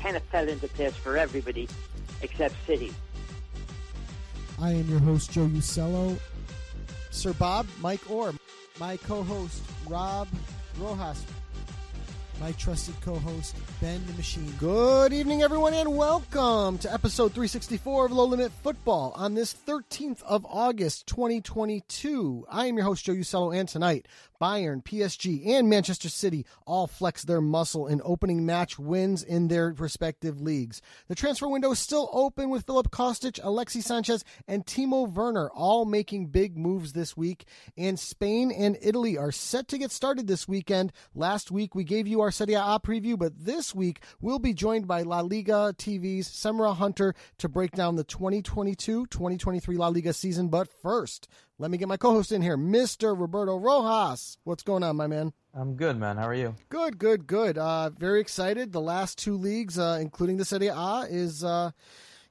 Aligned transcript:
kind 0.00 0.16
of 0.16 0.22
fell 0.24 0.48
into 0.48 0.68
place 0.68 0.94
for 0.96 1.16
everybody 1.16 1.68
except 2.22 2.54
City. 2.66 2.92
I 4.60 4.72
am 4.72 4.88
your 4.88 4.98
host, 5.00 5.30
Joe 5.30 5.46
Usello. 5.46 6.18
Sir 7.10 7.32
Bob, 7.32 7.66
Mike 7.80 8.10
Orr, 8.10 8.32
my 8.78 8.96
co 8.96 9.22
host, 9.22 9.62
Rob 9.88 10.28
Rojas, 10.78 11.24
my 12.40 12.52
trusted 12.52 12.94
co-host 13.00 13.56
Ben 13.80 14.00
the 14.06 14.12
Machine. 14.12 14.52
Good 14.58 15.12
evening, 15.12 15.42
everyone, 15.42 15.74
and 15.74 15.96
welcome 15.96 16.78
to 16.78 16.92
episode 16.92 17.32
364 17.32 18.06
of 18.06 18.12
Low 18.12 18.26
Limit 18.26 18.52
Football 18.62 19.12
on 19.16 19.34
this 19.34 19.54
13th 19.66 20.22
of 20.22 20.46
August, 20.48 21.06
2022. 21.08 22.46
I 22.48 22.66
am 22.66 22.76
your 22.76 22.84
host 22.84 23.04
Joe 23.04 23.14
Usello, 23.14 23.56
and 23.58 23.68
tonight 23.68 24.06
Bayern, 24.40 24.84
PSG, 24.84 25.46
and 25.48 25.68
Manchester 25.68 26.08
City 26.08 26.46
all 26.66 26.86
flex 26.86 27.24
their 27.24 27.40
muscle 27.40 27.86
in 27.88 28.00
opening 28.04 28.46
match 28.46 28.78
wins 28.78 29.22
in 29.22 29.48
their 29.48 29.74
respective 29.76 30.40
leagues. 30.40 30.80
The 31.08 31.14
transfer 31.14 31.48
window 31.48 31.72
is 31.72 31.78
still 31.78 32.08
open 32.12 32.50
with 32.50 32.66
Filip 32.66 32.90
Kostic, 32.90 33.40
Alexis 33.42 33.86
Sanchez, 33.86 34.24
and 34.46 34.64
Timo 34.64 35.12
Werner 35.12 35.50
all 35.50 35.84
making 35.84 36.26
big 36.26 36.56
moves 36.56 36.92
this 36.92 37.16
week. 37.16 37.46
And 37.76 37.98
Spain 37.98 38.52
and 38.52 38.78
Italy 38.80 39.18
are 39.18 39.32
set 39.32 39.68
to 39.68 39.78
get 39.78 39.90
started 39.90 40.26
this 40.26 40.46
weekend. 40.46 40.92
Last 41.14 41.50
week 41.50 41.74
we 41.74 41.84
gave 41.84 42.06
you 42.06 42.20
our 42.20 42.27
Serie 42.30 42.54
A 42.54 42.80
preview, 42.80 43.18
but 43.18 43.32
this 43.38 43.74
week 43.74 44.02
we'll 44.20 44.38
be 44.38 44.52
joined 44.52 44.86
by 44.86 45.02
La 45.02 45.20
Liga 45.20 45.74
TV's 45.76 46.28
Semra 46.28 46.76
Hunter 46.76 47.14
to 47.38 47.48
break 47.48 47.72
down 47.72 47.96
the 47.96 48.04
2022-2023 48.04 49.78
La 49.78 49.88
Liga 49.88 50.12
season. 50.12 50.48
But 50.48 50.68
first, 50.68 51.28
let 51.58 51.70
me 51.70 51.78
get 51.78 51.88
my 51.88 51.96
co-host 51.96 52.32
in 52.32 52.42
here, 52.42 52.56
Mr. 52.56 53.18
Roberto 53.18 53.56
Rojas. 53.56 54.38
What's 54.44 54.62
going 54.62 54.82
on, 54.82 54.96
my 54.96 55.06
man? 55.06 55.32
I'm 55.54 55.74
good, 55.74 55.96
man. 55.96 56.16
How 56.16 56.28
are 56.28 56.34
you? 56.34 56.54
Good, 56.68 56.98
good, 56.98 57.26
good. 57.26 57.58
Uh, 57.58 57.90
very 57.90 58.20
excited. 58.20 58.72
The 58.72 58.80
last 58.80 59.18
two 59.18 59.36
leagues, 59.36 59.78
uh, 59.78 59.98
including 60.00 60.36
the 60.36 60.44
Serie 60.44 60.68
A, 60.68 61.06
is 61.08 61.42
uh, 61.42 61.72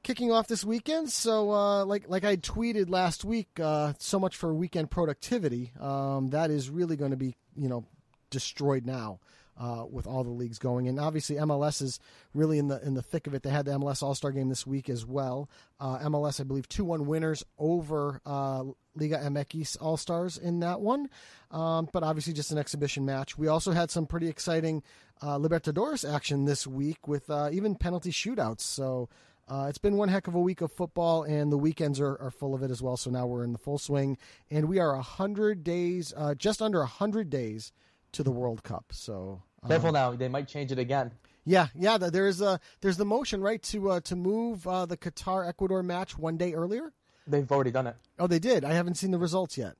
kicking 0.03 0.31
off 0.31 0.47
this 0.47 0.63
weekend. 0.63 1.11
So, 1.11 1.51
uh, 1.51 1.85
like 1.85 2.07
like 2.07 2.23
I 2.23 2.37
tweeted 2.37 2.89
last 2.89 3.25
week, 3.25 3.59
uh, 3.59 3.93
so 3.99 4.19
much 4.19 4.37
for 4.37 4.53
weekend 4.53 4.91
productivity. 4.91 5.73
Um, 5.79 6.29
that 6.29 6.51
is 6.51 6.69
really 6.69 6.95
going 6.95 7.11
to 7.11 7.17
be, 7.17 7.35
you 7.55 7.67
know, 7.67 7.85
destroyed 8.29 8.85
now 8.85 9.19
uh, 9.59 9.85
with 9.89 10.07
all 10.07 10.23
the 10.23 10.29
leagues 10.29 10.59
going. 10.59 10.87
And 10.87 10.99
obviously, 10.99 11.35
MLS 11.37 11.81
is 11.81 11.99
really 12.33 12.59
in 12.59 12.67
the 12.67 12.85
in 12.85 12.93
the 12.93 13.01
thick 13.01 13.27
of 13.27 13.33
it. 13.33 13.43
They 13.43 13.49
had 13.49 13.65
the 13.65 13.71
MLS 13.71 14.03
All 14.03 14.15
Star 14.15 14.31
game 14.31 14.49
this 14.49 14.67
week 14.67 14.89
as 14.89 15.05
well. 15.05 15.49
Uh, 15.79 15.99
MLS, 15.99 16.39
I 16.39 16.43
believe, 16.43 16.67
two 16.67 16.85
one 16.85 17.05
winners 17.05 17.43
over 17.57 18.21
uh, 18.25 18.63
Liga 18.95 19.17
MX 19.17 19.77
All 19.81 19.97
Stars 19.97 20.37
in 20.37 20.59
that 20.59 20.81
one. 20.81 21.09
Um, 21.51 21.89
but 21.91 22.03
obviously, 22.03 22.33
just 22.33 22.51
an 22.51 22.57
exhibition 22.57 23.05
match. 23.05 23.37
We 23.37 23.47
also 23.47 23.71
had 23.71 23.89
some 23.89 24.05
pretty 24.05 24.27
exciting 24.27 24.83
uh, 25.21 25.37
Libertadores 25.37 26.09
action 26.09 26.45
this 26.45 26.67
week 26.67 27.07
with 27.07 27.29
uh, 27.29 27.49
even 27.51 27.75
penalty 27.75 28.11
shootouts. 28.11 28.61
So. 28.61 29.09
Uh, 29.49 29.67
it's 29.69 29.77
been 29.77 29.95
one 29.95 30.09
heck 30.09 30.27
of 30.27 30.35
a 30.35 30.41
week 30.41 30.59
of 30.59 30.69
football, 30.73 31.23
and 31.23 31.49
the 31.49 31.57
weekends 31.57 32.01
are, 32.01 32.17
are 32.19 32.31
full 32.31 32.53
of 32.53 32.63
it 32.63 32.69
as 32.69 32.81
well. 32.81 32.97
So 32.97 33.09
now 33.09 33.25
we're 33.25 33.45
in 33.45 33.53
the 33.53 33.57
full 33.57 33.77
swing, 33.77 34.17
and 34.51 34.67
we 34.67 34.77
are 34.77 34.93
a 34.93 35.01
hundred 35.01 35.63
days, 35.63 36.13
uh, 36.17 36.35
just 36.35 36.61
under 36.61 36.81
a 36.81 36.85
hundred 36.85 37.29
days 37.29 37.71
to 38.11 38.23
the 38.23 38.31
World 38.31 38.63
Cup. 38.63 38.87
So 38.91 39.43
um, 39.63 39.69
careful 39.69 39.91
now; 39.91 40.13
they 40.13 40.27
might 40.27 40.47
change 40.47 40.71
it 40.71 40.79
again. 40.79 41.11
Yeah, 41.45 41.67
yeah. 41.75 41.97
There's 41.97 42.41
a 42.41 42.59
there's 42.81 42.97
the 42.97 43.05
motion 43.05 43.41
right 43.41 43.61
to 43.63 43.91
uh, 43.91 43.99
to 44.01 44.15
move 44.15 44.67
uh, 44.67 44.85
the 44.85 44.97
Qatar 44.97 45.47
Ecuador 45.47 45.81
match 45.81 46.17
one 46.17 46.37
day 46.37 46.53
earlier. 46.53 46.91
They've 47.25 47.49
already 47.51 47.71
done 47.71 47.87
it. 47.87 47.95
Oh, 48.19 48.27
they 48.27 48.39
did. 48.39 48.63
I 48.63 48.73
haven't 48.73 48.95
seen 48.95 49.11
the 49.11 49.17
results 49.17 49.57
yet. 49.57 49.75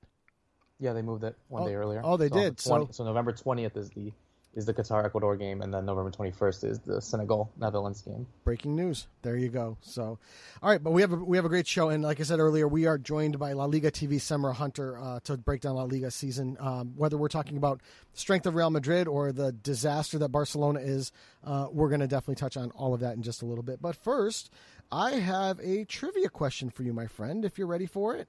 Yeah, 0.79 0.93
they 0.93 1.01
moved 1.01 1.23
it 1.23 1.35
one 1.47 1.63
oh, 1.63 1.67
day 1.67 1.75
earlier. 1.75 2.01
Oh, 2.03 2.17
they 2.17 2.29
so 2.29 2.35
did. 2.35 2.57
20, 2.57 2.85
so 2.85 2.91
so 2.91 3.03
November 3.03 3.31
twentieth 3.31 3.75
is 3.75 3.89
the 3.89 4.13
is 4.57 4.65
the 4.65 4.73
Qatar 4.73 5.05
Ecuador 5.05 5.37
game, 5.37 5.61
and 5.61 5.71
then 5.71 5.85
November 5.85 6.09
21st 6.09 6.63
is 6.63 6.79
the 6.79 6.99
Senegal 6.99 7.51
Netherlands 7.57 8.01
game. 8.01 8.25
Breaking 8.43 8.75
news. 8.75 9.07
There 9.21 9.37
you 9.37 9.49
go. 9.49 9.77
So, 9.81 10.17
all 10.63 10.69
right, 10.71 10.83
but 10.83 10.91
we 10.91 11.01
have 11.01 11.13
a, 11.13 11.15
we 11.15 11.37
have 11.37 11.45
a 11.45 11.49
great 11.49 11.67
show, 11.67 11.89
and 11.89 12.01
like 12.01 12.19
I 12.19 12.23
said 12.23 12.39
earlier, 12.39 12.67
we 12.67 12.87
are 12.87 12.97
joined 12.97 13.37
by 13.37 13.53
La 13.53 13.65
Liga 13.65 13.91
TV 13.91 14.15
Semra 14.15 14.55
Hunter 14.55 14.97
uh, 14.97 15.19
to 15.25 15.37
break 15.37 15.61
down 15.61 15.75
La 15.75 15.83
Liga 15.83 16.09
season. 16.09 16.57
Um, 16.59 16.93
whether 16.95 17.17
we're 17.17 17.27
talking 17.27 17.55
about 17.55 17.81
strength 18.13 18.47
of 18.47 18.55
Real 18.55 18.71
Madrid 18.71 19.07
or 19.07 19.31
the 19.31 19.51
disaster 19.51 20.17
that 20.17 20.29
Barcelona 20.29 20.79
is, 20.79 21.11
uh, 21.43 21.67
we're 21.71 21.89
going 21.89 22.01
to 22.01 22.07
definitely 22.07 22.35
touch 22.35 22.57
on 22.57 22.71
all 22.71 22.95
of 22.95 23.01
that 23.01 23.15
in 23.15 23.21
just 23.21 23.43
a 23.43 23.45
little 23.45 23.63
bit. 23.63 23.79
But 23.79 23.95
first, 23.95 24.51
I 24.91 25.11
have 25.11 25.59
a 25.59 25.85
trivia 25.85 26.29
question 26.29 26.71
for 26.71 26.81
you, 26.81 26.93
my 26.93 27.05
friend. 27.05 27.45
If 27.45 27.59
you're 27.59 27.67
ready 27.67 27.85
for 27.85 28.15
it. 28.15 28.27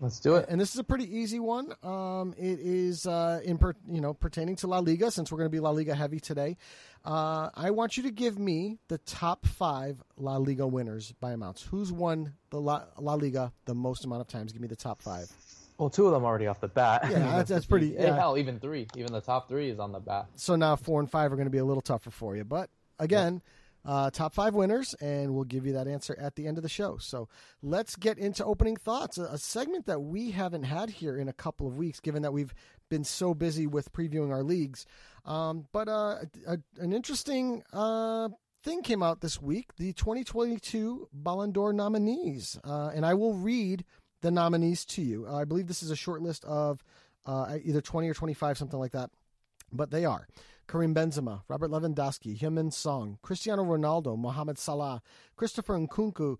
Let's 0.00 0.18
do 0.18 0.36
it. 0.36 0.46
And 0.48 0.58
this 0.58 0.72
is 0.72 0.78
a 0.78 0.84
pretty 0.84 1.14
easy 1.14 1.38
one. 1.38 1.74
Um, 1.82 2.34
it 2.38 2.58
is 2.58 3.06
uh, 3.06 3.40
in 3.44 3.58
per, 3.58 3.74
you 3.86 4.00
know 4.00 4.14
pertaining 4.14 4.56
to 4.56 4.66
La 4.66 4.78
Liga, 4.78 5.10
since 5.10 5.30
we're 5.30 5.36
going 5.36 5.50
to 5.50 5.54
be 5.54 5.60
La 5.60 5.70
Liga 5.70 5.94
heavy 5.94 6.18
today. 6.18 6.56
Uh, 7.04 7.50
I 7.54 7.70
want 7.70 7.98
you 7.98 8.04
to 8.04 8.10
give 8.10 8.38
me 8.38 8.78
the 8.88 8.96
top 8.98 9.44
five 9.44 10.02
La 10.16 10.38
Liga 10.38 10.66
winners 10.66 11.12
by 11.20 11.32
amounts. 11.32 11.62
Who's 11.62 11.92
won 11.92 12.32
the 12.48 12.58
La, 12.58 12.84
La 12.98 13.14
Liga 13.14 13.52
the 13.66 13.74
most 13.74 14.06
amount 14.06 14.22
of 14.22 14.28
times? 14.28 14.52
Give 14.52 14.62
me 14.62 14.68
the 14.68 14.76
top 14.76 15.02
five. 15.02 15.30
Well, 15.76 15.90
two 15.90 16.06
of 16.06 16.12
them 16.12 16.24
already 16.24 16.46
off 16.46 16.60
the 16.60 16.68
bat. 16.68 17.06
Yeah, 17.10 17.18
that's, 17.36 17.50
that's 17.50 17.66
pretty. 17.66 17.88
Yeah. 17.88 18.16
Hell, 18.16 18.38
even 18.38 18.58
three. 18.58 18.86
Even 18.96 19.12
the 19.12 19.20
top 19.20 19.48
three 19.48 19.68
is 19.68 19.78
on 19.78 19.92
the 19.92 20.00
bat. 20.00 20.28
So 20.36 20.56
now 20.56 20.76
four 20.76 21.00
and 21.00 21.10
five 21.10 21.30
are 21.30 21.36
going 21.36 21.46
to 21.46 21.50
be 21.50 21.58
a 21.58 21.64
little 21.64 21.82
tougher 21.82 22.10
for 22.10 22.36
you. 22.36 22.44
But 22.44 22.70
again. 22.98 23.42
Uh, 23.84 24.10
top 24.10 24.34
five 24.34 24.54
winners, 24.54 24.94
and 24.94 25.34
we'll 25.34 25.44
give 25.44 25.66
you 25.66 25.72
that 25.72 25.88
answer 25.88 26.16
at 26.20 26.36
the 26.36 26.46
end 26.46 26.58
of 26.58 26.62
the 26.62 26.68
show. 26.68 26.98
So 26.98 27.28
let's 27.62 27.96
get 27.96 28.18
into 28.18 28.44
opening 28.44 28.76
thoughts, 28.76 29.18
a, 29.18 29.24
a, 29.24 29.38
segment 29.38 29.86
that 29.86 30.00
we 30.00 30.32
haven't 30.32 30.64
had 30.64 30.90
here 30.90 31.16
in 31.16 31.28
a 31.28 31.32
couple 31.32 31.66
of 31.66 31.76
weeks, 31.76 32.00
given 32.00 32.22
that 32.22 32.32
we've 32.32 32.54
been 32.88 33.04
so 33.04 33.34
busy 33.34 33.66
with 33.66 33.92
previewing 33.92 34.30
our 34.30 34.42
leagues. 34.42 34.84
Um, 35.24 35.66
but 35.72 35.88
uh, 35.88 36.16
a, 36.46 36.58
an 36.78 36.92
interesting 36.92 37.62
uh, 37.72 38.28
thing 38.62 38.82
came 38.82 39.02
out 39.02 39.20
this 39.20 39.40
week 39.40 39.74
the 39.76 39.92
2022 39.94 41.08
Ballon 41.12 41.52
d'Or 41.52 41.72
nominees. 41.72 42.58
Uh, 42.62 42.90
and 42.94 43.06
I 43.06 43.14
will 43.14 43.34
read 43.34 43.84
the 44.20 44.30
nominees 44.30 44.84
to 44.84 45.02
you. 45.02 45.26
I 45.26 45.44
believe 45.44 45.66
this 45.66 45.82
is 45.82 45.90
a 45.90 45.96
short 45.96 46.20
list 46.20 46.44
of 46.44 46.84
uh, 47.26 47.56
either 47.64 47.80
20 47.80 48.08
or 48.08 48.14
25, 48.14 48.58
something 48.58 48.78
like 48.78 48.92
that. 48.92 49.10
But 49.72 49.90
they 49.90 50.04
are 50.04 50.26
Karim 50.70 50.94
Benzema, 50.94 51.42
Robert 51.48 51.72
Lewandowski, 51.72 52.38
Heung-min 52.38 52.70
Son, 52.70 53.18
Cristiano 53.22 53.64
Ronaldo, 53.64 54.16
Mohamed 54.16 54.56
Salah, 54.56 55.02
Christopher 55.34 55.74
Nkunku, 55.74 56.36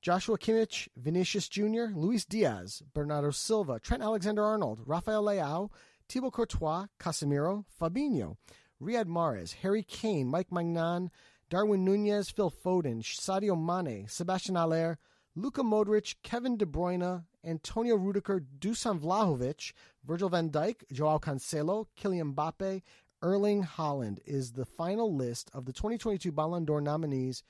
Joshua 0.00 0.38
Kimmich, 0.38 0.86
Vinicius 0.96 1.48
Jr., 1.48 1.86
Luis 1.92 2.24
Diaz, 2.24 2.84
Bernardo 2.94 3.32
Silva, 3.32 3.80
Trent 3.80 4.00
Alexander-Arnold, 4.00 4.82
Rafael 4.86 5.24
Leao, 5.24 5.70
Thibaut 6.08 6.32
Courtois, 6.32 6.86
Casemiro, 7.00 7.64
Fabinho, 7.80 8.36
Riyad 8.80 9.06
Mahrez, 9.06 9.54
Harry 9.62 9.82
Kane, 9.82 10.30
Mike 10.30 10.50
Maignan, 10.50 11.10
Darwin 11.50 11.84
Nunez, 11.84 12.30
Phil 12.30 12.52
Foden, 12.52 13.02
Sadio 13.02 13.60
Mane, 13.60 14.06
Sebastian 14.06 14.54
Haller, 14.54 14.96
Luka 15.34 15.62
Modric, 15.62 16.14
Kevin 16.22 16.56
De 16.56 16.66
Bruyne, 16.66 17.24
Antonio 17.44 17.96
Rudiger, 17.96 18.44
Dusan 18.60 19.00
Vlahovic, 19.00 19.72
Virgil 20.04 20.28
van 20.28 20.50
Dijk, 20.50 20.84
Joao 20.92 21.18
Cancelo, 21.18 21.86
Kylian 21.96 22.34
Mbappe, 22.34 22.82
Erling 23.22 23.64
Haaland 23.64 24.18
is 24.26 24.52
the 24.52 24.64
final 24.66 25.14
list 25.14 25.50
of 25.54 25.64
the 25.64 25.72
2022 25.72 26.32
Ballon 26.32 26.64
d'Or 26.64 26.80
nominees. 26.80 27.42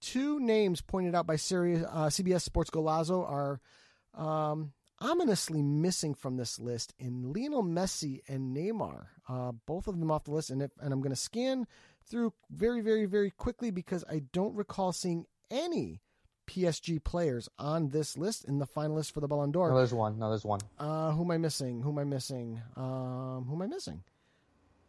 Two 0.00 0.40
names 0.40 0.80
pointed 0.82 1.14
out 1.14 1.26
by 1.26 1.36
Siri, 1.36 1.76
uh, 1.76 2.08
CBS 2.08 2.42
Sports 2.42 2.70
Golazo 2.70 3.28
are 3.28 3.60
um, 4.14 4.72
ominously 5.00 5.62
missing 5.62 6.14
from 6.14 6.36
this 6.36 6.58
list 6.58 6.92
in 6.98 7.32
Lionel 7.32 7.62
Messi 7.62 8.20
and 8.28 8.54
Neymar. 8.54 9.06
Uh, 9.28 9.52
both 9.66 9.86
of 9.86 9.98
them 9.98 10.10
off 10.10 10.24
the 10.24 10.32
list, 10.32 10.50
and, 10.50 10.62
if, 10.62 10.70
and 10.80 10.92
I'm 10.92 11.00
going 11.00 11.10
to 11.10 11.16
scan 11.16 11.66
through 12.04 12.32
very, 12.50 12.80
very, 12.80 13.06
very 13.06 13.30
quickly 13.30 13.70
because 13.70 14.04
I 14.10 14.22
don't 14.32 14.54
recall 14.54 14.92
seeing 14.92 15.26
any 15.50 16.02
PSG 16.46 17.02
players 17.02 17.48
on 17.58 17.88
this 17.88 18.16
list 18.16 18.44
in 18.44 18.58
the 18.58 18.66
finalists 18.66 19.12
for 19.12 19.20
the 19.20 19.28
Ballon 19.28 19.50
d'Or. 19.50 19.70
No, 19.70 19.76
there's 19.76 19.94
one. 19.94 20.18
No, 20.18 20.28
there's 20.28 20.44
one. 20.44 20.60
Uh, 20.78 21.10
who 21.12 21.24
am 21.24 21.30
I 21.30 21.38
missing? 21.38 21.82
Who 21.82 21.90
am 21.90 21.98
I 21.98 22.04
missing? 22.04 22.60
Um, 22.76 23.46
who 23.48 23.54
am 23.54 23.62
I 23.62 23.66
missing? 23.66 24.02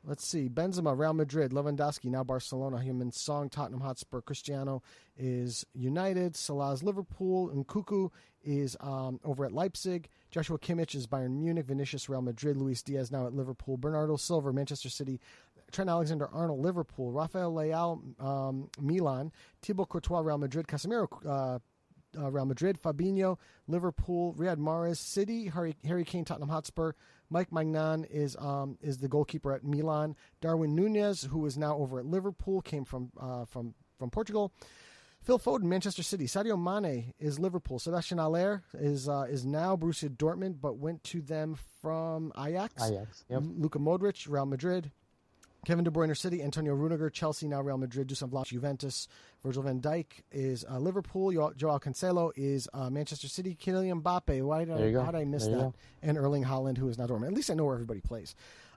Let's 0.08 0.26
see. 0.26 0.48
Benzema, 0.48 0.98
Real 0.98 1.14
Madrid. 1.14 1.52
Lewandowski, 1.52 2.06
now 2.06 2.24
Barcelona. 2.24 2.78
Heung-min 2.78 3.12
Son, 3.12 3.50
Tottenham 3.50 3.82
Hotspur. 3.82 4.22
Cristiano 4.22 4.82
is 5.18 5.66
United. 5.74 6.34
Salah's 6.34 6.82
Liverpool. 6.82 7.50
And 7.50 7.68
Nkunku 7.68 8.10
is 8.42 8.78
um, 8.80 9.20
over 9.26 9.44
at 9.44 9.52
Leipzig. 9.52 10.08
Joshua 10.32 10.58
Kimmich 10.60 10.96
is 10.96 11.08
Bayern 11.08 11.38
Munich. 11.38 11.66
Vinicius, 11.66 12.08
Real 12.08 12.22
Madrid. 12.22 12.56
Luis 12.56 12.82
Diaz 12.82 13.12
now 13.12 13.28
at 13.28 13.34
Liverpool. 13.34 13.76
Bernardo 13.76 14.16
Silva, 14.16 14.54
Manchester 14.54 14.88
City. 14.88 15.20
Trent 15.74 15.90
Alexander 15.90 16.30
Arnold, 16.32 16.62
Liverpool. 16.62 17.12
Rafael 17.12 17.52
Leao, 17.52 18.00
um, 18.24 18.70
Milan. 18.80 19.34
Thibaut 19.62 19.90
Courtois, 19.90 20.22
Real 20.22 20.38
Madrid. 20.38 20.68
Casemiro, 20.68 21.10
uh, 21.26 21.60
uh, 22.18 22.32
Real 22.32 22.46
Madrid, 22.46 22.82
Fabinho, 22.82 23.38
Liverpool, 23.68 24.34
Riyad 24.36 24.58
Mahrez, 24.58 24.98
City, 24.98 25.48
Harry, 25.48 25.76
Harry 25.86 26.04
Kane, 26.04 26.26
Tottenham 26.26 26.50
Hotspur. 26.50 26.94
Mike 27.30 27.52
Maignan 27.52 28.06
is 28.10 28.36
um, 28.38 28.78
is 28.82 28.98
the 28.98 29.08
goalkeeper 29.08 29.54
at 29.54 29.64
Milan. 29.64 30.16
Darwin 30.42 30.76
Nunez, 30.76 31.24
who 31.24 31.46
is 31.46 31.58
now 31.58 31.78
over 31.78 32.00
at 32.00 32.06
Liverpool, 32.06 32.62
came 32.62 32.86
from 32.86 33.12
uh, 33.20 33.46
from 33.46 33.74
from 33.98 34.10
Portugal. 34.10 34.54
Phil 35.22 35.40
Foden, 35.40 35.64
Manchester 35.64 36.04
City. 36.04 36.26
Sadio 36.26 36.58
Mane 36.58 37.14
is 37.20 37.38
Liverpool. 37.38 37.80
Sebastian 37.80 38.18
Haller 38.18 38.64
is 38.74 39.10
uh, 39.10 39.26
is 39.30 39.46
now 39.46 39.76
Borussia 39.76 40.10
Dortmund, 40.10 40.62
but 40.62 40.78
went 40.78 41.04
to 41.06 41.22
them 41.22 41.58
from 41.82 42.32
Ajax. 42.38 42.82
Ajax. 42.82 43.26
Yep. 43.30 43.44
Luka 43.58 43.80
Modric, 43.80 44.26
Real 44.30 44.46
Madrid. 44.46 44.92
Kevin 45.68 45.84
De 45.84 45.92
Bruyne 45.92 46.16
City, 46.16 46.42
Antonio 46.42 46.74
Rudiger, 46.74 47.10
Chelsea, 47.10 47.46
now 47.46 47.60
Real 47.62 47.78
Madrid, 47.78 48.08
Dusan 48.08 48.30
Vlahovic, 48.30 48.46
Juventus, 48.46 49.10
Virgil 49.44 49.64
van 49.64 49.82
Dijk 49.82 50.06
is 50.32 50.64
uh, 50.64 50.80
Liverpool, 50.80 51.34
jo- 51.34 51.52
Joao 51.58 51.78
Cancelo 51.78 52.32
is 52.38 52.70
uh, 52.74 52.90
Manchester 52.90 53.28
City, 53.28 53.54
Kylian 53.54 54.02
Mbappe, 54.02 54.42
why 54.44 54.64
did, 54.64 54.74
I, 54.76 55.04
how 55.04 55.12
did 55.12 55.20
I 55.20 55.26
miss 55.26 55.46
There 55.46 55.58
that? 55.58 55.74
And 56.02 56.18
Erling 56.18 56.46
Haaland, 56.46 56.78
who 56.78 56.88
is 56.88 56.98
now 56.98 57.06
Dortmund. 57.06 57.28
At 57.28 57.34
least 57.34 57.52
I 57.52 57.54
know 57.54 57.66
where 57.66 57.74
everybody 57.74 58.00
plays. 58.00 58.34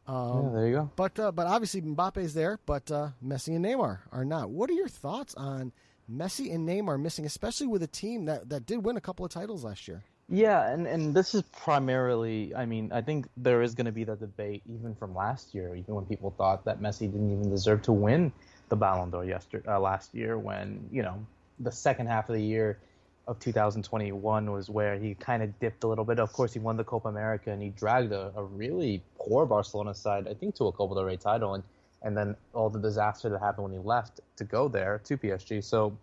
Um, 0.08 0.46
yeah, 0.46 0.50
there 0.52 0.66
you 0.66 0.74
go. 0.74 0.90
but 0.96 1.16
uh, 1.20 1.30
but 1.30 1.46
obviously 1.46 1.80
Mbappe's 1.80 2.34
there, 2.34 2.58
but 2.66 2.90
uh, 2.90 3.10
Messi 3.24 3.54
and 3.54 3.64
Neymar 3.64 4.00
are 4.10 4.24
not. 4.24 4.50
What 4.50 4.68
are 4.68 4.72
your 4.72 4.88
thoughts 4.88 5.36
on 5.36 5.72
Messi 6.12 6.52
and 6.52 6.68
Neymar 6.68 7.00
missing, 7.00 7.24
especially 7.24 7.68
with 7.68 7.84
a 7.84 7.86
team 7.86 8.24
that, 8.24 8.48
that 8.48 8.66
did 8.66 8.84
win 8.84 8.96
a 8.96 9.00
couple 9.00 9.24
of 9.24 9.30
titles 9.30 9.62
last 9.62 9.86
year? 9.86 10.02
Yeah, 10.32 10.70
and, 10.72 10.86
and 10.86 11.12
this 11.12 11.34
is 11.34 11.42
primarily, 11.42 12.54
I 12.54 12.64
mean, 12.64 12.92
I 12.92 13.02
think 13.02 13.26
there 13.36 13.62
is 13.62 13.74
going 13.74 13.86
to 13.86 13.92
be 13.92 14.04
that 14.04 14.20
debate 14.20 14.62
even 14.72 14.94
from 14.94 15.12
last 15.12 15.52
year, 15.52 15.74
even 15.74 15.96
when 15.96 16.06
people 16.06 16.32
thought 16.38 16.64
that 16.66 16.80
Messi 16.80 17.10
didn't 17.10 17.32
even 17.32 17.50
deserve 17.50 17.82
to 17.82 17.92
win 17.92 18.32
the 18.68 18.76
Ballon 18.76 19.10
d'Or 19.10 19.24
yesterday, 19.24 19.68
uh, 19.68 19.80
last 19.80 20.14
year, 20.14 20.38
when, 20.38 20.88
you 20.92 21.02
know, 21.02 21.26
the 21.58 21.72
second 21.72 22.06
half 22.06 22.28
of 22.28 22.36
the 22.36 22.42
year 22.42 22.78
of 23.26 23.40
2021 23.40 24.52
was 24.52 24.70
where 24.70 24.96
he 24.96 25.14
kind 25.14 25.42
of 25.42 25.58
dipped 25.58 25.82
a 25.82 25.88
little 25.88 26.04
bit. 26.04 26.20
Of 26.20 26.32
course, 26.32 26.52
he 26.52 26.60
won 26.60 26.76
the 26.76 26.84
Copa 26.84 27.08
America 27.08 27.50
and 27.50 27.60
he 27.60 27.70
dragged 27.70 28.12
a, 28.12 28.32
a 28.36 28.44
really 28.44 29.02
poor 29.18 29.44
Barcelona 29.46 29.94
side, 29.94 30.28
I 30.28 30.34
think, 30.34 30.54
to 30.56 30.68
a 30.68 30.72
Copa 30.72 30.94
del 30.94 31.04
Rey 31.04 31.16
title, 31.16 31.54
and, 31.54 31.64
and 32.02 32.16
then 32.16 32.36
all 32.54 32.70
the 32.70 32.78
disaster 32.78 33.28
that 33.30 33.40
happened 33.40 33.64
when 33.64 33.72
he 33.72 33.78
left 33.80 34.20
to 34.36 34.44
go 34.44 34.68
there 34.68 35.00
to 35.04 35.16
PSG. 35.16 35.64
So, 35.64 35.96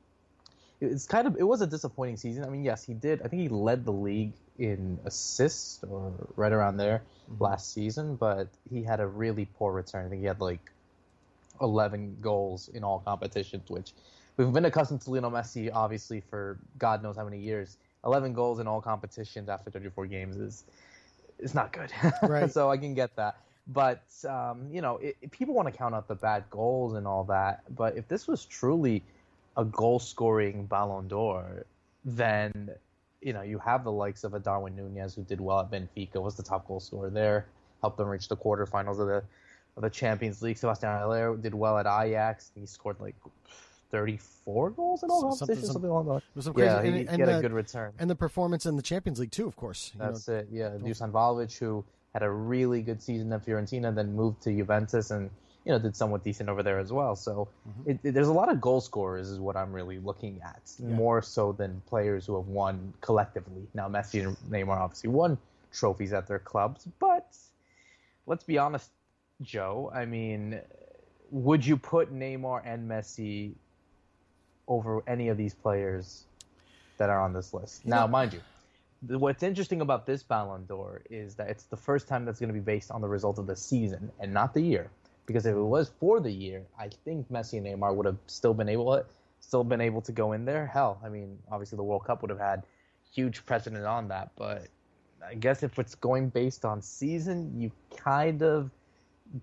it's 0.80 1.08
kind 1.08 1.28
of 1.28 1.38
it 1.38 1.44
was 1.44 1.62
a 1.62 1.68
disappointing 1.68 2.18
season. 2.18 2.44
I 2.44 2.50
mean, 2.50 2.64
yes, 2.64 2.84
he 2.84 2.94
did. 2.94 3.22
I 3.22 3.28
think 3.28 3.42
he 3.42 3.50
led 3.50 3.86
the 3.86 3.92
league 3.92 4.34
in 4.60 5.00
assists 5.06 5.84
or 5.84 6.14
right 6.36 6.52
around 6.52 6.78
there 6.78 7.04
last 7.40 7.74
season, 7.74 8.16
but 8.16 8.48
he 8.70 8.84
had 8.84 9.00
a 9.00 9.08
really 9.08 9.48
poor 9.58 9.74
return. 9.74 10.06
I 10.06 10.10
think 10.10 10.22
he 10.22 10.28
had 10.28 10.40
like 10.40 10.72
11 11.62 12.18
goals 12.22 12.70
in 12.70 12.84
all 12.84 13.00
competitions, 13.00 13.70
which 13.70 13.92
we've 14.38 14.52
been 14.52 14.66
accustomed 14.66 15.02
to 15.02 15.12
Lionel 15.12 15.32
Messi 15.32 15.72
obviously 15.74 16.22
for 16.22 16.58
God 16.78 17.02
knows 17.04 17.18
how 17.18 17.24
many 17.24 17.40
years. 17.40 17.78
11 18.06 18.34
goals 18.34 18.60
in 18.60 18.68
all 18.68 18.80
competitions 18.80 19.50
after 19.50 19.72
34 19.72 20.06
games 20.06 20.38
is 20.38 20.64
is 21.40 21.54
not 21.54 21.72
good. 21.72 21.92
Right. 22.22 22.52
so 22.52 22.70
I 22.70 22.78
can 22.78 22.94
get 22.94 23.16
that. 23.16 23.38
But 23.68 24.04
um, 24.28 24.70
you 24.72 24.82
know, 24.82 24.98
it, 24.98 25.32
people 25.32 25.54
want 25.54 25.68
to 25.72 25.78
count 25.78 25.94
out 25.96 26.08
the 26.08 26.16
bad 26.16 26.46
goals 26.50 26.94
and 26.94 27.06
all 27.08 27.26
that. 27.26 27.64
But 27.76 27.98
if 27.98 28.08
this 28.08 28.28
was 28.28 28.46
truly 28.46 29.04
a 29.58 29.66
goal 29.66 30.00
scoring 30.00 30.66
Ballon 30.66 31.08
d'Or, 31.08 31.66
then 32.06 32.70
you 33.22 33.34
know 33.34 33.42
you 33.42 33.58
have 33.60 33.84
the 33.84 33.92
likes 33.92 34.24
of 34.24 34.34
a 34.34 34.40
Darwin 34.40 34.76
Nunez 34.76 35.16
who 35.16 35.24
did 35.24 35.42
well 35.42 35.60
at 35.60 35.72
Benfica, 35.72 36.22
was 36.22 36.36
the 36.36 36.44
top 36.44 36.68
goal 36.68 36.80
scorer 36.80 37.10
there, 37.10 37.48
helped 37.82 37.98
them 37.98 38.08
reach 38.08 38.28
the 38.30 38.38
quarterfinals 38.38 39.00
of 39.00 39.08
the 39.08 39.24
of 39.76 39.84
the 39.84 39.90
Champions 39.90 40.42
League. 40.42 40.58
Sebastian 40.58 40.90
Haller 40.90 41.36
did 41.38 41.54
well 41.54 41.78
at 41.78 41.86
Ajax. 41.86 42.52
He 42.56 42.66
scored 42.66 43.00
like 43.00 43.16
34 43.92 44.72
goals 44.72 45.04
in 45.04 45.10
all 45.10 45.22
Something- 45.32 45.38
competitions, 45.56 45.72
something, 45.74 45.90
along 45.90 46.06
those. 46.36 46.44
Some 46.44 46.54
Yeah, 46.58 46.82
he, 46.82 46.88
and- 46.90 46.98
he 46.98 47.04
had 47.06 47.20
and 47.22 47.30
a 47.30 47.36
the- 47.36 47.42
good 47.42 47.54
return. 47.54 47.94
And 48.00 48.10
the 48.10 48.16
performance 48.16 48.66
in 48.66 48.76
the 48.76 48.82
Champions 48.82 49.20
League 49.20 49.32
too, 49.32 49.48
of 49.48 49.56
course. 49.56 49.92
You 49.94 50.00
know, 50.00 50.06
That's 50.12 50.28
it. 50.28 50.48
Yeah, 50.52 50.70
Dusan 50.72 51.12
Vlahovic, 51.12 51.58
who 51.58 51.84
had 52.14 52.24
a 52.24 52.30
really 52.30 52.82
good 52.82 53.02
season 53.02 53.32
at 53.34 53.46
Fiorentina, 53.46 53.94
then 53.94 54.14
moved 54.16 54.42
to 54.44 54.52
Juventus, 54.56 55.12
and 55.12 55.30
you 55.68 55.74
know 55.74 55.80
did 55.80 55.98
somewhat 55.98 56.24
decent 56.24 56.48
over 56.50 56.64
there 56.64 56.80
as 56.80 56.94
well. 56.94 57.16
So 57.16 57.50
Mm-hmm. 57.68 57.92
it, 57.92 58.00
it- 58.04 58.14
there's 58.14 58.30
a 58.30 58.34
lot 58.34 58.50
of 58.50 58.62
goal 58.62 58.80
scorers, 58.80 59.30
is 59.30 59.40
what 59.40 59.58
I'm 59.58 59.74
really 59.74 60.00
looking 60.00 60.40
at, 60.42 60.62
more 60.80 61.22
so 61.22 61.52
than 61.52 61.82
players 61.88 62.26
who 62.26 62.36
have 62.38 62.48
won 62.48 62.94
collectively. 63.02 63.68
Now 63.74 63.90
Messi 63.90 64.26
and 64.26 64.38
Neymar 64.50 64.78
obviously 64.78 65.10
won 65.10 65.38
trophies 65.74 66.14
at 66.14 66.28
their 66.28 66.40
clubs, 66.40 66.88
but 67.00 67.36
let's 68.26 68.46
be 68.46 68.58
honest, 68.58 68.90
Joe. 69.42 69.92
I 69.94 70.06
mean, 70.06 70.62
would 71.32 71.66
you 71.66 71.76
put 71.76 72.14
Neymar 72.14 72.62
and 72.66 72.90
Messi 72.90 73.56
over 74.70 75.04
any 75.08 75.28
of 75.28 75.38
these 75.38 75.54
players 75.54 76.26
that 76.98 77.10
are 77.10 77.22
on 77.22 77.34
this 77.34 77.54
list? 77.54 77.86
Now, 77.86 78.08
mind 78.08 78.34
you, 78.34 78.42
what's 79.20 79.44
interesting 79.44 79.82
about 79.82 80.06
this 80.06 80.24
Ballon 80.24 80.66
d'Or 80.66 81.02
is 81.10 81.36
that 81.36 81.50
it's 81.50 81.66
the 81.66 81.78
first 81.78 82.08
time 82.08 82.26
that's 82.26 82.40
going 82.40 82.50
to 82.50 82.54
be 82.54 82.60
based 82.62 82.90
on 82.92 83.02
the 83.02 83.08
result 83.10 83.38
of 83.38 83.48
the 83.48 83.56
season 83.56 84.12
and 84.20 84.34
not 84.34 84.54
the 84.54 84.62
year. 84.62 84.90
Because 85.28 85.46
if 85.46 85.56
it 85.56 85.62
was 85.62 85.92
for 86.00 86.20
the 86.20 86.32
year, 86.32 86.64
I 86.80 86.90
think 87.06 87.30
Messi 87.30 87.58
and 87.58 87.68
Neymar 87.68 87.94
would 87.96 88.06
have 88.06 88.18
still 88.26 88.54
been 88.54 88.70
able, 88.70 89.04
still 89.42 89.64
been 89.64 89.82
able 89.82 90.02
to 90.02 90.12
go 90.12 90.32
in 90.32 90.46
there. 90.46 90.66
Hell, 90.66 91.00
I 91.04 91.10
mean, 91.10 91.38
obviously 91.52 91.76
the 91.76 91.84
World 91.84 92.06
Cup 92.06 92.22
would 92.22 92.32
have 92.32 92.40
had 92.40 92.64
huge 93.14 93.46
precedent 93.46 93.86
on 93.86 94.08
that, 94.08 94.32
but 94.36 94.68
I 95.26 95.36
guess 95.36 95.64
if 95.64 95.78
it's 95.78 95.96
going 95.96 96.30
based 96.30 96.64
on 96.66 96.82
season, 96.82 97.60
you 97.60 97.72
kind 97.96 98.42
of 98.42 98.72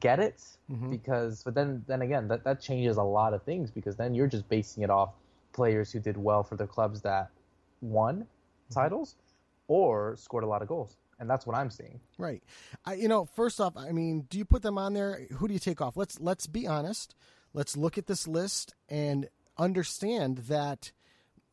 get 0.00 0.19
it. 0.19 0.43
Mm-hmm. 0.71 0.91
Because 0.91 1.43
but 1.43 1.55
then 1.55 1.85
then 1.87 2.03
again 2.03 2.29
that 2.29 2.45
that 2.45 2.61
changes 2.61 2.97
a 2.97 3.03
lot 3.03 3.35
of 3.35 3.43
things 3.43 3.71
because 3.71 3.97
then 3.97 4.14
you're 4.14 4.26
just 4.26 4.49
basing 4.49 4.83
it 4.83 4.91
off 4.91 5.11
players 5.53 5.93
who 5.93 6.00
did 6.00 6.17
well 6.17 6.43
for 6.43 6.57
their 6.57 6.67
clubs 6.67 7.03
that 7.03 7.31
won 7.83 8.17
mm-hmm. 8.17 8.75
titles 8.75 9.17
or 9.69 10.17
scored 10.17 10.45
a 10.45 10.47
lot 10.47 10.62
of 10.62 10.69
goals 10.69 10.97
and 11.18 11.28
that's 11.28 11.47
what 11.47 11.56
I'm 11.56 11.71
seeing. 11.71 12.00
Right. 12.18 12.42
I, 12.85 12.94
you 12.94 13.09
know, 13.09 13.25
first 13.25 13.61
off, 13.61 13.76
I 13.76 13.92
mean, 13.92 14.26
do 14.28 14.38
you 14.38 14.44
put 14.44 14.62
them 14.62 14.78
on 14.78 14.94
there? 14.94 15.26
Who 15.38 15.49
do 15.49 15.54
you 15.54 15.61
take 15.61 15.80
off? 15.80 15.97
Let's 15.97 16.21
let's 16.21 16.47
be 16.47 16.66
honest. 16.66 17.14
Let's 17.52 17.76
look 17.76 17.99
at 17.99 18.06
this 18.06 18.26
list 18.26 18.75
and 18.88 19.28
understand 19.56 20.38
that 20.38 20.92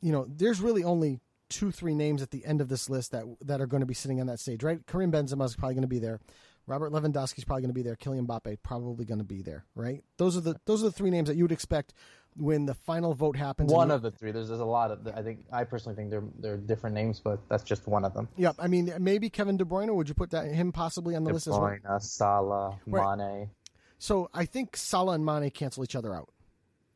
you 0.01 0.11
know 0.11 0.25
there's 0.27 0.61
really 0.61 0.83
only 0.83 1.19
two, 1.49 1.71
three 1.71 1.93
names 1.93 2.21
at 2.21 2.31
the 2.31 2.45
end 2.45 2.61
of 2.61 2.69
this 2.69 2.89
list 2.89 3.11
that 3.11 3.25
that 3.41 3.61
are 3.61 3.67
going 3.67 3.81
to 3.81 3.87
be 3.87 3.93
sitting 3.93 4.19
on 4.19 4.27
that 4.27 4.39
stage. 4.39 4.63
Right? 4.63 4.85
Karim 4.87 5.11
Benzema 5.11 5.45
is 5.45 5.55
probably 5.55 5.75
going 5.75 5.83
to 5.83 5.87
be 5.87 5.99
there. 5.99 6.19
Robert 6.67 6.91
Lewandowski's 6.91 7.43
probably 7.43 7.63
going 7.63 7.69
to 7.69 7.75
be 7.75 7.81
there. 7.81 7.95
Kylian 7.95 8.27
Mbappe 8.27 8.57
probably 8.63 9.03
going 9.05 9.17
to 9.17 9.23
be 9.23 9.41
there. 9.41 9.65
Right? 9.75 10.03
Those 10.17 10.37
are 10.37 10.41
the 10.41 10.55
those 10.65 10.81
are 10.81 10.87
the 10.87 10.91
three 10.91 11.09
names 11.09 11.27
that 11.27 11.35
you 11.35 11.43
would 11.43 11.51
expect 11.51 11.93
when 12.37 12.65
the 12.65 12.73
final 12.73 13.13
vote 13.13 13.35
happens. 13.35 13.71
One 13.71 13.91
of 13.91 14.01
the 14.01 14.11
three. 14.11 14.31
There's, 14.31 14.47
there's 14.47 14.59
a 14.59 14.65
lot 14.65 14.91
of. 14.91 15.07
I 15.15 15.21
think 15.21 15.39
I 15.51 15.63
personally 15.63 15.95
think 15.95 16.09
they're 16.09 16.23
they're 16.39 16.57
different 16.57 16.95
names, 16.95 17.19
but 17.19 17.39
that's 17.49 17.63
just 17.63 17.87
one 17.87 18.05
of 18.05 18.13
them. 18.13 18.27
Yep. 18.37 18.55
I 18.59 18.67
mean, 18.67 18.93
maybe 18.99 19.29
Kevin 19.29 19.57
De 19.57 19.65
Bruyne. 19.65 19.93
Would 19.93 20.07
you 20.07 20.15
put 20.15 20.31
that 20.31 20.45
him 20.45 20.71
possibly 20.71 21.15
on 21.15 21.23
the 21.23 21.29
De 21.29 21.33
list 21.35 21.47
as 21.47 21.53
well? 21.53 21.61
Bruyne, 21.61 22.01
Salah, 22.01 22.79
Right. 22.87 23.17
Mane. 23.17 23.49
So 23.97 24.29
I 24.33 24.45
think 24.45 24.75
Salah 24.75 25.13
and 25.13 25.25
Mane 25.25 25.49
cancel 25.51 25.83
each 25.83 25.95
other 25.95 26.15
out. 26.15 26.29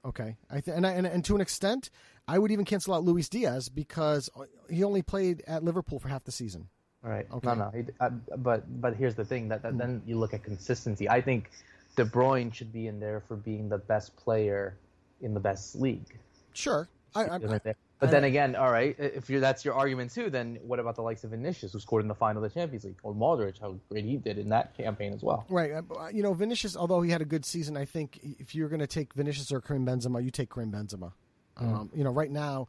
Okay, 0.03 0.37
I 0.51 0.61
th- 0.61 0.75
and, 0.75 0.85
I, 0.85 0.91
and 0.91 1.07
and 1.07 1.25
to 1.25 1.35
an 1.35 1.41
extent, 1.41 1.89
I 2.27 2.37
would 2.37 2.51
even 2.51 2.63
cancel 2.65 2.93
out 2.93 3.03
Luis 3.03 3.27
Diaz 3.27 3.69
because 3.69 4.29
he 4.69 4.83
only 4.83 5.01
played 5.01 5.43
at 5.47 5.63
Liverpool 5.63 5.99
for 5.99 6.09
half 6.09 6.23
the 6.23 6.31
season. 6.31 6.69
Right. 7.01 7.27
Okay. 7.31 7.47
No, 7.47 7.53
no. 7.55 7.71
He, 7.71 7.83
uh, 7.99 8.09
but 8.37 8.81
but 8.81 8.95
here's 8.95 9.15
the 9.15 9.25
thing 9.25 9.49
that, 9.49 9.61
that 9.63 9.77
then 9.77 10.01
you 10.05 10.17
look 10.17 10.33
at 10.33 10.43
consistency. 10.43 11.09
I 11.09 11.21
think 11.21 11.49
De 11.95 12.05
Bruyne 12.05 12.53
should 12.53 12.71
be 12.73 12.87
in 12.87 12.99
there 12.99 13.21
for 13.27 13.35
being 13.35 13.69
the 13.69 13.77
best 13.77 14.15
player 14.15 14.77
in 15.25 15.33
the 15.33 15.39
best 15.39 15.75
league. 15.75 16.17
Sure, 16.53 16.87
I, 17.13 17.25
I, 17.25 17.37
there. 17.39 17.75
But 17.99 18.11
then 18.11 18.25
again, 18.25 18.55
all 18.55 18.71
right, 18.71 18.95
if 18.99 19.29
you're, 19.29 19.39
that's 19.39 19.65
your 19.65 19.73
argument 19.73 20.13
too, 20.13 20.29
then 20.29 20.59
what 20.61 20.79
about 20.79 20.95
the 20.95 21.01
likes 21.01 21.23
of 21.23 21.31
Vinicius, 21.31 21.73
who 21.73 21.79
scored 21.79 22.03
in 22.03 22.07
the 22.07 22.15
final 22.15 22.43
of 22.43 22.53
the 22.53 22.59
Champions 22.59 22.83
League, 22.83 22.99
or 23.03 23.13
Modric, 23.13 23.59
how 23.59 23.77
great 23.89 24.05
he 24.05 24.17
did 24.17 24.37
in 24.37 24.49
that 24.49 24.77
campaign 24.77 25.13
as 25.13 25.23
well? 25.23 25.45
Right. 25.49 25.71
uh, 25.71 26.07
You 26.07 26.21
know, 26.21 26.33
Vinicius, 26.33 26.75
although 26.75 27.01
he 27.01 27.11
had 27.11 27.21
a 27.21 27.25
good 27.25 27.45
season, 27.45 27.77
I 27.77 27.85
think 27.85 28.19
if 28.21 28.53
you're 28.53 28.69
going 28.69 28.81
to 28.81 28.87
take 28.87 29.13
Vinicius 29.13 29.51
or 29.51 29.61
Karim 29.61 29.85
Benzema, 29.85 30.23
you 30.23 30.29
take 30.29 30.53
Karim 30.53 30.71
Benzema. 30.71 31.13
Mm. 31.59 31.73
Um, 31.73 31.89
you 31.95 32.03
know, 32.03 32.11
right 32.11 32.29
now, 32.29 32.67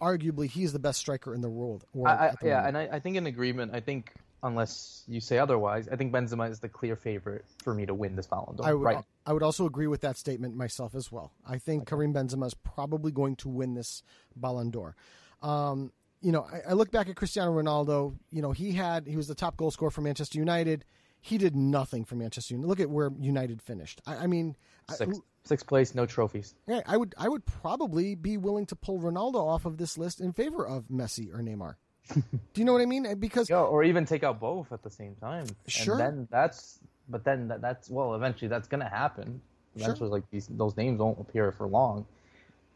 arguably, 0.00 0.46
he's 0.46 0.72
the 0.74 0.78
best 0.78 1.00
striker 1.00 1.34
in 1.34 1.40
the 1.40 1.48
world. 1.48 1.84
I, 1.96 2.10
I, 2.10 2.34
yeah, 2.42 2.56
moment. 2.56 2.68
and 2.68 2.78
I, 2.78 2.96
I 2.96 3.00
think 3.00 3.16
in 3.16 3.26
agreement. 3.26 3.74
I 3.74 3.80
think 3.80 4.12
unless 4.42 5.04
you 5.06 5.20
say 5.20 5.38
otherwise, 5.38 5.88
I 5.88 5.96
think 5.96 6.12
Benzema 6.12 6.50
is 6.50 6.60
the 6.60 6.68
clear 6.68 6.96
favorite 6.96 7.44
for 7.62 7.74
me 7.74 7.86
to 7.86 7.94
win 7.94 8.16
this 8.16 8.26
Ballon 8.26 8.56
d'Or. 8.56 8.66
I 8.66 8.74
would, 8.74 8.82
right. 8.84 9.04
I 9.26 9.32
would 9.32 9.42
also 9.42 9.66
agree 9.66 9.86
with 9.86 10.00
that 10.02 10.16
statement 10.16 10.56
myself 10.56 10.94
as 10.94 11.10
well. 11.12 11.32
I 11.46 11.58
think 11.58 11.86
Karim 11.88 12.12
Benzema 12.14 12.46
is 12.46 12.54
probably 12.54 13.12
going 13.12 13.36
to 13.36 13.48
win 13.48 13.74
this 13.74 14.02
Ballon 14.36 14.70
d'Or. 14.70 14.96
Um, 15.42 15.92
you 16.22 16.32
know, 16.32 16.46
I, 16.50 16.70
I 16.70 16.72
look 16.74 16.90
back 16.90 17.08
at 17.08 17.16
Cristiano 17.16 17.52
Ronaldo. 17.52 18.14
You 18.30 18.42
know, 18.42 18.52
he 18.52 18.72
had 18.72 19.06
he 19.06 19.16
was 19.16 19.28
the 19.28 19.34
top 19.34 19.56
goal 19.56 19.70
scorer 19.70 19.90
for 19.90 20.00
Manchester 20.02 20.38
United. 20.38 20.84
He 21.22 21.36
did 21.38 21.54
nothing 21.54 22.04
for 22.04 22.14
Manchester 22.14 22.54
United. 22.54 22.68
Look 22.68 22.80
at 22.80 22.90
where 22.90 23.10
United 23.20 23.60
finished. 23.60 24.00
I, 24.06 24.16
I 24.16 24.26
mean, 24.26 24.56
I- 24.88 24.94
Sixth, 24.94 25.20
sixth 25.44 25.66
place, 25.66 25.94
no 25.94 26.06
trophies. 26.06 26.54
Yeah, 26.66 26.80
I 26.86 26.96
would 26.96 27.14
I 27.18 27.28
would 27.28 27.44
probably 27.46 28.14
be 28.14 28.36
willing 28.36 28.66
to 28.66 28.76
pull 28.76 28.98
Ronaldo 29.00 29.36
off 29.36 29.64
of 29.64 29.76
this 29.78 29.96
list 29.98 30.20
in 30.20 30.32
favor 30.32 30.66
of 30.66 30.84
Messi 30.88 31.32
or 31.32 31.38
Neymar. 31.40 31.74
Do 32.54 32.60
you 32.60 32.64
know 32.64 32.72
what 32.72 32.82
I 32.82 32.86
mean? 32.86 33.14
Because 33.18 33.50
or 33.50 33.84
even 33.84 34.04
take 34.04 34.24
out 34.24 34.40
both 34.40 34.72
at 34.72 34.82
the 34.82 34.90
same 34.90 35.14
time. 35.16 35.46
Sure. 35.66 35.94
And 35.94 36.00
then 36.00 36.28
that's, 36.30 36.78
but 37.08 37.24
then 37.24 37.48
that, 37.48 37.60
that's 37.60 37.90
well, 37.90 38.14
eventually 38.14 38.48
that's 38.48 38.68
gonna 38.68 38.88
happen. 38.88 39.40
Sure. 39.76 39.84
Eventually, 39.86 40.10
like 40.10 40.30
these 40.30 40.48
those 40.48 40.76
names 40.76 40.98
won't 40.98 41.20
appear 41.20 41.52
for 41.52 41.66
long. 41.66 42.06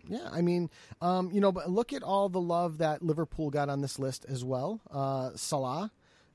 yeah, 0.09 0.29
I 0.31 0.43
mean, 0.43 0.71
um, 1.00 1.31
you 1.33 1.41
know, 1.41 1.53
but 1.53 1.71
look 1.71 1.93
at 1.93 2.03
all 2.03 2.29
the 2.29 2.41
love 2.41 2.79
that 2.79 3.03
Liverpool 3.03 3.50
got 3.50 3.69
on 3.69 3.81
this 3.81 3.99
list 3.99 4.26
as 4.29 4.45
well. 4.45 4.81
Uh, 4.91 5.31
Salah, 5.35 5.91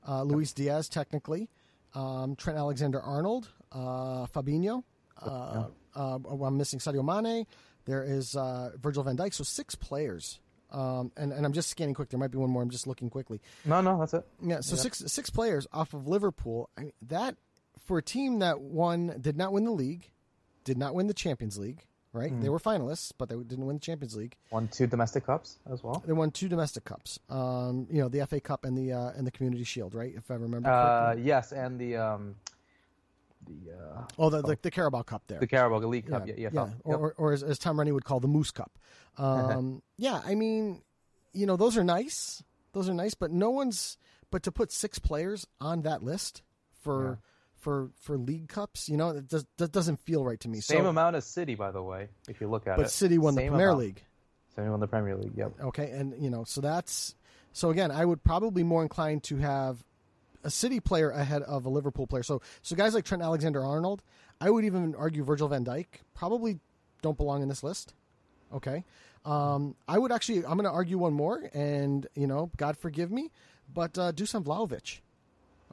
uh, 0.06 0.22
Luis 0.22 0.52
Diaz, 0.52 0.88
technically, 0.88 1.48
um, 1.94 2.36
Trent 2.36 2.58
Alexander-Arnold, 2.58 3.48
uh, 3.72 4.26
Fabinho. 4.26 4.82
Uh, 5.20 5.64
uh, 5.94 6.18
I'm 6.26 6.56
missing 6.56 6.78
Sadio 6.78 7.04
Mane. 7.04 7.46
There 7.84 8.04
is 8.04 8.36
uh, 8.36 8.70
Virgil 8.80 9.02
van 9.02 9.16
Dijk. 9.16 9.34
So 9.34 9.44
six 9.44 9.74
players. 9.74 10.40
Um, 10.72 11.12
and, 11.16 11.32
and 11.32 11.44
I'm 11.44 11.52
just 11.52 11.68
scanning 11.68 11.94
quick. 11.94 12.08
There 12.10 12.18
might 12.20 12.30
be 12.30 12.38
one 12.38 12.50
more. 12.50 12.62
I'm 12.62 12.70
just 12.70 12.86
looking 12.86 13.10
quickly. 13.10 13.40
No, 13.64 13.80
no, 13.80 13.98
that's 13.98 14.14
it. 14.14 14.24
Yeah, 14.42 14.60
so 14.60 14.76
six 14.76 15.02
six 15.06 15.30
players 15.30 15.66
off 15.72 15.94
of 15.94 16.06
Liverpool. 16.06 16.70
I 16.76 16.82
mean, 16.82 16.92
that 17.08 17.36
for 17.86 17.98
a 17.98 18.02
team 18.02 18.38
that 18.40 18.60
won 18.60 19.16
did 19.20 19.36
not 19.36 19.52
win 19.52 19.64
the 19.64 19.70
league, 19.72 20.10
did 20.64 20.78
not 20.78 20.94
win 20.94 21.06
the 21.06 21.14
Champions 21.14 21.58
League. 21.58 21.86
Right, 22.12 22.32
Mm. 22.32 22.42
they 22.42 22.48
were 22.48 22.58
finalists, 22.58 23.12
but 23.16 23.28
they 23.28 23.36
didn't 23.36 23.66
win 23.66 23.76
the 23.76 23.80
Champions 23.80 24.16
League. 24.16 24.34
Won 24.50 24.66
two 24.66 24.88
domestic 24.88 25.26
cups 25.26 25.58
as 25.70 25.84
well. 25.84 26.02
They 26.04 26.12
won 26.12 26.32
two 26.32 26.48
domestic 26.48 26.84
cups. 26.84 27.20
Um, 27.28 27.86
you 27.88 28.00
know, 28.02 28.08
the 28.08 28.26
FA 28.26 28.40
Cup 28.40 28.64
and 28.64 28.76
the 28.76 28.92
uh, 28.92 29.10
and 29.16 29.24
the 29.24 29.30
Community 29.30 29.62
Shield. 29.62 29.94
Right, 29.94 30.12
if 30.16 30.28
I 30.28 30.34
remember. 30.34 30.68
Uh, 30.68 31.04
correctly. 31.04 31.22
yes, 31.22 31.52
and 31.52 31.78
the 31.78 31.96
um, 31.98 32.34
the 33.50 33.72
uh, 33.72 34.04
oh, 34.18 34.30
the, 34.30 34.42
the 34.42 34.58
the 34.62 34.70
Carabao 34.70 35.02
Cup 35.02 35.22
there. 35.26 35.40
the 35.40 35.46
Carabao 35.46 35.78
League 35.86 36.08
Cup. 36.08 36.26
Yeah, 36.26 36.34
yeah, 36.36 36.48
yeah. 36.52 36.68
Or, 36.84 36.96
or, 36.96 37.14
or 37.16 37.32
as, 37.32 37.42
as 37.42 37.58
Tom 37.58 37.78
Rennie 37.78 37.92
would 37.92 38.04
call 38.04 38.20
the 38.20 38.28
Moose 38.28 38.50
Cup. 38.50 38.78
Um, 39.18 39.82
yeah, 39.98 40.22
I 40.24 40.34
mean, 40.34 40.80
you 41.34 41.44
know, 41.44 41.56
those 41.56 41.76
are 41.76 41.84
nice. 41.84 42.42
Those 42.72 42.88
are 42.88 42.94
nice, 42.94 43.12
but 43.12 43.30
no 43.30 43.50
one's. 43.50 43.98
But 44.30 44.44
to 44.44 44.52
put 44.52 44.72
six 44.72 44.98
players 44.98 45.46
on 45.60 45.82
that 45.82 46.02
list 46.02 46.40
for 46.80 47.18
for 47.60 47.90
for 48.00 48.16
league 48.16 48.48
cups, 48.48 48.88
you 48.88 48.96
know, 48.96 49.12
that, 49.12 49.28
does, 49.28 49.44
that 49.58 49.72
doesn't 49.72 50.00
feel 50.00 50.24
right 50.24 50.40
to 50.40 50.48
me. 50.48 50.60
Same 50.60 50.84
so, 50.84 50.88
amount 50.88 51.16
as 51.16 51.26
City, 51.26 51.54
by 51.54 51.70
the 51.70 51.82
way, 51.82 52.08
if 52.28 52.40
you 52.40 52.48
look 52.48 52.66
at 52.66 52.78
it. 52.78 52.82
but 52.82 52.90
City 52.90 53.18
won 53.18 53.34
the 53.34 53.42
Premier 53.42 53.68
amount. 53.68 53.80
League. 53.80 54.02
Same 54.56 54.70
won 54.70 54.80
the 54.80 54.88
Premier 54.88 55.16
League. 55.16 55.32
Yep. 55.36 55.52
Okay, 55.64 55.90
and 55.90 56.14
you 56.22 56.30
know, 56.30 56.44
so 56.44 56.60
that's 56.60 57.14
so 57.52 57.70
again, 57.70 57.90
I 57.90 58.04
would 58.04 58.22
probably 58.24 58.62
more 58.62 58.82
inclined 58.82 59.24
to 59.24 59.36
have 59.36 59.84
a 60.44 60.50
City 60.50 60.80
player 60.80 61.10
ahead 61.10 61.42
of 61.42 61.64
a 61.66 61.68
Liverpool 61.68 62.06
player. 62.06 62.22
So 62.22 62.40
so 62.62 62.76
guys 62.76 62.94
like 62.94 63.04
Trent 63.04 63.22
Alexander-Arnold, 63.22 64.02
I 64.40 64.50
would 64.50 64.64
even 64.64 64.94
argue 64.94 65.22
Virgil 65.24 65.48
van 65.48 65.64
Dijk 65.64 65.86
probably 66.14 66.60
don't 67.02 67.16
belong 67.16 67.42
in 67.42 67.48
this 67.48 67.62
list. 67.62 67.94
Okay. 68.52 68.84
Um, 69.24 69.76
I 69.86 69.98
would 69.98 70.12
actually 70.12 70.38
I'm 70.38 70.54
going 70.56 70.64
to 70.64 70.70
argue 70.70 70.96
one 70.98 71.12
more 71.12 71.50
and, 71.52 72.06
you 72.14 72.26
know, 72.26 72.50
God 72.56 72.76
forgive 72.76 73.10
me, 73.10 73.30
but 73.72 73.98
uh 73.98 74.12
Dusan 74.12 74.44
Vlahovic. 74.44 75.00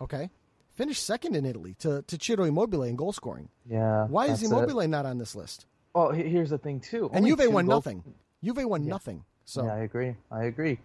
Okay. 0.02 0.30
Finished 0.74 1.04
second 1.06 1.36
in 1.36 1.46
Italy 1.46 1.76
to 1.80 2.04
to 2.04 2.18
Ciro 2.22 2.44
Immobile 2.44 2.84
in 2.84 2.96
goal 2.96 3.14
scoring. 3.14 3.50
Yeah. 3.70 4.06
Why 4.08 4.26
is 4.26 4.42
that's 4.42 4.52
it. 4.52 4.88
Not 4.90 5.06
on 5.06 5.18
this 5.18 5.36
list? 5.36 5.66
Well, 5.96 6.12
here's 6.12 6.52
the 6.52 6.60
thing 6.60 6.80
too. 6.80 7.10
And 7.14 7.26
Juve 7.26 7.52
won 7.52 7.66
goals- 7.66 7.86
nothing. 7.86 8.04
Juve 8.44 8.66
won 8.66 8.86
nothing. 8.86 9.24
So 9.46 9.64
Yeah, 9.64 9.74
I 9.74 9.80
agree. 9.80 10.16
I 10.30 10.44
agree. 10.44 10.78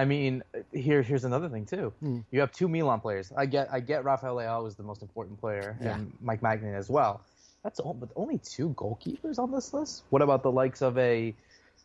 I 0.00 0.04
mean, 0.04 0.42
here 0.72 1.02
here's 1.02 1.24
another 1.24 1.48
thing 1.48 1.64
too. 1.66 1.92
Hmm. 2.00 2.20
You 2.30 2.40
have 2.40 2.52
two 2.52 2.68
Milan 2.68 3.00
players. 3.00 3.32
I 3.36 3.46
get 3.46 3.68
I 3.72 3.80
get 3.80 4.04
Rafael 4.04 4.36
Leao 4.36 4.66
is 4.68 4.74
the 4.76 4.82
most 4.90 5.02
important 5.02 5.40
player, 5.40 5.76
Yeah. 5.82 5.94
and 5.96 6.12
Mike 6.20 6.40
Maignan 6.40 6.74
as 6.76 6.88
well. 6.88 7.20
That's 7.64 7.80
all, 7.80 7.94
but 7.94 8.08
only 8.14 8.38
two 8.38 8.68
goalkeepers 8.70 9.38
on 9.38 9.50
this 9.50 9.74
list. 9.74 10.04
What 10.10 10.22
about 10.22 10.42
the 10.44 10.52
likes 10.52 10.80
of 10.82 10.96
a, 10.98 11.34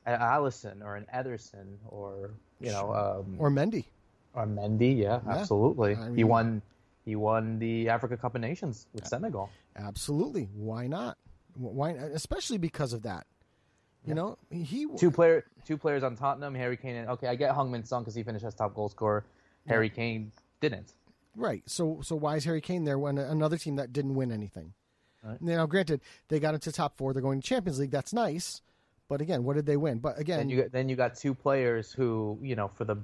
a 0.06 0.12
Alisson 0.36 0.84
or 0.84 0.96
an 0.96 1.06
Ederson 1.14 1.66
or 1.90 2.32
you 2.62 2.72
know 2.72 2.94
um, 2.94 3.36
or 3.40 3.50
Mendy. 3.50 3.86
or 4.36 4.46
Mendy? 4.46 4.96
Yeah, 4.98 5.20
Yeah. 5.26 5.34
absolutely. 5.40 5.96
I 5.96 6.14
he 6.16 6.24
won 6.24 6.62
he 7.06 7.16
won 7.16 7.58
the 7.60 7.90
Africa 7.90 8.16
Cup 8.16 8.36
of 8.36 8.42
Nations 8.42 8.86
with 8.94 9.08
Senegal. 9.08 9.50
Absolutely. 9.76 10.48
Why 10.56 10.86
not? 10.88 11.18
Why, 11.56 11.90
especially 12.22 12.58
because 12.60 12.94
of 12.94 13.02
that. 13.04 13.26
You 14.06 14.14
know, 14.16 14.38
he 14.50 14.86
Two 14.98 15.12
player 15.12 15.46
two 15.66 15.78
players 15.78 16.04
on 16.04 16.16
Tottenham, 16.16 16.54
Harry 16.56 16.76
Kane. 16.78 16.96
And, 16.96 17.10
okay, 17.10 17.28
I 17.28 17.36
get 17.36 17.56
Heung-min 17.56 17.86
Son 17.86 18.02
because 18.02 18.16
he 18.16 18.24
finished 18.24 18.44
as 18.44 18.54
top 18.54 18.76
goal 18.76 18.90
scorer. 18.90 19.24
Harry 19.68 19.90
Kane 19.90 20.32
didn't. 20.60 20.92
right. 21.38 21.64
So, 21.66 22.00
so 22.04 22.16
why 22.16 22.36
is 22.36 22.44
Harry 22.44 22.60
Kane 22.62 22.84
there 22.84 23.00
when 23.00 23.18
another 23.18 23.58
team 23.58 23.78
that 23.78 23.94
didn't 23.94 24.16
win 24.16 24.32
anything? 24.32 24.74
Right. 25.24 25.42
Now, 25.42 25.66
granted, 25.66 26.02
they 26.28 26.40
got 26.42 26.54
into 26.54 26.70
top 26.74 26.98
four. 26.98 27.14
They're 27.14 27.22
going 27.22 27.40
to 27.40 27.48
Champions 27.48 27.80
League. 27.80 27.92
That's 27.92 28.12
nice, 28.12 28.62
but 29.08 29.22
again, 29.22 29.46
what 29.46 29.56
did 29.56 29.66
they 29.66 29.78
win? 29.78 30.00
But 30.00 30.20
again, 30.20 30.40
Then 30.40 30.50
you 30.50 30.62
got, 30.64 30.72
then 30.74 30.90
you 30.90 30.98
got 30.98 31.16
two 31.16 31.34
players 31.34 31.94
who 31.94 32.38
you 32.42 32.58
know 32.58 32.68
for 32.68 32.84
the 32.84 32.98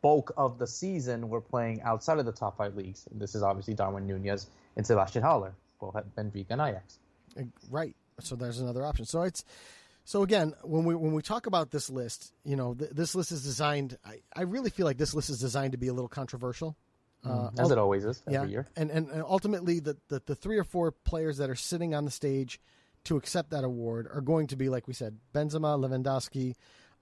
bulk 0.00 0.32
of 0.38 0.58
the 0.58 0.66
season 0.66 1.28
were 1.28 1.42
playing 1.42 1.82
outside 1.82 2.18
of 2.18 2.24
the 2.24 2.32
top 2.32 2.56
five 2.56 2.74
leagues. 2.76 3.06
And 3.10 3.20
this 3.20 3.34
is 3.34 3.42
obviously 3.42 3.74
Darwin 3.74 4.06
Nunez 4.06 4.46
and 4.76 4.86
Sebastian 4.86 5.22
Haller, 5.22 5.52
both 5.78 5.96
at 5.96 6.16
Benfica 6.16 6.46
and 6.50 6.62
Ajax. 6.62 6.98
Right. 7.70 7.94
So 8.20 8.36
there's 8.36 8.60
another 8.60 8.84
option. 8.86 9.04
So 9.04 9.20
it's 9.22 9.44
so 10.04 10.22
again 10.22 10.54
when 10.62 10.84
we 10.84 10.94
when 10.94 11.12
we 11.12 11.22
talk 11.22 11.46
about 11.46 11.70
this 11.70 11.90
list, 11.90 12.32
you 12.44 12.56
know, 12.56 12.74
th- 12.74 12.90
this 12.92 13.14
list 13.14 13.32
is 13.32 13.42
designed. 13.42 13.96
I, 14.04 14.20
I 14.34 14.42
really 14.42 14.70
feel 14.70 14.86
like 14.86 14.98
this 14.98 15.14
list 15.14 15.30
is 15.30 15.38
designed 15.38 15.72
to 15.72 15.78
be 15.78 15.88
a 15.88 15.92
little 15.92 16.08
controversial. 16.08 16.76
Uh, 17.22 17.50
As 17.58 17.70
it 17.70 17.76
always 17.76 18.04
is 18.06 18.22
every 18.26 18.34
yeah, 18.34 18.44
year. 18.46 18.66
and, 18.76 18.90
and 18.90 19.10
and 19.10 19.22
ultimately 19.22 19.78
the, 19.78 19.96
the 20.08 20.22
the 20.24 20.34
three 20.34 20.56
or 20.58 20.64
four 20.64 20.90
players 20.90 21.36
that 21.36 21.50
are 21.50 21.54
sitting 21.54 21.94
on 21.94 22.06
the 22.06 22.10
stage 22.10 22.58
to 23.04 23.16
accept 23.16 23.50
that 23.50 23.62
award 23.64 24.08
are 24.12 24.22
going 24.22 24.46
to 24.46 24.56
be 24.56 24.68
like 24.70 24.86
we 24.88 24.94
said 24.94 25.18
Benzema, 25.34 25.78
Lewandowski, 25.78 26.54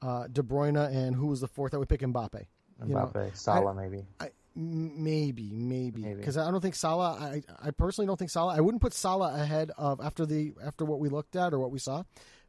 uh, 0.03 0.27
De 0.27 0.43
Bruyne, 0.43 0.77
and 0.77 1.15
who 1.15 1.27
was 1.27 1.41
the 1.41 1.47
fourth? 1.49 1.71
that 1.73 1.79
we 1.79 1.87
pick 1.87 2.01
Mbappe. 2.01 2.47
You 2.87 2.95
know, 2.95 3.11
Mbappe, 3.13 3.37
Salah, 3.37 3.75
maybe. 3.75 4.07
I, 4.21 4.31
maybe, 4.55 5.51
Maybe. 5.53 6.03
because 6.15 6.37
I 6.37 6.51
don't 6.51 6.61
think 6.61 6.75
Salah. 6.75 7.17
I, 7.21 7.43
I 7.65 7.71
personally 7.71 8.07
don't 8.07 8.19
think 8.19 8.31
Salah. 8.31 8.57
I 8.57 8.61
wouldn't 8.61 8.83
put 8.83 8.93
Salah 8.95 9.35
ahead 9.41 9.71
of 9.79 10.01
after 10.01 10.27
the 10.27 10.53
after 10.65 10.85
what 10.85 10.99
we 10.99 11.09
looked 11.09 11.37
at 11.37 11.53
or 11.53 11.59
what 11.59 11.71
we 11.71 11.79
saw. 11.79 12.03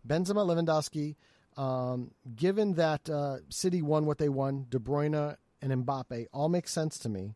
Benzema, 0.08 0.46
Lewandowski. 0.46 1.16
Um, 1.58 2.12
given 2.36 2.76
that 2.76 3.10
uh, 3.10 3.38
City 3.50 3.82
won 3.82 4.06
what 4.06 4.18
they 4.18 4.30
won, 4.30 4.66
De 4.70 4.80
Bruyne 4.80 5.36
and 5.62 5.86
Mbappe 5.86 6.28
all 6.32 6.48
make 6.48 6.68
sense 6.68 6.98
to 7.00 7.10
me. 7.10 7.36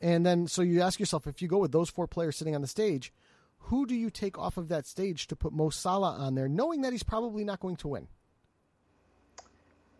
And 0.00 0.26
then, 0.26 0.46
so 0.48 0.60
you 0.60 0.82
ask 0.82 1.00
yourself, 1.00 1.26
if 1.26 1.40
you 1.40 1.48
go 1.48 1.58
with 1.58 1.72
those 1.72 1.88
four 1.88 2.06
players 2.06 2.36
sitting 2.36 2.54
on 2.54 2.60
the 2.60 2.66
stage, 2.66 3.12
who 3.58 3.86
do 3.86 3.94
you 3.94 4.10
take 4.10 4.38
off 4.38 4.58
of 4.58 4.68
that 4.68 4.86
stage 4.86 5.26
to 5.28 5.36
put 5.36 5.52
Mo 5.54 5.70
Salah 5.70 6.16
on 6.18 6.34
there, 6.34 6.48
knowing 6.48 6.82
that 6.82 6.92
he's 6.92 7.02
probably 7.02 7.44
not 7.44 7.60
going 7.60 7.76
to 7.76 7.88
win? 7.88 8.08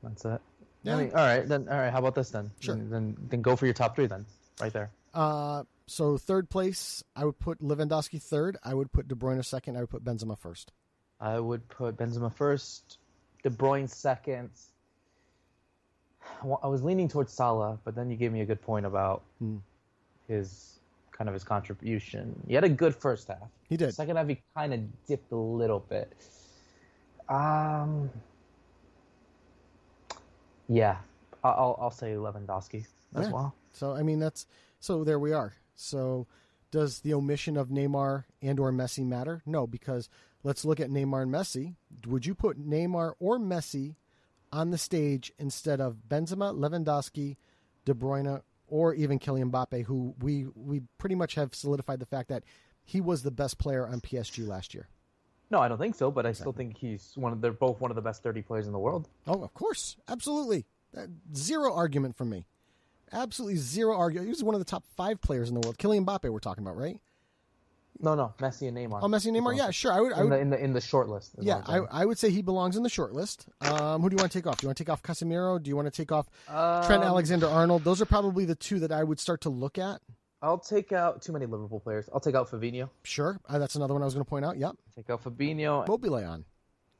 That's 0.02 0.25
it. 0.26 0.42
Yeah. 0.82 0.96
I 0.96 1.00
mean, 1.00 1.11
all 1.12 1.16
right, 1.16 1.49
then. 1.49 1.66
All 1.68 1.78
right, 1.78 1.90
how 1.90 2.00
about 2.00 2.14
this 2.14 2.28
then? 2.28 2.50
Sure. 2.61 2.75
Then, 2.75 2.90
then, 2.90 3.16
then 3.30 3.40
go 3.40 3.56
for 3.56 3.64
your 3.64 3.73
top 3.73 3.96
three 3.96 4.06
then, 4.06 4.26
right 4.61 4.73
there. 4.73 4.90
Uh, 5.14 5.62
so 5.87 6.18
third 6.18 6.50
place, 6.50 7.02
I 7.16 7.25
would 7.25 7.38
put 7.38 7.62
Lewandowski 7.62 8.20
third. 8.20 8.58
I 8.62 8.75
would 8.75 8.92
put 8.92 9.08
De 9.08 9.14
Bruyne 9.14 9.42
second. 9.42 9.78
I 9.78 9.80
would 9.80 9.90
put 9.90 10.04
Benzema 10.04 10.37
first. 10.38 10.73
I 11.21 11.38
would 11.38 11.66
put 11.68 11.97
Benzema 11.97 12.33
first, 12.33 12.99
De 13.42 13.50
Bruyne 13.50 13.88
second. 13.88 14.50
I 16.62 16.66
was 16.66 16.83
leaning 16.83 17.09
towards 17.09 17.33
Salah, 17.33 17.78
but 17.85 17.94
then 17.94 18.11
you 18.11 18.16
gave 18.16 18.33
me 18.33 18.40
a 18.40 18.47
good 18.47 18.61
point 18.62 18.87
about 18.87 19.23
Hmm. 19.38 19.59
his 20.28 20.78
kind 21.12 21.28
of 21.28 21.35
his 21.35 21.44
contribution. 21.44 22.35
He 22.49 22.54
had 22.54 22.64
a 22.64 22.68
good 22.68 22.94
first 22.94 23.28
half. 23.28 23.49
He 23.68 23.76
did. 23.76 23.94
Second 23.94 24.16
half, 24.16 24.28
he 24.28 24.40
kind 24.56 24.75
of 24.75 25.06
dipped 25.06 25.30
a 25.33 25.37
little 25.37 25.80
bit. 25.80 26.12
Um, 27.28 28.11
yeah, 30.68 30.97
I'll 31.42 31.76
I'll 31.80 31.90
say 31.90 32.12
Lewandowski 32.14 32.87
as 33.14 33.26
Yeah. 33.26 33.33
well. 33.33 33.54
So 33.73 33.92
I 33.92 34.02
mean 34.02 34.18
that's 34.18 34.47
so 34.80 35.04
there 35.04 35.18
we 35.18 35.33
are. 35.33 35.54
So 35.75 36.26
does 36.71 37.00
the 37.00 37.14
omission 37.14 37.56
of 37.56 37.68
Neymar 37.68 38.25
and 38.42 38.59
or 38.59 38.73
Messi 38.73 39.06
matter? 39.06 39.42
No, 39.47 39.66
because 39.66 40.09
let's 40.44 40.64
look 40.64 40.78
at 40.78 40.90
Neymar 40.90 41.22
and 41.22 41.32
Messi. 41.32 41.74
Would 42.06 42.26
you 42.26 42.34
put 42.34 42.58
Neymar 42.64 43.14
or 43.18 43.38
Messi 43.38 43.96
on 44.52 44.70
the 44.70 44.78
stage 44.78 45.32
instead 45.38 45.80
of 45.80 45.96
Benzema, 46.08 46.54
Lewandowski, 46.54 47.36
De 47.84 47.92
Bruyne, 47.94 48.40
or 48.68 48.94
even 48.94 49.18
Kylian 49.18 49.50
Mbappe, 49.50 49.84
who 49.84 50.14
we 50.20 50.46
we 50.54 50.82
pretty 50.98 51.16
much 51.16 51.34
have 51.34 51.54
solidified 51.54 51.98
the 51.98 52.06
fact 52.06 52.28
that 52.28 52.44
he 52.84 53.00
was 53.00 53.22
the 53.22 53.30
best 53.30 53.58
player 53.58 53.86
on 53.88 54.00
PSG 54.00 54.46
last 54.46 54.74
year. 54.74 54.88
No, 55.50 55.58
I 55.60 55.68
don't 55.68 55.78
think 55.78 55.94
so, 55.94 56.10
but 56.10 56.24
I 56.26 56.32
still 56.32 56.52
think 56.52 56.76
he's 56.78 57.12
one 57.16 57.32
of 57.32 57.40
they're 57.40 57.52
both 57.52 57.80
one 57.80 57.90
of 57.90 57.94
the 57.94 58.02
best 58.02 58.22
30 58.22 58.42
players 58.42 58.66
in 58.66 58.72
the 58.72 58.78
world. 58.78 59.08
Oh, 59.26 59.42
of 59.42 59.52
course, 59.54 59.96
absolutely, 60.08 60.66
Uh, 60.96 61.06
zero 61.34 61.72
argument 61.74 62.16
from 62.16 62.30
me. 62.30 62.46
Absolutely 63.12 63.56
zero 63.56 63.96
argument. 63.96 64.26
He 64.28 64.30
was 64.30 64.42
one 64.44 64.54
of 64.54 64.60
the 64.60 64.64
top 64.64 64.84
five 64.96 65.20
players 65.20 65.48
in 65.48 65.54
the 65.54 65.60
world. 65.60 65.76
Kylian 65.78 66.04
Mbappe, 66.06 66.30
we're 66.30 66.38
talking 66.38 66.64
about, 66.64 66.76
right? 66.76 66.98
No, 68.00 68.14
no, 68.14 68.34
Messi 68.38 68.68
and 68.68 68.76
Neymar. 68.76 69.00
Oh, 69.02 69.06
Messi 69.06 69.26
and 69.26 69.36
Neymar. 69.36 69.56
Yeah, 69.56 69.70
sure. 69.70 69.92
I 69.92 70.00
would. 70.00 70.12
I 70.12 70.20
in, 70.22 70.30
the, 70.30 70.38
in 70.38 70.50
the 70.50 70.64
in 70.64 70.72
the 70.72 70.80
short 70.80 71.08
list. 71.08 71.34
yeah, 71.38 71.62
I, 71.66 71.80
I'm 71.90 72.08
would 72.08 72.18
say 72.18 72.30
he 72.30 72.42
belongs 72.42 72.76
in 72.76 72.82
the 72.82 72.88
short 72.88 73.12
list. 73.12 73.46
Um, 73.60 74.02
who 74.02 74.10
do 74.10 74.14
you 74.14 74.20
want 74.20 74.32
to 74.32 74.38
take 74.38 74.46
off? 74.46 74.58
Do 74.58 74.64
you 74.64 74.68
want 74.68 74.78
to 74.78 74.84
take 74.84 74.90
off 74.90 75.02
Casemiro? 75.02 75.62
Do 75.62 75.68
you 75.68 75.76
want 75.76 75.86
to 75.86 75.92
take 75.92 76.10
off 76.10 76.28
Trent 76.46 77.02
Um, 77.02 77.08
Alexander 77.08 77.46
Arnold? 77.46 77.84
Those 77.84 78.02
are 78.02 78.06
probably 78.06 78.44
the 78.44 78.56
two 78.56 78.80
that 78.80 78.90
I 78.92 79.04
would 79.04 79.20
start 79.20 79.42
to 79.42 79.48
look 79.50 79.78
at. 79.78 80.00
I'll 80.42 80.58
take 80.58 80.92
out 80.92 81.22
too 81.22 81.32
many 81.32 81.46
Liverpool 81.46 81.80
players. 81.80 82.08
I'll 82.12 82.20
take 82.20 82.34
out 82.34 82.50
Fabinho. 82.50 82.90
Sure, 83.02 83.40
uh, 83.48 83.58
that's 83.58 83.76
another 83.76 83.94
one 83.94 84.02
I 84.02 84.04
was 84.04 84.12
going 84.14 84.24
to 84.24 84.28
point 84.28 84.44
out. 84.44 84.58
Yep, 84.58 84.76
Take 84.94 85.08
out 85.08 85.24
Fabinho. 85.24 85.86
Mobile 85.88 86.16
on. 86.16 86.44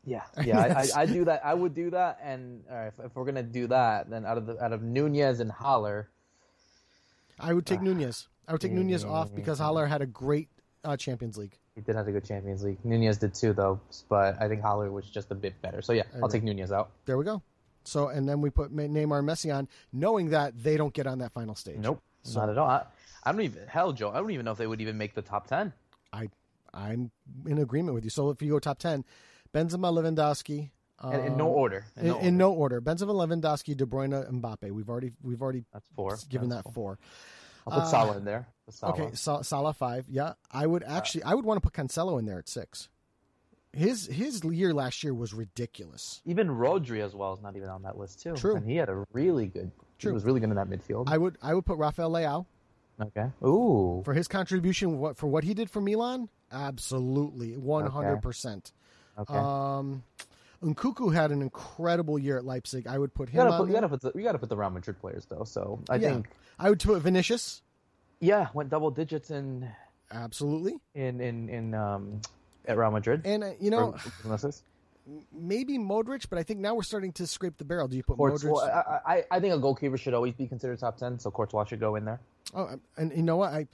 Yeah, 0.07 0.23
yeah, 0.45 0.61
I, 0.61 0.67
I, 0.67 1.03
I 1.03 1.07
do 1.07 1.25
that. 1.27 1.45
I 1.45 1.55
would 1.55 1.75
do 1.75 1.91
that, 1.91 2.21
and 2.23 2.63
all 2.71 2.77
right, 2.77 2.87
if, 2.87 3.07
if 3.07 3.15
we're 3.17 3.25
gonna 3.25 3.43
do 3.43 3.67
that, 3.69 4.11
then 4.11 4.25
out 4.27 4.39
of 4.39 4.47
the 4.47 4.63
out 4.63 4.73
of 4.73 4.83
Nunez 4.83 5.41
and 5.41 5.51
Haller, 5.51 6.09
I 7.41 7.53
would 7.55 7.67
take 7.67 7.83
Nunez. 7.83 8.29
I 8.47 8.53
would 8.53 8.61
take 8.61 8.73
Nunez 8.73 9.05
off 9.05 9.35
because 9.35 9.59
Haller 9.59 9.87
had 9.87 10.03
a 10.03 10.07
great 10.07 10.49
uh, 10.85 10.97
Champions 10.97 11.37
League. 11.37 11.59
he 11.75 11.81
did 11.81 11.97
have 11.97 12.07
a 12.09 12.13
good 12.13 12.25
Champions 12.25 12.63
League. 12.63 12.79
Nunez 12.85 13.19
did 13.19 13.35
too, 13.35 13.53
though, 13.53 13.81
but 14.09 14.41
I 14.41 14.49
think 14.49 14.63
Haller 14.63 14.91
was 14.91 15.07
just 15.09 15.31
a 15.31 15.35
bit 15.35 15.61
better. 15.63 15.83
So 15.83 15.93
yeah, 15.93 16.05
I'll 16.23 16.29
take 16.29 16.43
Nunez 16.43 16.71
out. 16.73 16.91
There 17.07 17.17
we 17.19 17.25
go. 17.25 17.43
So 17.85 18.09
and 18.09 18.29
then 18.29 18.41
we 18.41 18.51
put 18.51 18.75
Neymar 18.75 19.19
and 19.19 19.29
Messi 19.29 19.55
on, 19.55 19.69
knowing 19.93 20.31
that 20.31 20.63
they 20.63 20.77
don't 20.77 20.95
get 20.95 21.07
on 21.07 21.19
that 21.19 21.33
final 21.33 21.55
stage. 21.55 21.79
Nope, 21.79 22.01
So- 22.23 22.41
not 22.41 22.49
at 22.51 22.59
all. 22.59 22.69
I, 22.69 22.85
I 23.25 23.33
don't 23.33 23.41
even 23.43 23.67
hell, 23.67 23.93
Joe. 23.93 24.11
I 24.11 24.17
don't 24.19 24.31
even 24.31 24.45
know 24.45 24.53
if 24.53 24.59
they 24.59 24.67
would 24.67 24.81
even 24.81 24.97
make 24.99 25.15
the 25.15 25.23
top 25.23 25.47
ten. 25.47 25.73
I 26.13 26.29
I'm 26.73 27.11
in 27.47 27.59
agreement 27.59 27.95
with 27.95 28.05
you. 28.05 28.11
So 28.11 28.31
if 28.31 28.43
you 28.43 28.51
go 28.51 28.59
top 28.59 28.79
ten, 28.79 29.05
Benzema, 29.55 29.93
Lewandowski. 29.93 30.71
In, 31.03 31.13
in 31.21 31.37
no 31.37 31.47
um, 31.49 31.55
order. 31.55 31.85
In, 31.97 32.03
In, 32.03 32.09
no 32.09 32.19
in 32.19 32.21
order. 32.25 32.31
no 32.37 32.53
order. 32.53 32.81
Benzema, 32.81 33.13
Lewandowski, 33.15 33.77
De 33.77 33.85
Bruyne, 33.87 34.31
Mbappe. 34.31 34.71
We've 34.71 34.89
already 34.89 35.13
we've 35.23 35.43
already 35.43 35.65
That's 35.73 35.87
four. 35.97 36.19
given 36.29 36.49
That's 36.49 36.63
that 36.65 36.73
four. 36.73 36.97
four. 36.97 36.99
I'll 37.67 37.81
put 37.81 37.87
Uh, 37.87 37.91
Salah 37.91 38.17
in 38.19 38.25
there. 38.25 38.47
Put 38.67 38.75
Salah. 38.75 38.93
Okay, 38.93 39.15
Sa- 39.15 39.43
Salah 39.43 39.73
five. 39.73 40.07
Yeah, 40.09 40.35
I 40.51 40.67
would 40.67 40.83
actually 40.85 41.23
I 41.25 41.35
would 41.35 41.45
want 41.45 41.63
to 41.63 41.69
put 41.69 41.75
Cancelo 41.75 42.19
in 42.19 42.25
there 42.27 42.39
at 42.39 42.49
six. 42.49 42.89
His 43.73 44.07
his 44.07 44.43
year 44.45 44.73
last 44.73 45.03
year 45.03 45.13
was 45.13 45.35
ridiculous. 45.35 46.23
Even 46.25 46.49
Rodri 46.49 47.01
as 47.05 47.15
well 47.15 47.35
is 47.35 47.43
not 47.43 47.57
even 47.57 47.69
on 47.69 47.83
that 47.83 47.99
list 47.99 48.23
too. 48.23 48.35
True. 48.35 48.57
And 48.57 48.65
he 48.69 48.77
had 48.77 48.89
a 48.89 49.05
really 49.13 49.47
good. 49.47 49.71
True. 49.99 50.11
He 50.11 50.15
was 50.15 50.25
really 50.25 50.41
good 50.41 50.51
in 50.51 50.57
that 50.57 50.69
midfield. 50.69 51.09
I 51.09 51.19
would 51.19 51.37
I 51.43 51.55
would 51.55 51.67
put 51.67 51.79
Rafael 51.79 52.11
Leao 52.11 52.47
okay. 53.01 53.27
Ooh. 53.45 54.03
for 54.05 54.15
his 54.15 54.29
contribution 54.29 54.99
what 54.99 55.17
for 55.17 55.27
what 55.27 55.45
he 55.45 55.55
did 55.55 55.71
for 55.71 55.81
Milan. 55.81 56.29
Absolutely, 56.53 57.57
one 57.57 57.87
hundred 57.87 58.23
percent. 58.23 58.73
Okay. 59.19 59.35
Um, 59.35 60.05
Nkunku 60.63 61.13
had 61.13 61.31
an 61.33 61.43
incredible 61.43 62.19
year 62.19 62.39
at 62.39 62.45
Leipzig. 62.45 62.87
I 62.87 62.97
would 62.97 63.13
put 63.13 63.29
you 63.29 63.41
him 63.41 63.49
gotta 63.49 63.53
on 63.55 63.61
put, 63.61 63.69
you 63.69 63.75
gotta 63.75 63.89
put 63.89 64.01
the 64.01 64.13
you 64.15 64.23
gotta 64.23 64.39
put 64.39 64.49
the 64.49 64.57
Real 64.57 64.71
Madrid 64.71 64.99
players 65.01 65.27
though. 65.27 65.45
So 65.45 65.81
I 65.91 65.97
Yeah. 65.97 66.11
think 66.11 66.29
I 66.59 66.71
would 66.71 66.81
put 66.81 67.03
Vinicius. 67.03 67.61
Yeah, 68.21 68.49
went 68.55 68.71
double 68.71 68.91
digits 68.91 69.31
in 69.31 69.69
Absolutely, 70.11 70.77
in 70.95 71.21
in 71.21 71.49
in 71.49 71.75
um 71.75 72.21
at 72.67 72.77
Real 72.79 72.91
Madrid. 72.91 73.23
and 73.25 73.45
uh, 73.45 73.51
you 73.61 73.71
know 73.71 73.93
Or- 73.93 74.01
unless 74.25 74.45
it's- 74.45 74.63
maybe 75.33 75.77
Modric, 75.77 76.29
but 76.31 76.39
I 76.39 76.43
think 76.43 76.61
now 76.61 76.75
we're 76.75 76.83
starting 76.83 77.13
to 77.15 77.27
scrape 77.27 77.59
the 77.59 77.65
barrel. 77.65 77.89
Do 77.89 77.97
you 77.97 78.03
put 78.03 78.17
Courtois, 78.17 78.49
Modric? 78.49 79.03
I, 79.07 79.15
I 79.17 79.25
I 79.33 79.41
think 79.41 79.55
a 79.55 79.59
goalkeeper 79.59 79.99
should 79.99 80.15
always 80.15 80.35
be 80.35 80.47
considered 80.47 80.79
top 80.79 80.97
ten, 80.97 81.19
so 81.19 81.31
Courtois 81.31 81.65
should 81.65 81.81
go 81.81 81.97
in 81.97 82.05
there. 82.05 82.21
Oh, 82.55 82.79
and 82.97 83.13
you 83.15 83.23
know 83.23 83.37
what? 83.37 83.53
I, 83.53 83.67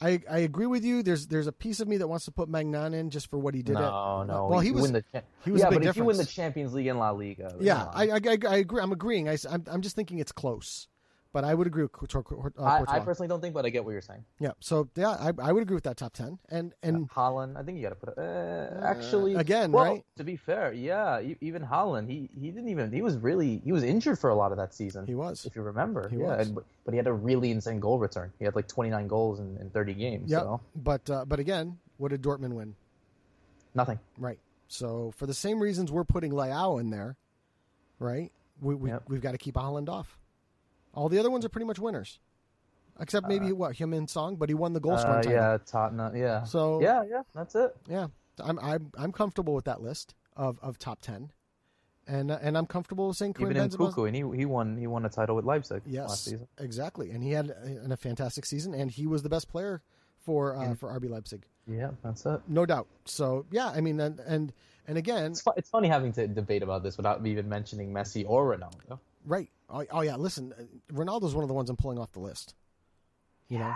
I, 0.00 0.20
I 0.30 0.38
agree 0.38 0.66
with 0.66 0.84
you. 0.84 1.02
There's, 1.02 1.26
there's 1.26 1.48
a 1.48 1.52
piece 1.52 1.80
of 1.80 1.88
me 1.88 1.96
that 1.96 2.06
wants 2.06 2.24
to 2.26 2.30
put 2.30 2.48
Maignan 2.48 2.94
in 2.94 3.10
just 3.10 3.28
for 3.30 3.38
what 3.38 3.54
he 3.54 3.62
did. 3.62 3.74
No, 3.74 4.20
at, 4.20 4.26
no. 4.28 4.46
Well, 4.48 4.60
he 4.60 4.68
you 4.68 4.74
was. 4.74 4.82
win 4.82 4.92
the 4.92 5.22
he 5.44 5.50
was 5.50 5.62
a 5.62 5.64
yeah, 5.64 5.70
big 5.70 5.80
but 5.80 5.88
if 5.88 5.96
you 5.96 6.04
win 6.04 6.16
the. 6.16 6.24
Champions 6.24 6.72
League 6.74 6.86
and 6.86 6.98
La 7.00 7.10
Liga, 7.10 7.56
yeah. 7.58 7.86
I, 7.92 8.10
I, 8.10 8.20
I 8.48 8.56
agree. 8.56 8.80
I'm 8.80 8.92
agreeing. 8.92 9.28
I, 9.28 9.36
am 9.50 9.64
I'm 9.66 9.82
just 9.82 9.96
thinking 9.96 10.18
it's 10.18 10.30
close, 10.32 10.86
but 11.32 11.44
I 11.44 11.52
would 11.54 11.66
agree 11.66 11.82
with 11.82 11.92
Courtois. 11.92 12.22
Uh, 12.58 12.62
I, 12.62 12.96
I 12.96 13.00
personally 13.00 13.28
don't 13.28 13.40
think, 13.40 13.52
but 13.54 13.66
I 13.66 13.68
get 13.70 13.84
what 13.84 13.90
you're 13.92 14.00
saying. 14.00 14.24
yeah. 14.40 14.52
So 14.60 14.88
yeah, 14.96 15.10
I, 15.10 15.32
I 15.42 15.52
would 15.52 15.62
agree 15.62 15.74
with 15.74 15.84
that 15.84 15.96
top 15.96 16.14
ten. 16.14 16.38
And 16.48 16.72
and 16.82 17.08
Haaland, 17.10 17.56
I 17.56 17.62
think 17.62 17.76
you 17.76 17.82
got 17.82 17.90
to 17.90 17.94
put. 17.96 18.08
it- 18.10 18.18
Uh, 18.18 18.80
actually, 18.82 19.34
again, 19.34 19.70
well, 19.72 19.84
right? 19.84 20.04
To 20.16 20.24
be 20.24 20.36
fair, 20.36 20.72
yeah, 20.72 21.20
even 21.40 21.62
Haaland, 21.62 22.08
he 22.08 22.30
he 22.40 22.50
didn't 22.50 22.68
even 22.68 22.90
he 22.92 23.02
was 23.02 23.16
really 23.18 23.60
he 23.64 23.72
was 23.72 23.82
injured 23.82 24.18
for 24.18 24.30
a 24.30 24.34
lot 24.34 24.52
of 24.52 24.58
that 24.58 24.72
season. 24.74 25.06
he 25.06 25.14
was. 25.14 25.44
if 25.44 25.54
you 25.54 25.62
remember. 25.62 26.08
He 26.08 26.16
yeah, 26.16 26.36
was. 26.38 26.46
and- 26.48 26.54
but, 26.84 26.92
he 26.92 26.96
had 26.96 27.06
a 27.06 27.12
really 27.12 27.50
insane 27.50 27.80
goal 27.80 27.98
return. 27.98 28.32
He 28.38 28.46
had 28.46 28.56
like 28.56 28.66
29 28.66 29.08
goals 29.08 29.40
in, 29.40 29.58
in 29.58 29.68
30 29.68 29.92
games. 29.92 30.30
Yeah. 30.30 30.38
So 30.40 30.60
But 30.74 31.10
uh, 31.10 31.26
but 31.26 31.38
again, 31.38 31.76
what 31.98 32.08
did 32.12 32.22
Dortmund 32.22 32.54
win? 32.54 32.74
nothing. 33.74 33.98
Right. 34.16 34.38
So 34.68 35.12
for 35.16 35.26
the 35.26 35.34
same 35.34 35.60
reasons 35.60 35.92
we're 35.92 36.04
putting 36.04 36.32
Leao 36.32 36.80
in 36.80 36.88
there, 36.90 37.16
right? 37.98 38.32
We, 38.60 38.74
we 38.74 38.88
Yep. 38.90 39.02
we've 39.08 39.20
got 39.20 39.32
to 39.32 39.38
keep 39.38 39.56
Holland 39.56 39.88
off. 39.90 40.18
All 40.98 41.08
the 41.08 41.18
other 41.20 41.30
ones 41.30 41.44
are 41.44 41.48
pretty 41.48 41.64
much 41.66 41.78
winners, 41.78 42.18
except 42.98 43.28
maybe 43.28 43.52
what 43.52 43.76
him 43.76 43.94
in 43.94 44.08
Song, 44.08 44.34
but 44.34 44.48
he 44.48 44.54
won 44.54 44.72
the 44.72 44.80
goal 44.80 44.98
scoring 44.98 45.20
Uh, 45.20 45.22
title. 45.22 45.32
yeah, 45.32 45.58
Tottenham. 45.64 46.16
Yeah. 46.16 46.42
So 46.42 46.80
yeah, 46.82 47.04
yeah, 47.08 47.22
that's 47.34 47.54
it. 47.54 47.76
yeah, 47.88 48.08
I'm 48.42 48.58
I'm 48.58 48.90
I'm 48.98 49.12
comfortable 49.12 49.54
with 49.54 49.64
that 49.66 49.80
list 49.80 50.14
of, 50.36 50.58
of 50.60 50.76
top 50.78 51.00
ten, 51.00 51.30
and 52.08 52.32
uh, 52.32 52.38
and 52.42 52.58
I'm 52.58 52.66
comfortable 52.66 53.06
with 53.08 53.16
saying 53.16 53.34
Karim 53.34 53.52
Even 53.52 53.62
in 53.62 53.70
Benzema. 53.70 53.78
Cuckoo, 53.90 54.04
and 54.06 54.16
he 54.16 54.24
he 54.36 54.44
won 54.44 54.76
he 54.76 54.88
won 54.88 55.04
a 55.06 55.08
title 55.08 55.36
with 55.36 55.44
Leipzig 55.44 55.82
last 55.86 55.92
Yes, 55.92 56.20
season. 56.22 56.48
exactly, 56.58 57.10
and 57.12 57.22
he 57.22 57.30
had 57.30 57.50
a, 57.50 57.92
a 57.92 57.96
fantastic 57.96 58.44
season, 58.44 58.74
and 58.74 58.90
he 58.90 59.06
was 59.06 59.22
the 59.22 59.28
best 59.28 59.48
player 59.48 59.82
for 60.18 60.56
uh, 60.56 60.74
for 60.74 60.88
RB 60.98 61.08
Leipzig, 61.08 61.46
Yeah, 61.68 61.90
that's 62.02 62.26
it. 62.26 62.40
no 62.48 62.66
doubt. 62.66 62.88
So 63.04 63.46
yeah, 63.52 63.68
I 63.68 63.80
mean, 63.80 64.00
and 64.00 64.18
and, 64.18 64.52
and 64.88 64.98
again, 64.98 65.30
It's, 65.30 65.42
fu- 65.42 65.52
it's 65.56 65.70
funny 65.70 65.86
having 65.86 66.12
to 66.14 66.26
debate 66.26 66.64
about 66.64 66.82
this 66.82 66.96
without 66.96 67.24
even 67.24 67.48
mentioning 67.48 67.92
Messi 67.94 68.24
or 68.26 68.56
Ronaldo. 68.56 68.98
Right? 69.24 69.48
Oh, 69.70 69.84
oh 69.90 70.00
yeah, 70.02 70.16
listen, 70.16 70.52
uh, 70.58 70.62
Ronaldo's 70.94 71.34
one 71.34 71.44
of 71.44 71.48
the 71.48 71.54
ones 71.54 71.68
I'm 71.70 71.76
pulling 71.76 71.98
off 71.98 72.12
the 72.12 72.20
list. 72.20 72.54
You 73.48 73.58
know, 73.60 73.74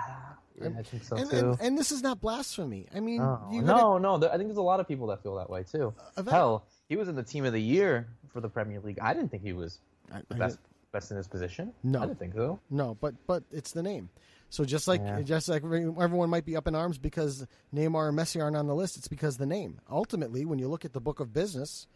Yeah, 0.61 0.69
I 0.79 0.83
think 0.83 1.03
so 1.03 1.17
and, 1.17 1.31
too. 1.31 1.37
and 1.37 1.61
and 1.61 1.79
this 1.79 1.93
is 1.93 2.03
not 2.03 2.21
blasphemy. 2.21 2.87
I 2.95 3.01
mean, 3.01 3.19
gotta- 3.21 3.63
no, 3.63 3.97
no. 3.97 4.17
I 4.17 4.37
think 4.37 4.49
there's 4.49 4.57
a 4.59 4.63
lot 4.63 4.81
of 4.81 4.87
people 4.89 5.07
that 5.07 5.23
feel 5.23 5.37
that 5.37 5.49
way 5.49 5.63
too. 5.63 5.95
Eva- 6.19 6.31
Hell, 6.31 6.67
he 6.91 6.97
was 6.97 7.09
in 7.09 7.15
the 7.15 7.23
team 7.23 7.47
of 7.47 7.53
the 7.55 7.61
year 7.61 8.07
for 8.33 8.41
the 8.43 8.51
Premier 8.51 8.81
League. 8.81 8.99
I 9.01 9.15
didn't 9.15 9.31
think 9.31 9.43
he 9.43 9.55
was 9.55 9.79
I- 10.13 10.21
the 10.29 10.35
I 10.35 10.39
best 10.39 10.59
best 10.93 11.11
in 11.11 11.17
his 11.17 11.27
position. 11.27 11.73
No. 11.83 12.03
I 12.03 12.07
didn't 12.07 12.19
think 12.19 12.35
so. 12.35 12.61
No, 12.69 12.99
but 13.01 13.15
but 13.27 13.45
it's 13.51 13.73
the 13.73 13.83
name. 13.83 14.11
So 14.51 14.67
just 14.67 14.87
like 14.87 15.01
Yeah. 15.01 15.23
just 15.23 15.49
like 15.49 15.63
everyone 15.65 16.29
might 16.29 16.45
be 16.45 16.55
up 16.55 16.67
in 16.67 16.75
arms 16.75 16.99
because 16.99 17.47
Neymar 17.75 18.11
and 18.11 18.19
Messi 18.19 18.43
aren't 18.43 18.57
on 18.57 18.67
the 18.67 18.75
list, 18.75 18.99
it's 18.99 19.09
because 19.09 19.39
the 19.39 19.47
name. 19.47 19.81
Ultimately, 19.91 20.45
when 20.45 20.59
you 20.59 20.69
look 20.69 20.85
at 20.85 20.93
the 20.93 21.01
book 21.01 21.19
of 21.19 21.33
business, 21.33 21.87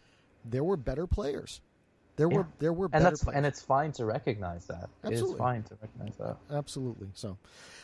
there 0.46 0.64
were 0.64 0.78
better 0.78 1.06
players. 1.06 1.60
There 2.16 2.30
Yeah. 2.30 2.36
were 2.38 2.46
there 2.58 2.72
were 2.72 2.86
And 2.86 2.92
better 2.92 3.04
that's 3.04 3.26
and 3.26 3.44
it's 3.46 3.60
fine 3.62 3.92
to 3.92 4.04
recognize 4.04 4.66
that. 4.66 4.88
It 5.04 5.12
is 5.12 5.32
fine 5.34 5.62
to 5.64 5.76
recognize 5.80 6.16
that. 6.16 6.36
Absolutely. 6.50 7.08
So, 7.14 7.36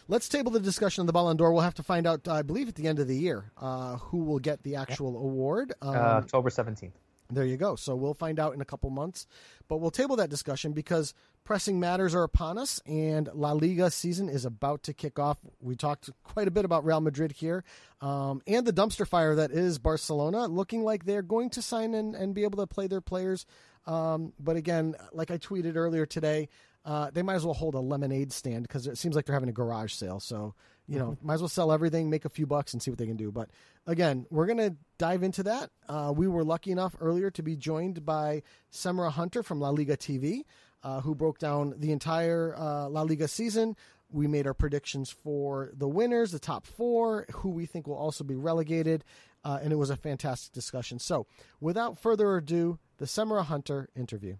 let's 0.09 0.29
table 0.29 0.51
the 0.51 0.61
discussion 0.61 1.03
of 1.03 1.07
the 1.07 1.13
Ballon 1.13 1.37
d'Or. 1.37 1.53
We'll 1.53 1.63
have 1.63 1.75
to 1.75 1.83
find 1.83 2.07
out, 2.07 2.27
I 2.27 2.43
believe, 2.43 2.69
at 2.69 2.75
the 2.75 2.89
end 2.89 2.99
of 2.99 3.09
the 3.09 3.17
year, 3.17 3.53
uh, 3.59 3.97
who 3.97 4.19
will 4.25 4.39
get 4.39 4.63
the 4.63 4.77
actual 4.77 5.17
award. 5.17 5.73
Um, 5.83 5.95
Uh, 5.95 5.99
October 5.99 6.51
seventeenth. 6.51 6.99
There 7.31 7.47
you 7.47 7.57
go. 7.57 7.77
So 7.77 7.95
we'll 7.97 8.13
find 8.13 8.39
out 8.39 8.53
in 8.53 8.61
a 8.61 8.65
couple 8.67 8.91
months, 8.91 9.27
but 9.67 9.79
we'll 9.79 9.91
table 9.91 10.17
that 10.17 10.29
discussion 10.29 10.73
because 10.73 11.15
pressing 11.45 11.81
matters 11.81 12.15
are 12.15 12.25
upon 12.25 12.59
us, 12.59 12.79
and 12.85 13.27
La 13.33 13.53
Liga 13.53 13.91
season 13.91 14.29
is 14.29 14.45
about 14.45 14.83
to 14.83 14.93
kick 14.93 15.19
off. 15.19 15.39
We 15.59 15.75
talked 15.75 16.11
quite 16.25 16.47
a 16.47 16.51
bit 16.51 16.67
about 16.67 16.85
Real 16.85 17.01
Madrid 17.01 17.33
here, 17.33 17.65
um, 18.03 18.43
and 18.47 18.67
the 18.67 18.73
dumpster 18.73 19.07
fire 19.07 19.35
that 19.35 19.51
is 19.51 19.79
Barcelona, 19.79 20.47
looking 20.47 20.85
like 20.85 21.07
they're 21.07 21.23
going 21.23 21.49
to 21.51 21.63
sign 21.63 21.95
in 21.95 22.15
and 22.15 22.35
be 22.35 22.43
able 22.45 22.59
to 22.59 22.67
play 22.67 22.87
their 22.87 23.01
players. 23.01 23.47
Um, 23.87 24.33
but 24.39 24.57
again, 24.57 24.95
like 25.13 25.31
I 25.31 25.39
tweeted 25.39 25.77
earlier 25.77 26.07
today, 26.07 26.49
uh, 26.85 27.11
they 27.13 27.23
might 27.23 27.35
as 27.35 27.45
well 27.45 27.55
hold 27.55 27.75
a 27.75 27.81
lemonade 27.81 28.33
stand 28.33 28.63
because 28.63 28.87
it 28.87 28.99
seems 28.99 29.15
like 29.15 29.27
they're 29.27 29.35
having 29.35 29.49
a 29.49 29.53
garage 29.53 29.93
sale. 29.93 30.21
So 30.21 30.55
you 30.89 30.99
know, 30.99 31.17
might 31.23 31.35
as 31.35 31.41
well 31.41 31.49
sell 31.49 31.73
everything, 31.73 32.11
make 32.11 32.25
a 32.25 32.29
few 32.29 32.47
bucks, 32.47 32.73
and 32.73 32.83
see 32.83 32.91
what 32.91 32.99
they 32.99 33.07
can 33.07 33.17
do. 33.17 33.31
But 33.31 33.51
again, 33.87 34.27
we're 34.31 34.47
gonna 34.47 34.77
dive 34.99 35.23
into 35.23 35.43
that. 35.45 35.71
Uh, 35.89 36.13
we 36.15 36.29
were 36.29 36.45
lucky 36.45 36.71
enough 36.71 36.97
earlier 37.01 37.31
to 37.31 37.43
be 37.43 37.57
joined 37.57 38.05
by 38.05 38.43
Semra 38.73 39.11
Hunter 39.11 39.43
from 39.43 39.61
La 39.61 39.71
Liga 39.71 39.97
TV, 39.97 40.43
uh, 40.83 41.01
who 41.01 41.15
broke 41.15 41.39
down 41.39 41.75
the 41.79 41.93
entire 41.93 42.55
uh, 42.57 42.89
La 42.89 43.03
Liga 43.03 43.29
season. 43.29 43.77
We 44.11 44.27
made 44.27 44.47
our 44.47 44.55
predictions 44.55 45.11
for 45.11 45.71
the 45.73 45.89
winners, 45.89 46.33
the 46.33 46.39
top 46.39 46.67
four, 46.67 47.27
who 47.33 47.51
we 47.51 47.65
think 47.65 47.87
will 47.87 47.97
also 47.97 48.25
be 48.25 48.35
relegated, 48.35 49.05
uh, 49.45 49.59
and 49.63 49.73
it 49.73 49.77
was 49.77 49.91
a 49.91 49.97
fantastic 49.97 50.53
discussion. 50.53 50.99
So, 50.99 51.27
without 51.61 51.99
further 51.99 52.37
ado, 52.37 52.79
the 52.99 53.05
Semra 53.05 53.45
Hunter 53.45 53.89
interview. 53.97 54.37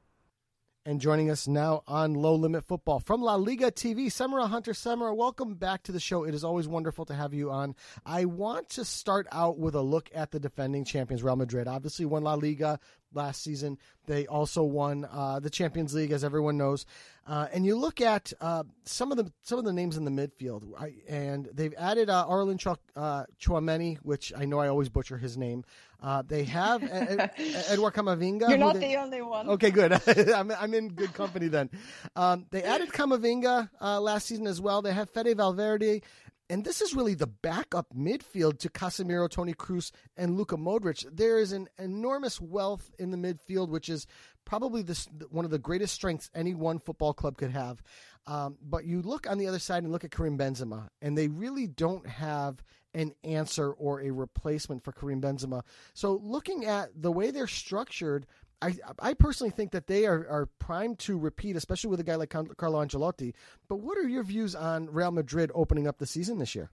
And 0.85 1.01
joining 1.01 1.31
us 1.31 1.47
now 1.47 1.85
on 1.87 2.15
Low 2.15 2.35
Limit 2.35 2.65
Football 2.65 2.99
from 2.99 3.23
La 3.23 3.37
Liga 3.37 3.71
TV, 3.71 4.07
Semra 4.07 4.49
Hunter. 4.49 4.73
Semra, 4.73 5.15
welcome 5.15 5.55
back 5.55 5.85
to 5.85 5.93
the 5.93 6.01
show. 6.01 6.25
It 6.25 6.35
is 6.35 6.43
always 6.43 6.67
wonderful 6.67 7.05
to 7.05 7.15
have 7.15 7.33
you 7.33 7.53
on. 7.53 7.77
I 8.05 8.25
want 8.25 8.69
to 8.71 8.85
start 8.85 9.29
out 9.31 9.61
with 9.61 9.77
a 9.77 9.81
look 9.81 10.11
at 10.13 10.33
the 10.33 10.41
defending 10.41 10.85
champions, 10.85 11.23
Real 11.23 11.37
Madrid. 11.37 11.69
Obviously, 11.69 12.05
won 12.05 12.25
La 12.25 12.35
Liga, 12.35 12.81
last 13.15 13.45
season. 13.45 13.79
They 14.07 14.27
also 14.27 14.65
won 14.65 15.07
uh, 15.09 15.39
the 15.39 15.51
Champions 15.51 15.95
League, 15.95 16.11
as 16.11 16.25
everyone 16.25 16.59
knows. 16.59 16.85
Uh, 17.27 17.47
and 17.53 17.65
you 17.65 17.77
look 17.77 18.01
at 18.01 18.33
uh, 18.41 18.65
some 18.85 19.13
of 19.13 19.17
the 19.17 19.31
some 19.43 19.59
of 19.59 19.65
the 19.65 19.73
names 19.73 19.97
in 19.97 20.05
the 20.05 20.11
midfield, 20.11 20.65
I, 20.79 20.95
and 21.09 21.49
they've 21.53 21.75
added 21.79 22.11
uh, 22.11 22.25
Arlen 22.27 22.59
Ch- 22.59 22.67
uh, 22.97 23.25
Tchouameni, 23.41 23.99
which 23.99 24.33
I 24.37 24.45
know 24.45 24.59
I 24.59 24.69
always 24.69 24.89
butcher 24.89 25.19
his 25.19 25.37
name. 25.37 25.65
Uh, 26.03 26.23
they 26.27 26.43
have 26.45 26.83
Ed- 26.83 27.31
Edouard 27.69 27.95
Camavinga. 27.95 28.49
You're 28.49 28.59
not 28.59 28.75
they, 28.75 28.89
the 28.89 28.97
only 28.97 29.23
one. 29.23 29.49
Okay, 29.51 29.71
good. 29.71 29.93
I'm, 30.35 30.51
I'm 30.51 30.75
in 30.75 30.89
good 30.89 31.15
company 31.15 31.47
then. 31.47 31.71
Um, 32.17 32.47
they 32.51 32.65
added 32.65 32.89
Camavinga 32.91 33.71
uh, 33.81 34.01
last 34.01 34.27
season 34.27 34.49
as 34.49 34.61
well. 34.61 34.83
They 34.83 34.93
have 34.93 35.09
Fede 35.11 35.37
Valverde. 35.37 36.03
And 36.51 36.65
this 36.67 36.83
is 36.83 36.95
really 36.95 37.15
the 37.15 37.29
backup 37.29 37.95
midfield 37.97 38.59
to 38.59 38.69
Casemiro, 38.69 39.27
Toni 39.31 39.55
Kroos, 39.55 39.91
and 40.19 40.37
Luka 40.37 40.59
Modric. 40.59 41.07
There 41.11 41.39
is 41.39 41.53
an 41.53 41.69
enormous 41.79 42.43
wealth 42.43 42.91
in 42.99 43.11
the 43.11 43.17
midfield, 43.17 43.71
which 43.71 43.89
is 43.89 44.07
probably 44.45 44.83
this, 44.83 45.09
one 45.31 45.45
of 45.45 45.51
the 45.51 45.59
greatest 45.59 45.95
strengths 45.95 46.31
any 46.35 46.55
one 46.55 46.79
football 46.79 47.13
club 47.13 47.37
could 47.37 47.51
have. 47.51 47.83
Um, 48.27 48.57
but 48.63 48.85
you 48.85 49.03
look 49.03 49.29
on 49.29 49.39
the 49.39 49.49
other 49.49 49.59
side 49.59 49.83
and 49.83 49.93
look 49.93 50.05
at 50.05 50.11
Karim 50.11 50.39
Benzema, 50.39 50.89
and 51.01 51.17
they 51.17 51.29
really 51.29 51.67
don't 51.67 52.07
have 52.07 52.63
an 52.95 53.13
answer 53.25 53.73
or 53.73 54.03
a 54.03 54.11
replacement 54.11 54.85
for 54.85 54.93
Karim 54.93 55.21
Benzema. 55.21 55.63
So 55.95 56.21
looking 56.23 56.65
at 56.67 56.91
the 56.95 57.11
way 57.11 57.31
they're 57.31 57.47
structured, 57.47 58.27
I, 58.61 58.77
I 59.01 59.15
personally 59.15 59.51
think 59.51 59.73
that 59.73 59.89
they 59.89 60.07
are, 60.07 60.27
are 60.29 60.47
primed 60.59 61.01
to 61.01 61.19
repeat, 61.19 61.57
especially 61.57 61.91
with 61.91 62.01
a 62.01 62.05
guy 62.05 62.15
like 62.15 62.31
Carlo 62.31 62.85
Ancelotti. 62.85 63.35
But 63.69 63.77
what 63.77 63.99
are 63.99 64.07
your 64.07 64.23
views 64.23 64.55
on 64.55 64.89
Real 64.91 65.11
Madrid 65.11 65.51
opening 65.55 65.89
up 65.89 65.99
the 65.99 66.07
season 66.07 66.39
this 66.39 66.55
year? 66.55 66.71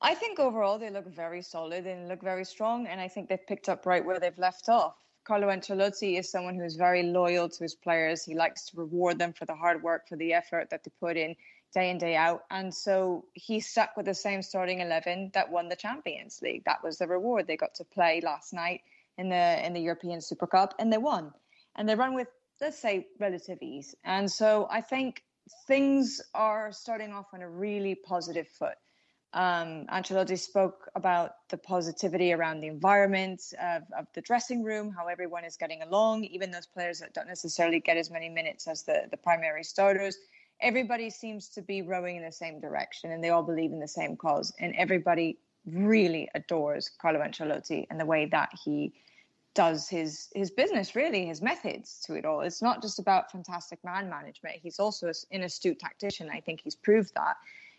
I 0.00 0.14
think 0.14 0.38
overall 0.38 0.78
they 0.78 0.90
look 0.90 1.06
very 1.06 1.42
solid 1.42 1.86
and 1.86 2.08
look 2.08 2.22
very 2.22 2.44
strong, 2.44 2.86
and 2.86 3.00
I 3.00 3.08
think 3.08 3.28
they've 3.28 3.46
picked 3.46 3.68
up 3.68 3.86
right 3.86 4.04
where 4.04 4.18
they've 4.18 4.36
left 4.38 4.68
off. 4.68 4.96
Carlo 5.26 5.48
Ancelotti 5.48 6.18
is 6.18 6.30
someone 6.30 6.54
who 6.54 6.64
is 6.64 6.76
very 6.76 7.02
loyal 7.02 7.48
to 7.48 7.62
his 7.64 7.74
players. 7.74 8.24
He 8.24 8.34
likes 8.34 8.66
to 8.66 8.76
reward 8.76 9.18
them 9.18 9.32
for 9.32 9.44
the 9.44 9.56
hard 9.56 9.82
work, 9.82 10.08
for 10.08 10.16
the 10.16 10.32
effort 10.32 10.70
that 10.70 10.84
they 10.84 10.92
put 11.00 11.16
in 11.16 11.34
day 11.74 11.90
in, 11.90 11.98
day 11.98 12.14
out. 12.14 12.44
And 12.50 12.72
so 12.72 13.24
he 13.34 13.60
stuck 13.60 13.96
with 13.96 14.06
the 14.06 14.14
same 14.14 14.40
starting 14.40 14.80
11 14.80 15.32
that 15.34 15.50
won 15.50 15.68
the 15.68 15.76
Champions 15.76 16.40
League. 16.42 16.64
That 16.64 16.82
was 16.82 16.98
the 16.98 17.08
reward. 17.08 17.46
They 17.46 17.56
got 17.56 17.74
to 17.74 17.84
play 17.84 18.20
last 18.24 18.52
night 18.52 18.82
in 19.18 19.28
the 19.28 19.66
in 19.66 19.72
the 19.72 19.80
European 19.80 20.20
Super 20.20 20.46
Cup, 20.46 20.74
and 20.78 20.92
they 20.92 20.98
won. 20.98 21.32
And 21.74 21.88
they 21.88 21.96
run 21.96 22.14
with 22.14 22.28
let's 22.60 22.78
say 22.78 23.06
relative 23.18 23.58
ease. 23.60 23.94
And 24.04 24.30
so 24.30 24.68
I 24.70 24.80
think 24.80 25.22
things 25.66 26.20
are 26.34 26.72
starting 26.72 27.12
off 27.12 27.26
on 27.34 27.42
a 27.42 27.48
really 27.48 27.94
positive 27.94 28.48
foot. 28.48 28.76
Um, 29.36 29.84
Ancelotti 29.92 30.38
spoke 30.38 30.88
about 30.94 31.32
the 31.50 31.58
positivity 31.58 32.32
around 32.32 32.60
the 32.60 32.68
environment 32.68 33.42
of, 33.60 33.82
of, 33.96 34.06
the 34.14 34.22
dressing 34.22 34.62
room, 34.62 34.90
how 34.90 35.08
everyone 35.08 35.44
is 35.44 35.58
getting 35.58 35.82
along, 35.82 36.24
even 36.24 36.50
those 36.50 36.64
players 36.64 37.00
that 37.00 37.12
don't 37.12 37.28
necessarily 37.28 37.78
get 37.78 37.98
as 37.98 38.10
many 38.10 38.30
minutes 38.30 38.66
as 38.66 38.84
the, 38.84 39.02
the 39.10 39.16
primary 39.18 39.62
starters. 39.62 40.16
Everybody 40.62 41.10
seems 41.10 41.50
to 41.50 41.60
be 41.60 41.82
rowing 41.82 42.16
in 42.16 42.24
the 42.24 42.32
same 42.32 42.60
direction 42.60 43.12
and 43.12 43.22
they 43.22 43.28
all 43.28 43.42
believe 43.42 43.72
in 43.72 43.78
the 43.78 43.86
same 43.86 44.16
cause. 44.16 44.54
And 44.58 44.74
everybody 44.74 45.36
really 45.66 46.30
adores 46.34 46.90
Carlo 46.98 47.20
Ancelotti 47.20 47.86
and 47.90 48.00
the 48.00 48.06
way 48.06 48.24
that 48.24 48.48
he 48.64 48.94
does 49.52 49.86
his 49.88 50.28
his 50.34 50.50
business 50.50 50.94
really 50.94 51.24
his 51.24 51.40
methods 51.40 51.98
to 52.04 52.12
it 52.12 52.26
all 52.26 52.42
it's 52.42 52.60
not 52.60 52.82
just 52.82 52.98
about 52.98 53.32
fantastic 53.32 53.82
man 53.82 54.06
management 54.06 54.54
he's 54.62 54.78
also 54.78 55.10
an 55.32 55.44
astute 55.44 55.78
tactician 55.78 56.28
i 56.30 56.38
think 56.38 56.60
he's 56.62 56.74
proved 56.76 57.10
that 57.14 57.36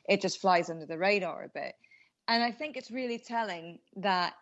it 0.08 0.22
just 0.22 0.39
flies 0.39 0.70
under 0.70 0.86
the 0.86 0.98
radar 0.98 1.43
a 1.43 1.50
bit. 1.50 1.74
And 2.28 2.43
i 2.43 2.52
think 2.52 2.76
it's 2.76 2.91
really 2.91 3.20
telling 3.20 3.80
that 3.96 4.34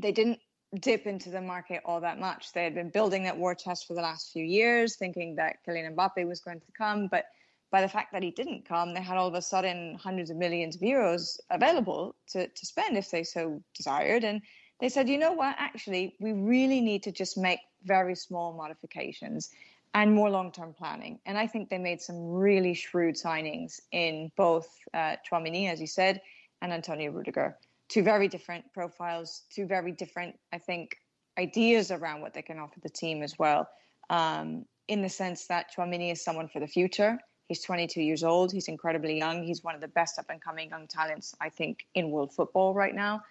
they 0.00 0.12
didn't 0.12 0.38
dip 0.80 1.06
into 1.06 1.30
the 1.30 1.40
market 1.40 1.80
all 1.84 2.00
that 2.00 2.20
much. 2.20 2.52
They 2.52 2.64
had 2.64 2.74
been 2.74 2.90
building 2.90 3.24
that 3.24 3.36
war 3.36 3.54
chest 3.54 3.86
for 3.86 3.94
the 3.94 4.02
last 4.02 4.32
few 4.32 4.44
years 4.44 4.96
thinking 4.96 5.36
that 5.36 5.56
Kylian 5.66 5.94
Mbappe 5.94 6.26
was 6.26 6.40
going 6.40 6.60
to 6.60 6.72
come. 6.76 7.08
But 7.08 7.24
by 7.70 7.80
the 7.80 7.88
fact 7.88 8.12
that 8.12 8.22
he 8.22 8.30
didn't 8.30 8.66
come, 8.66 8.94
they 8.94 9.02
had 9.02 9.16
all 9.16 9.28
of 9.28 9.34
a 9.34 9.42
sudden 9.42 9.98
hundreds 10.00 10.30
of 10.30 10.36
millions 10.36 10.76
of 10.76 10.82
euros 10.82 11.38
available 11.50 12.14
to, 12.28 12.48
to 12.48 12.66
spend 12.66 12.96
if 12.96 13.10
they 13.10 13.24
so 13.24 13.62
desired. 13.74 14.24
And 14.24 14.42
they 14.80 14.88
said, 14.88 15.08
you 15.08 15.18
know 15.18 15.32
what, 15.32 15.56
actually, 15.58 16.14
we 16.20 16.32
really 16.32 16.80
need 16.80 17.02
to 17.04 17.12
just 17.12 17.36
make 17.36 17.60
very 17.84 18.14
small 18.14 18.52
modifications 18.52 19.50
and 19.94 20.14
more 20.14 20.30
long 20.30 20.52
term 20.52 20.74
planning. 20.74 21.18
And 21.26 21.38
I 21.38 21.46
think 21.46 21.70
they 21.70 21.78
made 21.78 22.00
some 22.00 22.30
really 22.30 22.74
shrewd 22.74 23.16
signings 23.16 23.80
in 23.92 24.30
both 24.36 24.68
uh, 24.94 25.16
Tchouameni, 25.26 25.70
as 25.70 25.80
you 25.80 25.86
said, 25.86 26.20
and 26.62 26.72
Antonio 26.72 27.10
Rudiger. 27.10 27.56
Two 27.88 28.02
very 28.02 28.28
different 28.28 28.64
profiles, 28.74 29.42
two 29.50 29.66
very 29.66 29.92
different, 29.92 30.36
I 30.52 30.58
think, 30.58 30.96
ideas 31.38 31.90
around 31.90 32.20
what 32.20 32.34
they 32.34 32.42
can 32.42 32.58
offer 32.58 32.80
the 32.80 32.90
team 32.90 33.22
as 33.22 33.38
well. 33.38 33.68
Um, 34.10 34.66
in 34.88 35.02
the 35.02 35.08
sense 35.08 35.46
that 35.46 35.70
Tchouameni 35.74 36.12
is 36.12 36.22
someone 36.22 36.48
for 36.48 36.60
the 36.60 36.66
future. 36.66 37.18
He's 37.46 37.62
22 37.62 38.02
years 38.02 38.24
old. 38.24 38.52
He's 38.52 38.68
incredibly 38.68 39.16
young. 39.16 39.42
He's 39.42 39.62
one 39.62 39.74
of 39.74 39.80
the 39.80 39.88
best 39.88 40.18
up 40.18 40.26
and 40.28 40.40
coming 40.40 40.68
young 40.70 40.86
talents, 40.86 41.34
I 41.40 41.48
think, 41.48 41.86
in 41.94 42.10
world 42.10 42.34
football 42.34 42.74
right 42.74 42.94
now 42.94 43.22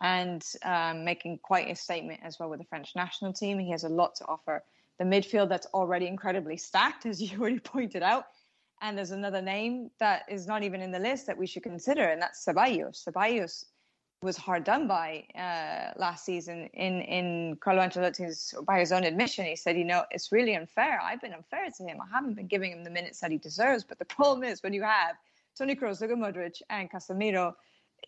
and 0.00 0.44
um, 0.64 1.04
making 1.04 1.38
quite 1.42 1.70
a 1.70 1.76
statement 1.76 2.20
as 2.22 2.38
well 2.38 2.50
with 2.50 2.58
the 2.58 2.66
French 2.66 2.92
national 2.96 3.32
team. 3.32 3.58
He 3.58 3.70
has 3.70 3.84
a 3.84 3.88
lot 3.88 4.16
to 4.16 4.26
offer. 4.26 4.64
The 4.98 5.04
midfield 5.04 5.48
that's 5.48 5.66
already 5.74 6.06
incredibly 6.06 6.56
stacked, 6.56 7.06
as 7.06 7.20
you 7.20 7.38
already 7.40 7.58
pointed 7.58 8.02
out. 8.02 8.26
And 8.80 8.98
there's 8.98 9.12
another 9.12 9.40
name 9.40 9.90
that 9.98 10.22
is 10.28 10.46
not 10.46 10.62
even 10.62 10.80
in 10.80 10.90
the 10.90 10.98
list 10.98 11.26
that 11.26 11.38
we 11.38 11.46
should 11.46 11.62
consider, 11.62 12.02
and 12.02 12.20
that's 12.20 12.44
Ceballos. 12.44 13.04
Ceballos 13.04 13.64
was 14.22 14.36
hard 14.36 14.64
done 14.64 14.88
by 14.88 15.24
uh, 15.36 15.98
last 15.98 16.24
season 16.24 16.66
in 16.74 17.00
in 17.02 17.56
Carlo 17.60 17.82
Ancelotti's 17.82 18.54
by 18.66 18.80
his 18.80 18.90
own 18.90 19.04
admission. 19.04 19.44
He 19.44 19.56
said, 19.56 19.76
"You 19.76 19.84
know, 19.84 20.04
it's 20.10 20.32
really 20.32 20.54
unfair. 20.54 21.00
I've 21.02 21.20
been 21.20 21.34
unfair 21.34 21.68
to 21.70 21.82
him. 21.84 21.98
I 22.00 22.06
haven't 22.14 22.34
been 22.34 22.46
giving 22.46 22.72
him 22.72 22.84
the 22.84 22.90
minutes 22.90 23.20
that 23.20 23.30
he 23.30 23.38
deserves. 23.38 23.84
But 23.84 23.98
the 23.98 24.04
problem 24.16 24.44
is 24.44 24.62
when 24.62 24.72
you 24.72 24.82
have 24.82 25.16
Toni 25.56 25.76
Kroos, 25.76 26.00
Luka 26.00 26.14
Modric, 26.14 26.60
and 26.70 26.90
Casemiro 26.90 27.54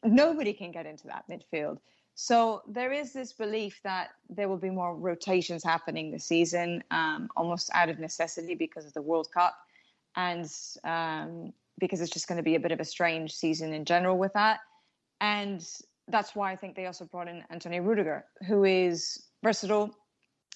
nobody 0.04 0.52
can 0.52 0.72
get 0.72 0.86
into 0.86 1.06
that 1.06 1.24
midfield. 1.30 1.78
So 2.18 2.62
there 2.66 2.92
is 2.92 3.12
this 3.12 3.34
belief 3.34 3.78
that 3.84 4.08
there 4.30 4.48
will 4.48 4.56
be 4.56 4.70
more 4.70 4.96
rotations 4.96 5.62
happening 5.62 6.10
this 6.10 6.24
season, 6.24 6.82
um, 6.90 7.28
almost 7.36 7.70
out 7.74 7.90
of 7.90 7.98
necessity 7.98 8.54
because 8.54 8.86
of 8.86 8.94
the 8.94 9.02
World 9.02 9.28
Cup, 9.32 9.54
and 10.16 10.50
um, 10.82 11.52
because 11.78 12.00
it's 12.00 12.10
just 12.10 12.26
going 12.26 12.38
to 12.38 12.42
be 12.42 12.54
a 12.54 12.60
bit 12.60 12.72
of 12.72 12.80
a 12.80 12.86
strange 12.86 13.34
season 13.34 13.74
in 13.74 13.84
general 13.84 14.16
with 14.16 14.32
that. 14.32 14.60
And 15.20 15.62
that's 16.08 16.34
why 16.34 16.50
I 16.50 16.56
think 16.56 16.74
they 16.74 16.86
also 16.86 17.04
brought 17.04 17.28
in 17.28 17.44
Antonio 17.50 17.82
Rudiger, 17.82 18.24
who 18.48 18.64
is 18.64 19.26
versatile. 19.44 19.94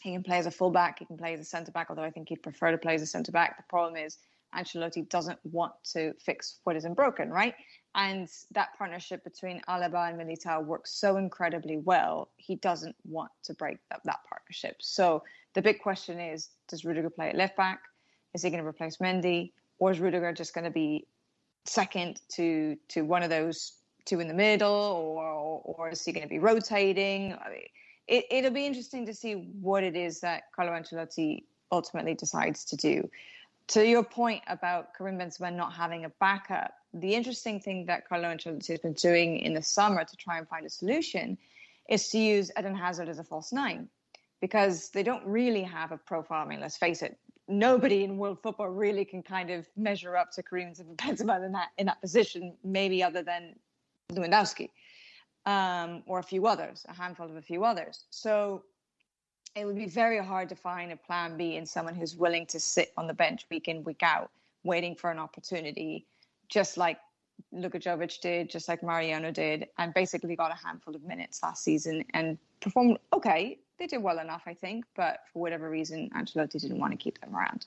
He 0.00 0.12
can 0.12 0.22
play 0.22 0.38
as 0.38 0.46
a 0.46 0.50
fullback, 0.50 1.00
he 1.00 1.04
can 1.04 1.18
play 1.18 1.34
as 1.34 1.40
a 1.40 1.44
centre 1.44 1.72
back, 1.72 1.88
although 1.90 2.02
I 2.02 2.10
think 2.10 2.30
he'd 2.30 2.42
prefer 2.42 2.70
to 2.70 2.78
play 2.78 2.94
as 2.94 3.02
a 3.02 3.06
centre 3.06 3.32
back. 3.32 3.58
The 3.58 3.64
problem 3.68 3.96
is 3.96 4.16
Ancelotti 4.54 5.06
doesn't 5.10 5.38
want 5.44 5.74
to 5.92 6.14
fix 6.24 6.60
what 6.64 6.74
isn't 6.76 6.94
broken, 6.94 7.28
right? 7.28 7.54
And 7.94 8.28
that 8.52 8.76
partnership 8.78 9.24
between 9.24 9.60
Alaba 9.68 10.10
and 10.10 10.20
Militao 10.20 10.64
works 10.64 10.92
so 10.92 11.16
incredibly 11.16 11.76
well. 11.76 12.28
He 12.36 12.56
doesn't 12.56 12.94
want 13.04 13.32
to 13.44 13.54
break 13.54 13.78
that, 13.90 14.00
that 14.04 14.20
partnership. 14.28 14.76
So 14.80 15.24
the 15.54 15.62
big 15.62 15.80
question 15.80 16.20
is: 16.20 16.50
Does 16.68 16.84
Rudiger 16.84 17.10
play 17.10 17.30
at 17.30 17.36
left 17.36 17.56
back? 17.56 17.80
Is 18.32 18.42
he 18.42 18.50
going 18.50 18.62
to 18.62 18.68
replace 18.68 18.98
Mendy, 18.98 19.52
or 19.78 19.90
is 19.90 19.98
Rudiger 19.98 20.32
just 20.32 20.54
going 20.54 20.64
to 20.64 20.70
be 20.70 21.06
second 21.64 22.20
to 22.36 22.76
to 22.88 23.02
one 23.02 23.24
of 23.24 23.30
those 23.30 23.72
two 24.04 24.20
in 24.20 24.28
the 24.28 24.34
middle, 24.34 24.72
or 24.72 25.60
or 25.64 25.90
is 25.90 26.04
he 26.04 26.12
going 26.12 26.22
to 26.22 26.28
be 26.28 26.38
rotating? 26.38 27.34
I 27.44 27.50
mean, 27.50 27.66
it, 28.06 28.24
it'll 28.30 28.52
be 28.52 28.66
interesting 28.66 29.04
to 29.06 29.14
see 29.14 29.50
what 29.60 29.82
it 29.82 29.96
is 29.96 30.20
that 30.20 30.44
Carlo 30.54 30.72
Ancelotti 30.72 31.42
ultimately 31.72 32.14
decides 32.14 32.64
to 32.66 32.76
do 32.76 33.08
to 33.70 33.86
your 33.86 34.02
point 34.02 34.42
about 34.48 34.94
Karim 34.96 35.16
Benzema 35.16 35.54
not 35.54 35.72
having 35.72 36.04
a 36.04 36.08
backup, 36.20 36.72
the 36.92 37.14
interesting 37.14 37.60
thing 37.60 37.86
that 37.86 38.08
Carlo 38.08 38.28
Ancelotti 38.28 38.68
has 38.68 38.80
been 38.80 38.94
doing 38.94 39.38
in 39.38 39.54
the 39.54 39.62
summer 39.62 40.04
to 40.04 40.16
try 40.16 40.38
and 40.38 40.48
find 40.48 40.66
a 40.66 40.70
solution 40.70 41.38
is 41.88 42.08
to 42.10 42.18
use 42.18 42.50
Eden 42.58 42.74
Hazard 42.74 43.08
as 43.08 43.18
a 43.18 43.24
false 43.24 43.52
nine 43.52 43.88
because 44.40 44.90
they 44.90 45.02
don't 45.02 45.24
really 45.26 45.62
have 45.62 45.92
a 45.92 45.98
profile. 45.98 46.44
I 46.44 46.48
mean, 46.48 46.60
let's 46.60 46.76
face 46.76 47.02
it, 47.02 47.18
nobody 47.46 48.04
in 48.04 48.16
world 48.16 48.38
football 48.42 48.68
really 48.68 49.04
can 49.04 49.22
kind 49.22 49.50
of 49.50 49.66
measure 49.76 50.16
up 50.16 50.32
to 50.32 50.42
Karim 50.42 50.72
Benzema 50.96 51.44
in 51.44 51.52
that 51.52 51.68
in 51.78 51.86
that 51.86 52.00
position, 52.00 52.54
maybe 52.64 53.02
other 53.02 53.22
than 53.22 53.56
Lewandowski 54.12 54.70
um, 55.46 56.02
or 56.06 56.18
a 56.18 56.22
few 56.22 56.46
others, 56.46 56.84
a 56.88 56.94
handful 56.94 57.26
of 57.26 57.36
a 57.36 57.42
few 57.42 57.64
others. 57.64 58.04
So 58.10 58.64
it 59.56 59.64
would 59.64 59.76
be 59.76 59.86
very 59.86 60.24
hard 60.24 60.48
to 60.50 60.56
find 60.56 60.92
a 60.92 60.96
plan 60.96 61.36
B 61.36 61.56
in 61.56 61.66
someone 61.66 61.94
who's 61.94 62.16
willing 62.16 62.46
to 62.46 62.60
sit 62.60 62.92
on 62.96 63.06
the 63.06 63.14
bench 63.14 63.46
week 63.50 63.68
in, 63.68 63.82
week 63.82 64.02
out, 64.02 64.30
waiting 64.62 64.94
for 64.94 65.10
an 65.10 65.18
opportunity, 65.18 66.06
just 66.50 66.76
like 66.76 66.98
Luka 67.52 67.78
Jovic 67.78 68.20
did, 68.20 68.50
just 68.50 68.68
like 68.68 68.82
Mariano 68.82 69.30
did, 69.30 69.68
and 69.78 69.94
basically 69.94 70.36
got 70.36 70.52
a 70.52 70.66
handful 70.66 70.94
of 70.94 71.02
minutes 71.04 71.42
last 71.42 71.64
season 71.64 72.04
and 72.12 72.36
performed 72.60 72.98
okay. 73.12 73.58
They 73.78 73.86
did 73.86 74.02
well 74.02 74.18
enough, 74.18 74.42
I 74.46 74.52
think, 74.52 74.84
but 74.94 75.20
for 75.32 75.40
whatever 75.40 75.70
reason, 75.70 76.10
Ancelotti 76.14 76.60
didn't 76.60 76.78
want 76.78 76.92
to 76.92 76.98
keep 76.98 77.18
them 77.20 77.34
around. 77.34 77.64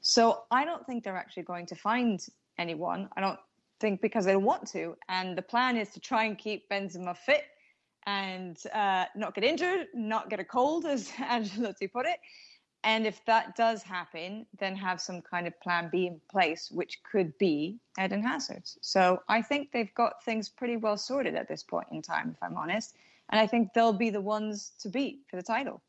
So 0.00 0.44
I 0.50 0.64
don't 0.64 0.86
think 0.86 1.04
they're 1.04 1.16
actually 1.16 1.42
going 1.42 1.66
to 1.66 1.74
find 1.74 2.26
anyone. 2.56 3.10
I 3.14 3.20
don't 3.20 3.38
think 3.78 4.00
because 4.00 4.24
they 4.24 4.32
don't 4.32 4.44
want 4.44 4.66
to. 4.68 4.96
And 5.10 5.36
the 5.36 5.42
plan 5.42 5.76
is 5.76 5.90
to 5.90 6.00
try 6.00 6.24
and 6.24 6.38
keep 6.38 6.68
Benzema 6.70 7.14
fit 7.14 7.44
and 8.06 8.56
uh, 8.72 9.04
not 9.14 9.34
get 9.34 9.44
injured, 9.44 9.88
not 9.92 10.30
get 10.30 10.40
a 10.40 10.44
cold, 10.44 10.86
as 10.86 11.08
Ancelotti 11.18 11.92
put 11.92 12.06
it. 12.06 12.20
And 12.82 13.06
if 13.06 13.22
that 13.26 13.56
does 13.56 13.82
happen, 13.82 14.46
then 14.58 14.74
have 14.76 15.00
some 15.00 15.20
kind 15.20 15.46
of 15.46 15.58
plan 15.60 15.90
B 15.92 16.06
in 16.06 16.20
place, 16.30 16.70
which 16.70 17.02
could 17.02 17.36
be 17.36 17.78
Eden 18.02 18.22
Hazard. 18.22 18.62
So 18.80 19.22
I 19.28 19.42
think 19.42 19.70
they've 19.72 19.94
got 19.94 20.24
things 20.24 20.48
pretty 20.48 20.76
well 20.76 20.96
sorted 20.96 21.34
at 21.34 21.46
this 21.46 21.62
point 21.62 21.88
in 21.92 22.00
time, 22.00 22.30
if 22.30 22.42
I'm 22.42 22.56
honest. 22.56 22.96
And 23.28 23.38
I 23.38 23.46
think 23.46 23.74
they'll 23.74 23.92
be 23.92 24.10
the 24.10 24.20
ones 24.20 24.72
to 24.80 24.88
beat 24.88 25.20
for 25.28 25.36
the 25.36 25.42
title. 25.42 25.82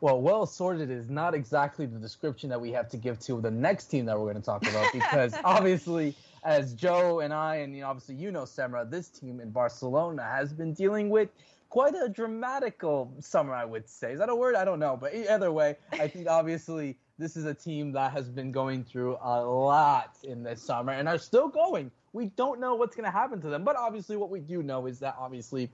Well, 0.00 0.20
well 0.20 0.46
sorted 0.46 0.90
is 0.90 1.10
not 1.10 1.34
exactly 1.34 1.84
the 1.84 1.98
description 1.98 2.48
that 2.50 2.60
we 2.60 2.72
have 2.72 2.88
to 2.90 2.96
give 2.96 3.18
to 3.20 3.40
the 3.40 3.50
next 3.50 3.86
team 3.86 4.06
that 4.06 4.18
we're 4.18 4.32
going 4.32 4.36
to 4.36 4.42
talk 4.42 4.66
about 4.68 4.90
because 4.92 5.34
obviously, 5.44 6.14
as 6.44 6.72
Joe 6.72 7.20
and 7.20 7.34
I, 7.34 7.56
and 7.56 7.74
you 7.74 7.82
know, 7.82 7.88
obviously 7.88 8.14
you 8.14 8.30
know, 8.30 8.42
Semra, 8.42 8.88
this 8.88 9.08
team 9.08 9.40
in 9.40 9.50
Barcelona 9.50 10.22
has 10.22 10.52
been 10.52 10.72
dealing 10.72 11.10
with 11.10 11.30
quite 11.68 11.94
a 11.94 12.08
dramatical 12.08 13.12
summer, 13.20 13.54
I 13.54 13.64
would 13.64 13.88
say. 13.88 14.12
Is 14.12 14.18
that 14.18 14.28
a 14.28 14.34
word? 14.34 14.54
I 14.54 14.64
don't 14.64 14.78
know. 14.78 14.96
But 14.96 15.14
either 15.14 15.52
way, 15.52 15.76
I 15.92 16.08
think 16.08 16.28
obviously 16.28 16.96
this 17.18 17.36
is 17.36 17.44
a 17.44 17.54
team 17.54 17.92
that 17.92 18.12
has 18.12 18.28
been 18.28 18.52
going 18.52 18.84
through 18.84 19.18
a 19.20 19.42
lot 19.42 20.16
in 20.22 20.42
this 20.42 20.62
summer 20.62 20.92
and 20.92 21.08
are 21.08 21.18
still 21.18 21.48
going. 21.48 21.90
We 22.12 22.26
don't 22.36 22.60
know 22.60 22.74
what's 22.74 22.96
going 22.96 23.04
to 23.04 23.10
happen 23.10 23.40
to 23.42 23.48
them. 23.48 23.64
But 23.64 23.76
obviously, 23.76 24.16
what 24.16 24.30
we 24.30 24.40
do 24.40 24.62
know 24.62 24.86
is 24.86 24.98
that 25.00 25.16
obviously 25.18 25.68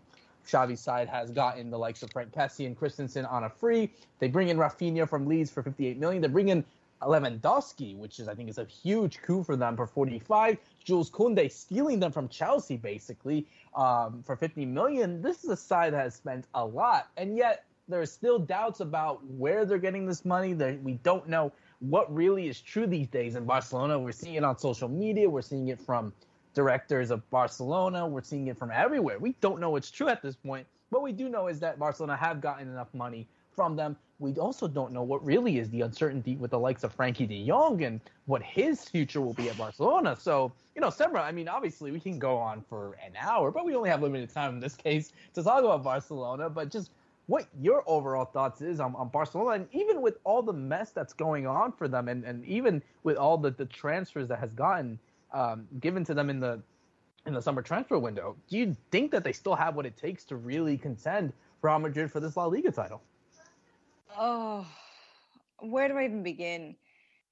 Xavi's 0.47 0.81
side 0.81 1.09
has 1.09 1.31
gotten 1.31 1.71
the 1.71 1.79
likes 1.79 2.03
of 2.03 2.11
Franck 2.11 2.33
Kessie 2.33 2.67
and 2.67 2.77
Christensen 2.77 3.25
on 3.25 3.45
a 3.45 3.51
free. 3.51 3.91
They 4.19 4.29
bring 4.29 4.49
in 4.49 4.57
Raphinha 4.57 5.09
from 5.09 5.27
Leeds 5.27 5.51
for 5.51 5.63
58 5.63 5.99
million. 5.99 6.23
They 6.23 6.29
bring 6.29 6.49
in 6.49 6.65
Lewandowski, 7.07 7.97
which 7.97 8.19
is 8.19 8.29
I 8.29 8.35
think 8.35 8.49
is 8.49 8.59
a 8.59 8.65
huge 8.65 9.21
coup 9.23 9.43
for 9.43 9.57
them 9.57 9.77
for 9.77 9.87
45. 9.87 10.59
Jules 10.85 11.11
Koundé 11.11 11.51
stealing 11.51 12.01
them 12.01 12.13
from 12.13 12.29
Chelsea 12.29 12.77
basically 12.77 13.47
um, 13.75 14.23
for 14.25 14.37
50 14.37 14.67
million. 14.67 15.23
This 15.23 15.45
is 15.45 15.51
a 15.51 15.57
side 15.57 15.93
that 15.93 16.03
has 16.03 16.15
spent 16.15 16.47
a 16.55 16.65
lot, 16.65 17.09
and 17.17 17.37
yet 17.37 17.65
there 17.89 18.01
are 18.01 18.07
still 18.07 18.39
doubts 18.39 18.81
about 18.81 19.25
where 19.27 19.65
they're 19.65 19.79
getting 19.79 20.07
this 20.07 20.25
money. 20.25 20.53
That 20.53 20.83
we 20.83 20.95
don't 21.03 21.29
know 21.29 21.53
what 21.81 22.13
really 22.15 22.49
is 22.49 22.61
true 22.61 22.87
these 22.87 23.09
days 23.09 23.37
in 23.37 23.45
Barcelona. 23.45 23.99
We're 23.99 24.13
seeing 24.13 24.37
it 24.37 24.45
on 24.45 24.59
social 24.59 24.89
media. 24.89 25.29
We're 25.29 25.43
seeing 25.43 25.69
it 25.69 25.81
from 25.81 26.13
directors 26.55 27.11
of 27.11 27.29
Barcelona. 27.31 28.07
We're 28.07 28.23
seeing 28.23 28.47
it 28.47 28.57
from 28.57 28.71
everywhere. 28.71 29.19
We 29.19 29.35
don't 29.41 29.61
know 29.61 29.71
what's 29.71 29.91
true 29.91 30.09
at 30.09 30.23
this 30.23 30.37
point. 30.37 30.67
What 30.91 31.03
we 31.03 31.13
do 31.13 31.29
know 31.29 31.49
is 31.49 31.59
that 31.61 31.79
Barcelona 31.79 32.17
have 32.17 32.41
gotten 32.41 32.69
enough 32.69 32.93
money 32.95 33.27
from 33.55 33.77
them. 33.77 33.97
We 34.19 34.35
also 34.35 34.69
don't 34.69 34.93
know 34.93 35.03
what 35.03 35.25
really 35.25 35.59
is 35.59 35.69
the 35.71 35.83
uncertainty 35.83 36.37
with 36.37 36.53
the 36.53 36.59
likes 36.59 36.85
of 36.85 36.97
Frenkie 36.97 37.29
de 37.29 37.47
Jong 37.47 37.83
and 37.83 38.01
what 38.27 38.43
his 38.43 38.85
future 38.85 39.21
will 39.21 39.35
be 39.35 39.51
at 39.51 39.59
Barcelona. 39.59 40.17
So, 40.19 40.53
you 40.75 40.81
know, 40.81 40.89
Semra, 40.89 41.23
I 41.23 41.33
mean, 41.33 41.49
obviously 41.49 41.91
we 41.91 42.01
can 42.01 42.19
go 42.19 42.37
on 42.37 42.65
for 42.69 42.97
an 43.05 43.13
hour, 43.21 43.51
but 43.51 43.65
we 43.65 43.75
only 43.75 43.91
have 43.91 44.03
limited 44.03 44.33
time 44.33 44.55
in 44.55 44.61
this 44.61 44.77
case 44.77 45.13
to 45.35 45.43
talk 45.43 45.65
about 45.65 45.83
Barcelona. 45.83 46.49
But 46.49 46.71
just 46.71 46.91
what 47.27 47.49
your 47.61 47.83
overall 47.87 48.25
thoughts 48.25 48.61
is 48.61 48.81
on, 48.81 48.95
on 48.97 49.09
Barcelona, 49.09 49.51
and 49.51 49.69
even 49.73 50.03
with 50.03 50.19
all 50.25 50.43
the 50.43 50.53
mess 50.53 50.91
that's 50.91 51.13
going 51.13 51.47
on 51.47 51.73
for 51.73 51.89
them, 51.89 52.09
and, 52.09 52.25
and 52.25 52.45
even 52.45 52.83
with 53.03 53.17
all 53.17 53.39
the, 53.39 53.51
the 53.51 53.65
transfers 53.67 54.29
that 54.29 54.39
has 54.39 54.53
gotten 54.53 54.99
um, 55.33 55.67
given 55.81 56.05
to 56.05 56.15
them 56.15 56.31
in 56.31 56.39
the 56.39 56.61
in 57.27 57.33
the 57.33 57.41
summer 57.41 57.63
transfer 57.63 57.99
window, 57.99 58.37
do 58.51 58.59
you 58.59 58.77
think 58.91 59.11
that 59.11 59.25
they 59.25 59.33
still 59.33 59.55
have 59.55 59.75
what 59.75 59.87
it 59.87 59.97
takes 59.97 60.25
to 60.25 60.37
really 60.37 60.77
contend 60.77 61.33
for 61.61 61.71
Real 61.71 61.79
Madrid 61.79 62.13
for 62.13 62.21
this 62.21 62.37
La 62.37 62.45
Liga 62.45 62.71
title? 62.71 63.01
Oh, 64.17 64.67
where 65.61 65.89
do 65.89 65.97
I 65.97 66.05
even 66.05 66.23
begin? 66.23 66.77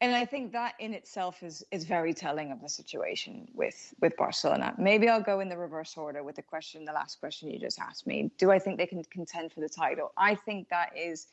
And 0.00 0.16
I 0.16 0.24
think 0.24 0.50
that 0.52 0.74
in 0.80 0.94
itself 0.94 1.44
is 1.44 1.64
is 1.70 1.84
very 1.84 2.12
telling 2.12 2.50
of 2.50 2.60
the 2.60 2.68
situation 2.68 3.46
with 3.54 3.94
with 4.00 4.16
Barcelona. 4.16 4.74
Maybe 4.76 5.08
I'll 5.08 5.22
go 5.22 5.38
in 5.38 5.48
the 5.48 5.56
reverse 5.56 5.96
order 5.96 6.24
with 6.24 6.34
the 6.36 6.42
question, 6.42 6.84
the 6.84 6.92
last 6.92 7.20
question 7.20 7.50
you 7.50 7.60
just 7.60 7.78
asked 7.78 8.06
me. 8.06 8.32
Do 8.36 8.50
I 8.50 8.58
think 8.58 8.78
they 8.78 8.86
can 8.86 9.04
contend 9.04 9.52
for 9.52 9.60
the 9.60 9.68
title? 9.68 10.12
I 10.16 10.34
think 10.34 10.68
that 10.70 10.90
is 10.96 11.28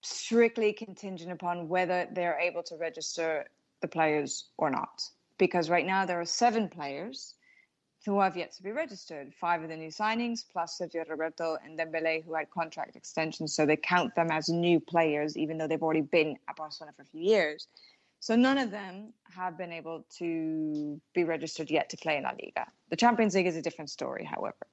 strictly 0.00 0.72
contingent 0.72 1.30
upon 1.30 1.68
whether 1.68 2.08
they're 2.12 2.38
able 2.38 2.62
to 2.62 2.76
register 2.76 3.46
the 3.82 3.88
players 3.88 4.46
or 4.56 4.70
not. 4.70 5.02
Because 5.36 5.68
right 5.68 5.86
now 5.86 6.06
there 6.06 6.20
are 6.20 6.24
seven 6.24 6.68
players 6.68 7.34
who 8.04 8.20
have 8.20 8.36
yet 8.36 8.52
to 8.52 8.62
be 8.62 8.70
registered. 8.70 9.34
Five 9.34 9.62
of 9.62 9.68
the 9.68 9.76
new 9.76 9.88
signings, 9.88 10.44
plus 10.52 10.78
Sergio 10.80 11.08
Roberto 11.08 11.56
and 11.64 11.78
Dembele, 11.78 12.24
who 12.24 12.34
had 12.34 12.50
contract 12.50 12.96
extensions, 12.96 13.54
so 13.54 13.64
they 13.64 13.76
count 13.76 14.14
them 14.14 14.30
as 14.30 14.48
new 14.48 14.78
players, 14.78 15.36
even 15.36 15.56
though 15.58 15.66
they've 15.66 15.82
already 15.82 16.02
been 16.02 16.36
at 16.48 16.56
Barcelona 16.56 16.92
for 16.96 17.02
a 17.02 17.06
few 17.06 17.22
years. 17.22 17.66
So 18.20 18.36
none 18.36 18.58
of 18.58 18.70
them 18.70 19.12
have 19.34 19.58
been 19.58 19.72
able 19.72 20.06
to 20.18 21.00
be 21.14 21.24
registered 21.24 21.70
yet 21.70 21.90
to 21.90 21.96
play 21.96 22.16
in 22.16 22.22
La 22.22 22.30
Liga. 22.30 22.66
The 22.88 22.96
Champions 22.96 23.34
League 23.34 23.46
is 23.46 23.56
a 23.56 23.62
different 23.62 23.90
story, 23.90 24.24
however. 24.24 24.66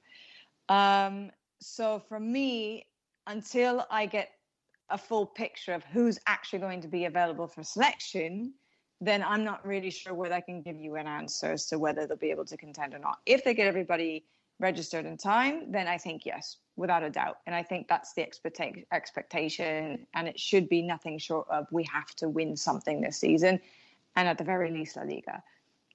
Um, 0.68 1.30
so 1.60 2.02
for 2.08 2.18
me, 2.18 2.86
until 3.26 3.86
I 3.90 4.06
get 4.06 4.30
a 4.90 4.98
full 4.98 5.26
picture 5.26 5.72
of 5.74 5.84
who's 5.84 6.18
actually 6.26 6.58
going 6.60 6.80
to 6.82 6.88
be 6.88 7.04
available 7.06 7.46
for 7.46 7.62
selection, 7.62 8.54
then 9.02 9.24
I'm 9.24 9.42
not 9.42 9.66
really 9.66 9.90
sure 9.90 10.14
whether 10.14 10.34
I 10.34 10.40
can 10.40 10.62
give 10.62 10.78
you 10.78 10.94
an 10.94 11.08
answer 11.08 11.52
as 11.52 11.66
to 11.66 11.78
whether 11.78 12.06
they'll 12.06 12.16
be 12.16 12.30
able 12.30 12.44
to 12.44 12.56
contend 12.56 12.94
or 12.94 13.00
not. 13.00 13.18
If 13.26 13.42
they 13.42 13.52
get 13.52 13.66
everybody 13.66 14.24
registered 14.60 15.06
in 15.06 15.16
time, 15.16 15.72
then 15.72 15.88
I 15.88 15.98
think 15.98 16.24
yes, 16.24 16.58
without 16.76 17.02
a 17.02 17.10
doubt. 17.10 17.38
And 17.46 17.54
I 17.54 17.64
think 17.64 17.88
that's 17.88 18.12
the 18.12 18.22
expecta- 18.22 18.84
expectation. 18.92 20.06
And 20.14 20.28
it 20.28 20.38
should 20.38 20.68
be 20.68 20.82
nothing 20.82 21.18
short 21.18 21.48
of 21.50 21.66
we 21.72 21.82
have 21.92 22.14
to 22.16 22.28
win 22.28 22.56
something 22.56 23.00
this 23.00 23.18
season, 23.18 23.60
and 24.14 24.28
at 24.28 24.38
the 24.38 24.44
very 24.44 24.70
least, 24.70 24.96
La 24.96 25.02
Liga. 25.02 25.42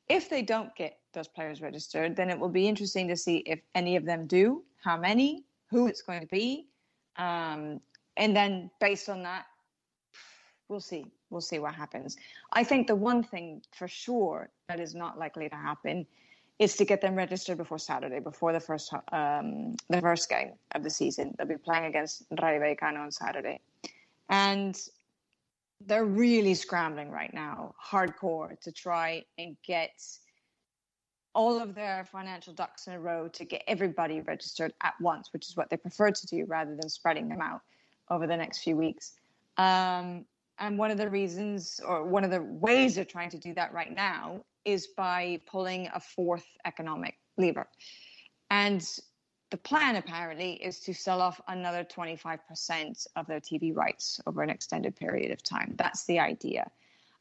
If 0.10 0.30
they 0.30 0.41
don't 0.41 0.76
get 0.76 1.00
those 1.13 1.30
players 1.30 1.62
registered, 1.62 2.17
then 2.17 2.30
it 2.30 2.38
will 2.38 2.50
be 2.50 2.67
interesting 2.67 3.08
to 3.08 3.15
see 3.15 3.38
if 3.38 3.62
any 3.74 3.96
of 3.96 4.04
them 4.04 4.28
do, 4.28 4.63
how 4.84 4.98
many, 4.98 5.46
who 5.70 5.88
it's 5.88 6.02
going 6.02 6.20
to 6.20 6.28
be. 6.28 6.67
Um, 7.15 7.80
and 8.17 8.36
then 8.36 8.70
based 8.82 9.08
on 9.08 9.24
that, 9.24 9.46
we'll 10.67 10.82
see 10.82 11.06
we'll 11.29 11.41
see 11.41 11.59
what 11.59 11.75
happens. 11.75 12.17
I 12.53 12.63
think 12.63 12.87
the 12.87 12.95
one 12.95 13.23
thing 13.23 13.61
for 13.71 13.87
sure 13.87 14.49
that 14.67 14.79
is 14.79 14.95
not 14.95 15.17
likely 15.17 15.49
to 15.49 15.55
happen 15.55 16.05
is 16.59 16.75
to 16.77 16.85
get 16.85 17.01
them 17.01 17.15
registered 17.15 17.57
before 17.57 17.77
Saturday, 17.77 18.19
before 18.19 18.51
the 18.51 18.59
first 18.59 18.91
um, 19.11 19.75
the 19.89 20.01
first 20.01 20.29
game 20.29 20.53
of 20.73 20.83
the 20.83 20.89
season. 20.89 21.35
They'll 21.37 21.47
be 21.47 21.57
playing 21.57 21.85
against 21.85 22.23
Rayo 22.41 22.59
Vallecano 22.59 22.99
on 22.99 23.11
Saturday, 23.11 23.59
and 24.29 24.77
they're 25.85 26.05
really 26.05 26.55
scrambling 26.55 27.11
right 27.11 27.33
now, 27.33 27.75
hardcore, 27.83 28.59
to 28.61 28.71
try 28.71 29.23
and 29.37 29.55
get 29.63 30.01
all 31.35 31.61
of 31.61 31.75
their 31.75 32.03
financial 32.11 32.51
ducks 32.51 32.87
in 32.87 32.93
a 32.93 32.99
row 32.99 33.27
to 33.27 33.45
get 33.45 33.61
everybody 33.67 34.21
registered 34.21 34.73
at 34.81 34.95
once, 34.99 35.31
which 35.33 35.47
is 35.47 35.55
what 35.55 35.69
they 35.69 35.77
prefer 35.77 36.09
to 36.09 36.25
do 36.25 36.45
rather 36.45 36.75
than 36.75 36.89
spreading 36.89 37.29
them 37.29 37.41
out 37.41 37.61
over 38.09 38.25
the 38.25 38.35
next 38.35 38.63
few 38.63 38.75
weeks. 38.75 39.13
Um, 39.57 40.25
and 40.60 40.78
one 40.78 40.91
of 40.91 40.98
the 40.98 41.10
reasons, 41.10 41.80
or 41.86 42.04
one 42.06 42.24
of 42.24 42.32
the 42.32 42.41
ways 42.41 42.96
they're 42.96 43.06
trying 43.06 43.30
to 43.32 43.38
do 43.38 43.54
that 43.54 43.74
right 43.74 43.93
now, 43.93 44.43
is 44.65 44.88
by 44.88 45.39
pulling 45.46 45.89
a 45.93 46.00
fourth 46.00 46.46
economic 46.65 47.15
lever. 47.38 47.67
And 48.50 48.86
the 49.50 49.58
plan 49.58 49.96
apparently 49.96 50.54
is 50.54 50.80
to 50.82 50.93
sell 50.93 51.22
off 51.22 51.39
another 51.48 51.84
25% 51.84 53.08
of 53.15 53.28
their 53.28 53.39
TV 53.39 53.76
rights 53.76 54.20
over 54.28 54.41
an 54.41 54.50
extended 54.50 54.96
period 54.96 55.32
of 55.32 55.41
time. 55.41 55.76
That's 55.78 56.06
the 56.06 56.20
idea. 56.20 56.70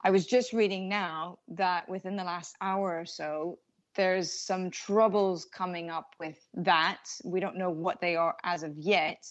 I 0.02 0.10
was 0.10 0.26
just 0.26 0.52
reading 0.52 0.88
now 0.88 1.38
that 1.48 1.88
within 1.88 2.16
the 2.16 2.24
last 2.24 2.56
hour 2.60 2.98
or 2.98 3.06
so, 3.06 3.58
there's 3.94 4.32
some 4.32 4.70
troubles 4.70 5.46
coming 5.46 5.88
up 5.90 6.14
with 6.20 6.38
that. 6.54 7.04
We 7.24 7.40
don't 7.40 7.56
know 7.56 7.70
what 7.70 8.00
they 8.00 8.16
are 8.16 8.36
as 8.44 8.62
of 8.62 8.76
yet 8.76 9.26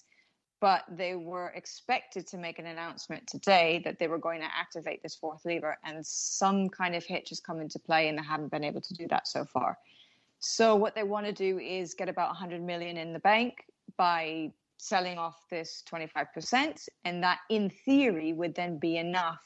but 0.65 0.83
they 0.89 1.13
were 1.13 1.49
expected 1.49 2.25
to 2.25 2.39
make 2.39 2.57
an 2.57 2.65
announcement 2.65 3.27
today 3.27 3.79
that 3.85 3.99
they 3.99 4.07
were 4.07 4.17
going 4.17 4.41
to 4.41 4.47
activate 4.47 5.03
this 5.03 5.13
fourth 5.13 5.45
lever, 5.45 5.77
and 5.83 6.03
some 6.03 6.69
kind 6.69 6.95
of 6.95 7.03
hitch 7.03 7.29
has 7.29 7.39
come 7.39 7.61
into 7.61 7.77
play, 7.77 8.07
and 8.07 8.17
they 8.17 8.23
haven't 8.23 8.49
been 8.49 8.63
able 8.63 8.81
to 8.81 8.95
do 8.95 9.07
that 9.07 9.27
so 9.27 9.45
far. 9.45 9.77
So 10.39 10.75
what 10.75 10.95
they 10.95 11.03
want 11.03 11.27
to 11.27 11.31
do 11.31 11.59
is 11.59 11.93
get 11.93 12.09
about 12.09 12.29
100 12.29 12.63
million 12.63 12.97
in 12.97 13.13
the 13.13 13.19
bank 13.19 13.63
by 13.95 14.51
selling 14.77 15.19
off 15.19 15.35
this 15.51 15.83
25%, 15.87 16.87
and 17.03 17.21
that, 17.21 17.41
in 17.51 17.69
theory, 17.69 18.33
would 18.33 18.55
then 18.55 18.79
be 18.79 18.97
enough 18.97 19.43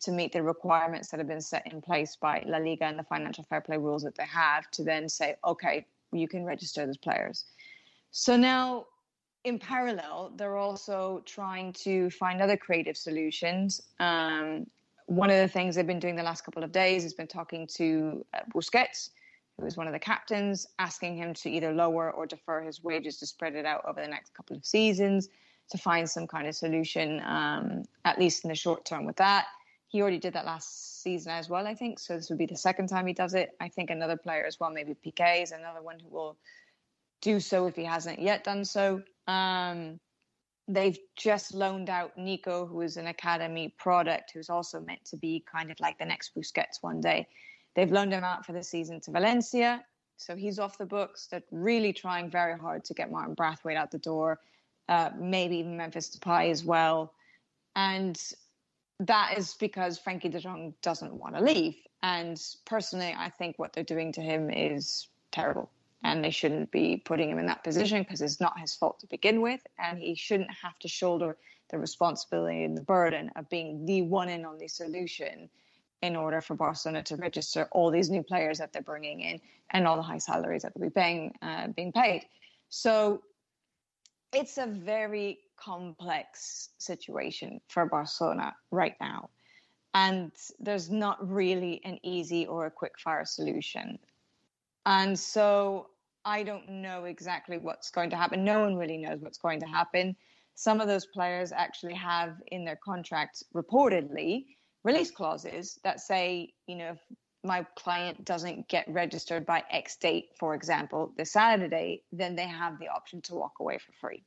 to 0.00 0.10
meet 0.10 0.32
the 0.32 0.42
requirements 0.42 1.08
that 1.12 1.18
have 1.18 1.28
been 1.28 1.40
set 1.40 1.72
in 1.72 1.80
place 1.80 2.16
by 2.16 2.42
La 2.48 2.58
Liga 2.58 2.86
and 2.86 2.98
the 2.98 3.04
financial 3.04 3.44
fair 3.44 3.60
play 3.60 3.76
rules 3.76 4.02
that 4.02 4.16
they 4.16 4.26
have 4.26 4.68
to 4.72 4.82
then 4.82 5.08
say, 5.08 5.36
okay, 5.44 5.86
you 6.10 6.26
can 6.26 6.44
register 6.44 6.84
those 6.84 6.96
players. 6.96 7.44
So 8.10 8.36
now 8.36 8.86
in 9.48 9.58
parallel, 9.58 10.32
they're 10.36 10.56
also 10.56 11.22
trying 11.24 11.72
to 11.72 12.10
find 12.10 12.40
other 12.40 12.56
creative 12.56 12.96
solutions. 12.96 13.80
Um, 13.98 14.66
one 15.06 15.30
of 15.30 15.38
the 15.38 15.48
things 15.48 15.74
they've 15.74 15.86
been 15.86 15.98
doing 15.98 16.16
the 16.16 16.22
last 16.22 16.44
couple 16.44 16.62
of 16.62 16.70
days 16.70 17.02
has 17.02 17.14
been 17.14 17.26
talking 17.26 17.66
to 17.74 18.24
uh, 18.34 18.40
Busquets, 18.54 19.10
who 19.56 19.66
is 19.66 19.76
one 19.76 19.86
of 19.86 19.92
the 19.92 19.98
captains, 19.98 20.66
asking 20.78 21.16
him 21.16 21.34
to 21.34 21.50
either 21.50 21.72
lower 21.72 22.10
or 22.10 22.26
defer 22.26 22.62
his 22.62 22.84
wages 22.84 23.18
to 23.18 23.26
spread 23.26 23.54
it 23.54 23.64
out 23.64 23.82
over 23.88 24.00
the 24.00 24.06
next 24.08 24.34
couple 24.34 24.56
of 24.56 24.64
seasons 24.64 25.28
to 25.70 25.78
find 25.78 26.08
some 26.08 26.26
kind 26.26 26.46
of 26.46 26.54
solution, 26.54 27.22
um, 27.24 27.82
at 28.04 28.18
least 28.18 28.44
in 28.44 28.48
the 28.48 28.54
short 28.54 28.84
term 28.84 29.04
with 29.04 29.16
that. 29.16 29.46
He 29.88 30.02
already 30.02 30.18
did 30.18 30.34
that 30.34 30.44
last 30.44 31.02
season 31.02 31.32
as 31.32 31.48
well, 31.48 31.66
I 31.66 31.74
think. 31.74 31.98
So 31.98 32.16
this 32.16 32.28
would 32.28 32.38
be 32.38 32.46
the 32.46 32.56
second 32.56 32.88
time 32.88 33.06
he 33.06 33.14
does 33.14 33.34
it. 33.34 33.50
I 33.60 33.68
think 33.68 33.90
another 33.90 34.16
player 34.16 34.44
as 34.46 34.60
well, 34.60 34.70
maybe 34.70 34.94
Piqué 34.94 35.42
is 35.42 35.52
another 35.52 35.82
one 35.82 35.98
who 35.98 36.08
will 36.08 36.36
do 37.20 37.40
so 37.40 37.66
if 37.66 37.76
he 37.76 37.84
hasn't 37.84 38.20
yet 38.20 38.44
done 38.44 38.64
so. 38.64 39.02
Um, 39.28 40.00
they've 40.66 40.98
just 41.16 41.54
loaned 41.54 41.90
out 41.90 42.16
Nico, 42.16 42.66
who 42.66 42.80
is 42.80 42.96
an 42.96 43.06
academy 43.06 43.74
product, 43.78 44.32
who's 44.34 44.50
also 44.50 44.80
meant 44.80 45.04
to 45.04 45.16
be 45.16 45.44
kind 45.50 45.70
of 45.70 45.78
like 45.78 45.98
the 45.98 46.04
next 46.04 46.34
Busquets 46.34 46.82
one 46.82 47.00
day. 47.00 47.28
They've 47.76 47.92
loaned 47.92 48.12
him 48.12 48.24
out 48.24 48.44
for 48.44 48.52
the 48.52 48.64
season 48.64 49.00
to 49.02 49.12
Valencia, 49.12 49.84
so 50.16 50.34
he's 50.34 50.58
off 50.58 50.78
the 50.78 50.86
books. 50.86 51.28
They're 51.30 51.42
really 51.52 51.92
trying 51.92 52.30
very 52.30 52.58
hard 52.58 52.84
to 52.86 52.94
get 52.94 53.12
Martin 53.12 53.34
Braithwaite 53.34 53.76
out 53.76 53.90
the 53.90 53.98
door, 53.98 54.40
uh, 54.88 55.10
maybe 55.16 55.58
even 55.58 55.76
Memphis 55.76 56.10
Depay 56.16 56.50
as 56.50 56.64
well, 56.64 57.12
and 57.76 58.20
that 59.00 59.38
is 59.38 59.54
because 59.54 60.00
Frenkie 60.00 60.30
De 60.30 60.40
Jong 60.40 60.74
doesn't 60.82 61.14
want 61.14 61.36
to 61.36 61.42
leave. 61.42 61.76
And 62.02 62.40
personally, 62.64 63.14
I 63.16 63.28
think 63.28 63.58
what 63.58 63.72
they're 63.72 63.84
doing 63.84 64.12
to 64.12 64.20
him 64.20 64.50
is 64.50 65.08
terrible 65.30 65.70
and 66.04 66.24
they 66.24 66.30
shouldn't 66.30 66.70
be 66.70 67.02
putting 67.04 67.30
him 67.30 67.38
in 67.38 67.46
that 67.46 67.64
position 67.64 68.02
because 68.02 68.20
it's 68.20 68.40
not 68.40 68.58
his 68.58 68.74
fault 68.74 69.00
to 69.00 69.06
begin 69.08 69.40
with, 69.40 69.66
and 69.78 69.98
he 69.98 70.14
shouldn't 70.14 70.50
have 70.62 70.78
to 70.78 70.88
shoulder 70.88 71.36
the 71.70 71.78
responsibility 71.78 72.64
and 72.64 72.76
the 72.76 72.82
burden 72.82 73.30
of 73.36 73.48
being 73.48 73.84
the 73.84 74.02
one 74.02 74.28
and 74.28 74.46
only 74.46 74.68
solution 74.68 75.50
in 76.02 76.14
order 76.14 76.40
for 76.40 76.54
Barcelona 76.54 77.02
to 77.02 77.16
register 77.16 77.68
all 77.72 77.90
these 77.90 78.08
new 78.08 78.22
players 78.22 78.58
that 78.58 78.72
they're 78.72 78.82
bringing 78.82 79.20
in 79.20 79.40
and 79.70 79.86
all 79.86 79.96
the 79.96 80.02
high 80.02 80.18
salaries 80.18 80.62
that 80.62 80.72
they'll 80.74 80.88
be 80.88 80.90
paying, 80.90 81.34
uh, 81.42 81.66
being 81.68 81.92
paid. 81.92 82.24
So 82.68 83.22
it's 84.32 84.58
a 84.58 84.66
very 84.66 85.40
complex 85.56 86.70
situation 86.78 87.60
for 87.68 87.86
Barcelona 87.86 88.54
right 88.70 88.94
now. 89.00 89.30
And 89.94 90.30
there's 90.60 90.90
not 90.90 91.28
really 91.28 91.80
an 91.84 91.98
easy 92.02 92.46
or 92.46 92.66
a 92.66 92.70
quick 92.70 92.98
fire 92.98 93.24
solution. 93.24 93.98
And 94.88 95.18
so 95.18 95.88
I 96.24 96.42
don't 96.42 96.66
know 96.66 97.04
exactly 97.04 97.58
what's 97.58 97.90
going 97.90 98.08
to 98.08 98.16
happen. 98.16 98.42
No 98.42 98.60
one 98.60 98.74
really 98.74 98.96
knows 98.96 99.20
what's 99.20 99.36
going 99.36 99.60
to 99.60 99.66
happen. 99.66 100.16
Some 100.54 100.80
of 100.80 100.88
those 100.88 101.04
players 101.04 101.52
actually 101.52 101.92
have 101.92 102.36
in 102.46 102.64
their 102.64 102.78
contracts 102.82 103.44
reportedly 103.54 104.46
release 104.84 105.10
clauses 105.10 105.78
that 105.84 106.00
say, 106.00 106.54
you 106.66 106.76
know, 106.76 106.92
if 106.92 106.98
my 107.44 107.66
client 107.76 108.24
doesn't 108.24 108.66
get 108.68 108.86
registered 108.88 109.44
by 109.44 109.62
X 109.70 109.94
date, 109.96 110.30
for 110.40 110.54
example, 110.54 111.12
this 111.18 111.32
Saturday, 111.32 112.02
then 112.10 112.34
they 112.34 112.46
have 112.46 112.78
the 112.78 112.88
option 112.88 113.20
to 113.22 113.34
walk 113.34 113.60
away 113.60 113.76
for 113.76 113.92
free. 114.00 114.24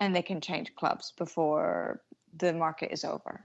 And 0.00 0.16
they 0.16 0.22
can 0.22 0.40
change 0.40 0.74
clubs 0.76 1.12
before 1.18 2.00
the 2.38 2.54
market 2.54 2.90
is 2.90 3.04
over. 3.04 3.44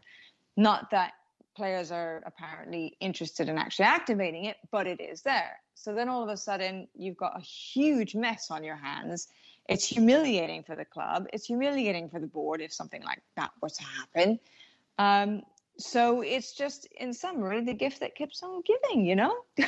Not 0.55 0.89
that 0.91 1.11
players 1.57 1.91
are 1.91 2.23
apparently 2.25 2.95
interested 3.01 3.49
in 3.49 3.57
actually 3.57 3.85
activating 3.85 4.45
it, 4.45 4.55
but 4.71 4.87
it 4.87 5.01
is 5.01 5.21
there. 5.21 5.59
So 5.79 5.93
then 5.93 6.09
all 6.09 6.21
of 6.21 6.27
a 6.27 6.35
sudden, 6.35 6.89
you've 6.93 7.15
got 7.15 7.37
a 7.37 7.41
huge 7.41 8.13
mess 8.13 8.51
on 8.51 8.65
your 8.65 8.75
hands. 8.75 9.29
It's 9.69 9.87
humiliating 9.87 10.63
for 10.63 10.75
the 10.75 10.83
club. 10.83 11.27
It's 11.31 11.45
humiliating 11.45 12.09
for 12.09 12.19
the 12.19 12.27
board 12.27 12.59
if 12.59 12.73
something 12.73 13.01
like 13.01 13.21
that 13.37 13.51
were 13.61 13.69
to 13.69 13.83
happen. 13.83 14.39
Um, 14.97 15.43
so 15.77 16.19
it's 16.19 16.51
just, 16.51 16.85
in 16.97 17.13
summary, 17.13 17.63
the 17.63 17.73
gift 17.73 18.01
that 18.01 18.13
keeps 18.13 18.43
on 18.43 18.61
giving, 18.61 19.05
you 19.05 19.15
know? 19.15 19.35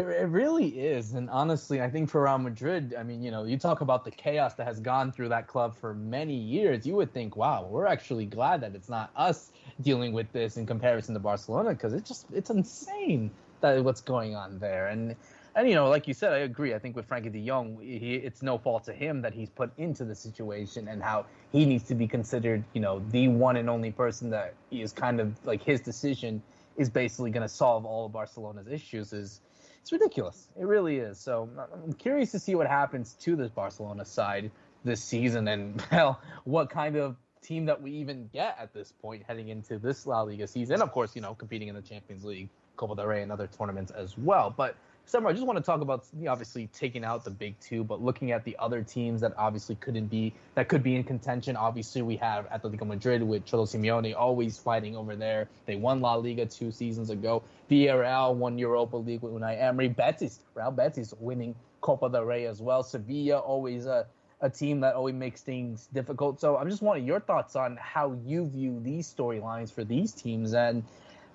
It 0.00 0.28
really 0.28 0.68
is. 0.68 1.14
And 1.14 1.28
honestly, 1.28 1.82
I 1.82 1.90
think 1.90 2.08
for 2.08 2.22
Real 2.22 2.38
Madrid, 2.38 2.94
I 2.96 3.02
mean, 3.02 3.20
you 3.20 3.32
know, 3.32 3.42
you 3.42 3.58
talk 3.58 3.80
about 3.80 4.04
the 4.04 4.12
chaos 4.12 4.54
that 4.54 4.64
has 4.68 4.78
gone 4.78 5.10
through 5.10 5.30
that 5.30 5.48
club 5.48 5.74
for 5.74 5.92
many 5.92 6.36
years. 6.36 6.86
You 6.86 6.94
would 6.94 7.12
think, 7.12 7.34
wow, 7.34 7.66
we're 7.68 7.86
actually 7.86 8.24
glad 8.24 8.60
that 8.60 8.76
it's 8.76 8.88
not 8.88 9.10
us 9.16 9.50
dealing 9.80 10.12
with 10.12 10.30
this 10.30 10.56
in 10.56 10.66
comparison 10.66 11.14
to 11.14 11.20
Barcelona 11.20 11.70
because 11.70 11.94
it's 11.94 12.06
just, 12.06 12.26
it's 12.32 12.48
insane 12.48 13.32
that 13.60 13.82
what's 13.84 14.00
going 14.00 14.34
on 14.34 14.58
there. 14.58 14.88
And, 14.88 15.16
and 15.54 15.68
you 15.68 15.74
know, 15.74 15.88
like 15.88 16.08
you 16.08 16.14
said, 16.14 16.32
I 16.32 16.38
agree. 16.38 16.74
I 16.74 16.78
think 16.78 16.96
with 16.96 17.08
Frenkie 17.08 17.32
de 17.32 17.44
Jong, 17.46 17.78
he, 17.80 18.14
it's 18.14 18.42
no 18.42 18.58
fault 18.58 18.84
to 18.84 18.92
him 18.92 19.22
that 19.22 19.34
he's 19.34 19.50
put 19.50 19.70
into 19.78 20.04
the 20.04 20.14
situation 20.14 20.88
and 20.88 21.02
how 21.02 21.26
he 21.52 21.64
needs 21.64 21.84
to 21.84 21.94
be 21.94 22.06
considered, 22.06 22.64
you 22.72 22.80
know, 22.80 23.02
the 23.10 23.28
one 23.28 23.56
and 23.56 23.68
only 23.68 23.90
person 23.90 24.30
that 24.30 24.54
is 24.70 24.92
kind 24.92 25.20
of 25.20 25.34
like 25.44 25.62
his 25.62 25.80
decision 25.80 26.42
is 26.76 26.88
basically 26.88 27.30
going 27.30 27.42
to 27.42 27.48
solve 27.48 27.84
all 27.84 28.06
of 28.06 28.12
Barcelona's 28.12 28.68
issues. 28.68 29.12
Is 29.12 29.40
it's 29.80 29.92
ridiculous. 29.92 30.48
It 30.58 30.66
really 30.66 30.98
is. 30.98 31.18
So 31.18 31.48
I'm 31.72 31.92
curious 31.94 32.30
to 32.32 32.38
see 32.38 32.54
what 32.54 32.66
happens 32.66 33.14
to 33.20 33.36
this 33.36 33.50
Barcelona 33.50 34.04
side 34.04 34.50
this 34.84 35.02
season 35.02 35.48
and 35.48 35.82
well, 35.92 36.20
what 36.44 36.70
kind 36.70 36.96
of 36.96 37.16
team 37.42 37.66
that 37.66 37.80
we 37.80 37.92
even 37.92 38.28
get 38.32 38.56
at 38.60 38.74
this 38.74 38.92
point 38.92 39.22
heading 39.26 39.48
into 39.48 39.78
this 39.78 40.06
La 40.06 40.22
Liga 40.22 40.46
season. 40.46 40.74
And 40.74 40.82
of 40.82 40.92
course, 40.92 41.14
you 41.14 41.22
know, 41.22 41.34
competing 41.34 41.68
in 41.68 41.74
the 41.74 41.82
Champions 41.82 42.24
League, 42.24 42.48
Copa 42.78 42.96
del 42.96 43.06
Rey, 43.06 43.22
and 43.22 43.30
other 43.30 43.46
tournaments 43.46 43.90
as 43.90 44.16
well. 44.16 44.54
But 44.56 44.76
Semra, 45.06 45.28
I 45.28 45.32
just 45.32 45.46
want 45.46 45.56
to 45.56 45.62
talk 45.62 45.80
about 45.80 46.04
obviously 46.28 46.66
taking 46.74 47.02
out 47.02 47.24
the 47.24 47.30
big 47.30 47.58
two, 47.60 47.82
but 47.82 48.02
looking 48.02 48.30
at 48.30 48.44
the 48.44 48.54
other 48.58 48.82
teams 48.82 49.22
that 49.22 49.32
obviously 49.38 49.74
couldn't 49.76 50.08
be 50.08 50.34
that 50.54 50.68
could 50.68 50.82
be 50.82 50.96
in 50.96 51.04
contention. 51.04 51.56
Obviously, 51.56 52.02
we 52.02 52.16
have 52.16 52.46
Atletico 52.50 52.86
Madrid 52.86 53.22
with 53.22 53.44
Cholo 53.46 53.64
Simeone 53.64 54.14
always 54.14 54.58
fighting 54.58 54.96
over 54.96 55.16
there. 55.16 55.48
They 55.64 55.76
won 55.76 56.00
La 56.00 56.14
Liga 56.16 56.44
two 56.44 56.70
seasons 56.70 57.08
ago. 57.08 57.42
Villarreal 57.70 58.34
won 58.34 58.58
Europa 58.58 58.96
League 58.96 59.22
with 59.22 59.32
Unai 59.32 59.60
Emery. 59.60 59.88
Betis, 59.88 60.40
Real 60.54 60.70
Betis 60.70 61.14
winning 61.18 61.54
Copa 61.80 62.10
del 62.10 62.24
Rey 62.24 62.46
as 62.46 62.60
well. 62.60 62.82
Sevilla 62.82 63.38
always 63.38 63.86
a 63.86 64.06
a 64.40 64.50
team 64.50 64.80
that 64.80 64.94
always 64.94 65.14
makes 65.14 65.40
things 65.40 65.88
difficult. 65.92 66.40
So 66.40 66.56
I'm 66.56 66.68
just 66.68 66.82
wanting 66.82 67.06
your 67.06 67.20
thoughts 67.20 67.56
on 67.56 67.76
how 67.80 68.16
you 68.24 68.46
view 68.48 68.78
these 68.82 69.12
storylines 69.12 69.72
for 69.72 69.84
these 69.84 70.12
teams. 70.12 70.54
And 70.54 70.84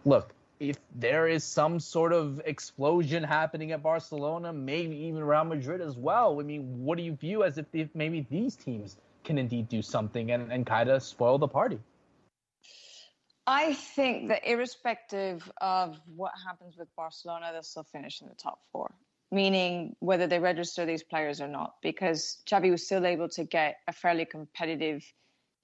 look, 0.05 0.33
if 0.59 0.77
there 0.95 1.27
is 1.27 1.43
some 1.43 1.79
sort 1.79 2.13
of 2.13 2.41
explosion 2.45 3.23
happening 3.23 3.71
at 3.71 3.83
Barcelona, 3.83 4.53
maybe 4.53 4.95
even 4.95 5.23
Real 5.23 5.43
Madrid 5.43 5.81
as 5.81 5.97
well. 5.97 6.39
I 6.39 6.43
mean, 6.43 6.83
what 6.83 6.97
do 6.97 7.03
you 7.03 7.13
view 7.13 7.43
as 7.43 7.57
if, 7.57 7.65
if 7.73 7.89
maybe 7.93 8.25
these 8.29 8.55
teams 8.55 8.97
can 9.23 9.37
indeed 9.37 9.67
do 9.69 9.81
something 9.81 10.31
and, 10.31 10.51
and 10.51 10.65
kind 10.65 10.89
of 10.89 11.03
spoil 11.03 11.37
the 11.37 11.47
party? 11.47 11.79
I 13.45 13.73
think 13.73 14.29
that 14.29 14.47
irrespective 14.47 15.51
of 15.59 15.99
what 16.15 16.31
happens 16.45 16.77
with 16.77 16.87
Barcelona, 16.95 17.49
they'll 17.51 17.63
still 17.63 17.83
finish 17.83 18.21
in 18.21 18.29
the 18.29 18.35
top 18.35 18.59
four, 18.71 18.93
meaning 19.31 19.95
whether 19.99 20.27
they 20.27 20.39
register 20.39 20.85
these 20.85 21.03
players 21.03 21.41
or 21.41 21.47
not, 21.47 21.75
because 21.81 22.41
Xavi 22.49 22.71
was 22.71 22.85
still 22.85 23.05
able 23.05 23.27
to 23.29 23.43
get 23.43 23.77
a 23.87 23.91
fairly 23.91 24.23
competitive 24.23 25.03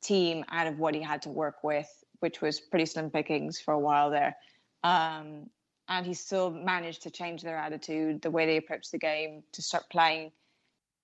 team 0.02 0.44
out 0.50 0.68
of 0.68 0.78
what 0.78 0.94
he 0.94 1.02
had 1.02 1.22
to 1.22 1.30
work 1.30 1.64
with, 1.64 1.88
which 2.20 2.42
was 2.42 2.60
pretty 2.60 2.86
slim 2.86 3.10
pickings 3.10 3.62
for 3.62 3.74
a 3.74 3.80
while 3.80 4.10
there. 4.10 4.36
Um, 4.84 5.50
and 5.88 6.06
he 6.06 6.14
still 6.14 6.52
managed 6.52 7.04
to 7.04 7.12
change 7.12 7.42
their 7.42 7.58
attitude, 7.58 8.22
the 8.22 8.32
way 8.32 8.46
they 8.46 8.58
approach 8.58 8.92
the 8.92 9.00
game, 9.00 9.44
to 9.54 9.62
start 9.62 9.84
playing 9.90 10.32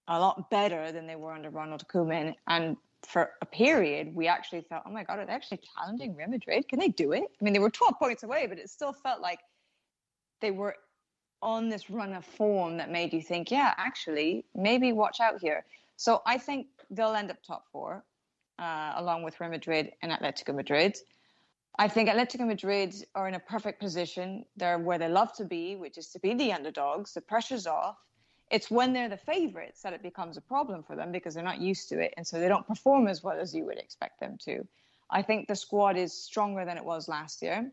a 0.07 0.19
lot 0.19 0.49
better 0.51 0.91
than 0.91 1.07
they 1.07 1.15
were 1.15 1.31
under 1.31 1.49
Ronald 1.49 1.83
Koeman. 1.87 2.35
And 2.47 2.77
for 3.05 3.31
a 3.41 3.45
period, 3.45 4.13
we 4.13 4.27
actually 4.27 4.61
thought, 4.61 4.83
oh 4.85 4.91
my 4.91 5.03
God, 5.03 5.19
are 5.19 5.25
they 5.25 5.33
actually 5.33 5.61
challenging 5.75 6.15
Real 6.15 6.29
Madrid? 6.29 6.67
Can 6.67 6.79
they 6.79 6.89
do 6.89 7.11
it? 7.11 7.23
I 7.23 7.43
mean, 7.43 7.53
they 7.53 7.59
were 7.59 7.71
12 7.71 7.95
points 7.97 8.23
away, 8.23 8.45
but 8.47 8.59
it 8.59 8.69
still 8.69 8.93
felt 8.93 9.21
like 9.21 9.39
they 10.41 10.51
were 10.51 10.75
on 11.41 11.69
this 11.69 11.89
run 11.89 12.13
of 12.13 12.25
form 12.25 12.77
that 12.77 12.91
made 12.91 13.13
you 13.13 13.21
think, 13.21 13.51
yeah, 13.51 13.73
actually, 13.77 14.45
maybe 14.55 14.91
watch 14.93 15.19
out 15.19 15.39
here. 15.41 15.65
So 15.97 16.21
I 16.25 16.37
think 16.37 16.67
they'll 16.89 17.13
end 17.13 17.31
up 17.31 17.37
top 17.45 17.65
four, 17.71 18.03
uh, 18.59 18.93
along 18.95 19.23
with 19.23 19.39
Real 19.39 19.49
Madrid 19.49 19.91
and 20.01 20.11
Atletico 20.11 20.53
Madrid. 20.53 20.97
I 21.77 21.87
think 21.89 22.09
Atletico 22.09 22.47
Madrid 22.47 22.95
are 23.15 23.27
in 23.27 23.33
a 23.33 23.39
perfect 23.39 23.81
position. 23.81 24.45
They're 24.55 24.79
where 24.79 24.97
they 24.97 25.09
love 25.09 25.33
to 25.33 25.45
be, 25.45 25.75
which 25.75 25.97
is 25.97 26.07
to 26.11 26.19
be 26.19 26.33
the 26.33 26.53
underdogs. 26.53 27.13
The 27.13 27.21
pressure's 27.21 27.67
off. 27.67 27.97
It's 28.49 28.71
when 28.71 28.93
they're 28.93 29.09
the 29.09 29.17
favorites 29.17 29.81
that 29.81 29.91
it 29.91 30.01
becomes 30.01 30.37
a 30.37 30.41
problem 30.41 30.83
for 30.83 30.95
them 30.95 31.11
because 31.11 31.33
they're 31.33 31.43
not 31.43 31.59
used 31.59 31.89
to 31.89 31.99
it. 31.99 32.13
And 32.15 32.25
so 32.25 32.39
they 32.39 32.47
don't 32.47 32.65
perform 32.65 33.07
as 33.07 33.23
well 33.23 33.39
as 33.39 33.53
you 33.53 33.65
would 33.65 33.77
expect 33.77 34.19
them 34.19 34.37
to. 34.45 34.65
I 35.09 35.21
think 35.21 35.47
the 35.47 35.55
squad 35.55 35.97
is 35.97 36.13
stronger 36.13 36.63
than 36.63 36.77
it 36.77 36.85
was 36.85 37.09
last 37.09 37.41
year. 37.41 37.71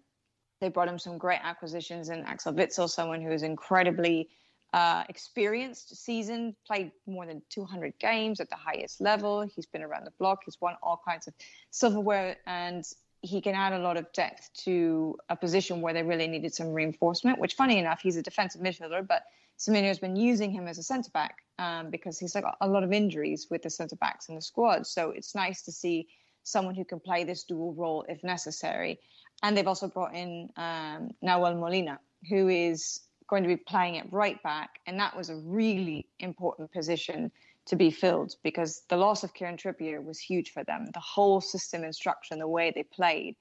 They 0.60 0.68
brought 0.68 0.88
him 0.88 0.98
some 0.98 1.18
great 1.18 1.40
acquisitions 1.42 2.08
in 2.08 2.24
Axel 2.24 2.52
Witsel, 2.52 2.88
someone 2.88 3.20
who 3.20 3.30
is 3.30 3.42
incredibly 3.42 4.30
uh, 4.72 5.04
experienced, 5.08 5.94
seasoned, 5.96 6.54
played 6.66 6.92
more 7.06 7.26
than 7.26 7.42
200 7.50 7.92
games 7.98 8.40
at 8.40 8.48
the 8.48 8.56
highest 8.56 9.00
level. 9.00 9.42
He's 9.42 9.66
been 9.66 9.82
around 9.82 10.06
the 10.06 10.12
block. 10.18 10.40
He's 10.44 10.60
won 10.60 10.76
all 10.82 11.00
kinds 11.06 11.26
of 11.26 11.34
silverware, 11.70 12.36
and 12.46 12.84
he 13.22 13.40
can 13.40 13.54
add 13.54 13.72
a 13.72 13.78
lot 13.78 13.96
of 13.96 14.12
depth 14.12 14.50
to 14.64 15.16
a 15.28 15.36
position 15.36 15.80
where 15.80 15.94
they 15.94 16.02
really 16.02 16.26
needed 16.26 16.54
some 16.54 16.72
reinforcement. 16.72 17.38
Which, 17.38 17.54
funny 17.54 17.78
enough, 17.78 18.00
he's 18.02 18.16
a 18.16 18.22
defensive 18.22 18.60
midfielder, 18.60 19.06
but 19.06 19.22
Simeone 19.58 19.84
has 19.84 20.00
been 20.00 20.16
using 20.16 20.50
him 20.50 20.66
as 20.66 20.78
a 20.78 20.82
centre 20.82 21.10
back 21.12 21.36
um, 21.58 21.90
because 21.90 22.18
he's 22.18 22.32
got 22.32 22.56
a 22.60 22.68
lot 22.68 22.82
of 22.82 22.92
injuries 22.92 23.46
with 23.48 23.62
the 23.62 23.70
centre 23.70 23.96
backs 23.96 24.28
in 24.28 24.34
the 24.34 24.42
squad. 24.42 24.86
So 24.86 25.10
it's 25.10 25.34
nice 25.34 25.62
to 25.62 25.72
see 25.72 26.08
someone 26.42 26.74
who 26.74 26.84
can 26.84 26.98
play 26.98 27.22
this 27.22 27.44
dual 27.44 27.72
role 27.74 28.04
if 28.08 28.24
necessary. 28.24 28.98
And 29.44 29.56
they've 29.56 29.66
also 29.66 29.86
brought 29.86 30.14
in 30.14 30.50
um, 30.56 31.10
Nahuel 31.24 31.58
Molina, 31.58 32.00
who 32.28 32.48
is 32.48 33.00
going 33.28 33.44
to 33.44 33.48
be 33.48 33.56
playing 33.56 33.98
at 33.98 34.12
right 34.12 34.42
back, 34.42 34.80
and 34.86 34.98
that 34.98 35.16
was 35.16 35.30
a 35.30 35.36
really 35.36 36.06
important 36.18 36.72
position 36.72 37.30
to 37.66 37.76
be 37.76 37.90
filled 37.90 38.34
because 38.42 38.82
the 38.88 38.96
loss 38.96 39.22
of 39.22 39.34
Kieran 39.34 39.56
Trippier 39.56 40.02
was 40.02 40.18
huge 40.18 40.52
for 40.52 40.64
them. 40.64 40.86
The 40.92 41.00
whole 41.00 41.40
system 41.40 41.84
and 41.84 41.94
structure 41.94 42.34
and 42.34 42.40
the 42.40 42.48
way 42.48 42.72
they 42.74 42.82
played 42.82 43.36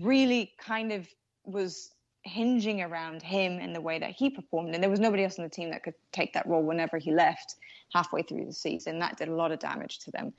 really 0.00 0.52
kind 0.58 0.92
of 0.92 1.08
was 1.44 1.90
hinging 2.22 2.80
around 2.82 3.22
him 3.22 3.58
and 3.60 3.74
the 3.74 3.80
way 3.80 3.98
that 3.98 4.10
he 4.10 4.30
performed. 4.30 4.74
And 4.74 4.82
there 4.82 4.90
was 4.90 5.00
nobody 5.00 5.24
else 5.24 5.38
on 5.38 5.44
the 5.44 5.50
team 5.50 5.70
that 5.70 5.84
could 5.84 5.94
take 6.10 6.32
that 6.32 6.46
role 6.46 6.62
whenever 6.62 6.98
he 6.98 7.12
left 7.12 7.56
halfway 7.92 8.22
through 8.22 8.46
the 8.46 8.52
season. 8.52 8.98
That 8.98 9.18
did 9.18 9.28
a 9.28 9.34
lot 9.34 9.52
of 9.52 9.58
damage 9.58 9.98
to 10.00 10.10
them. 10.10 10.32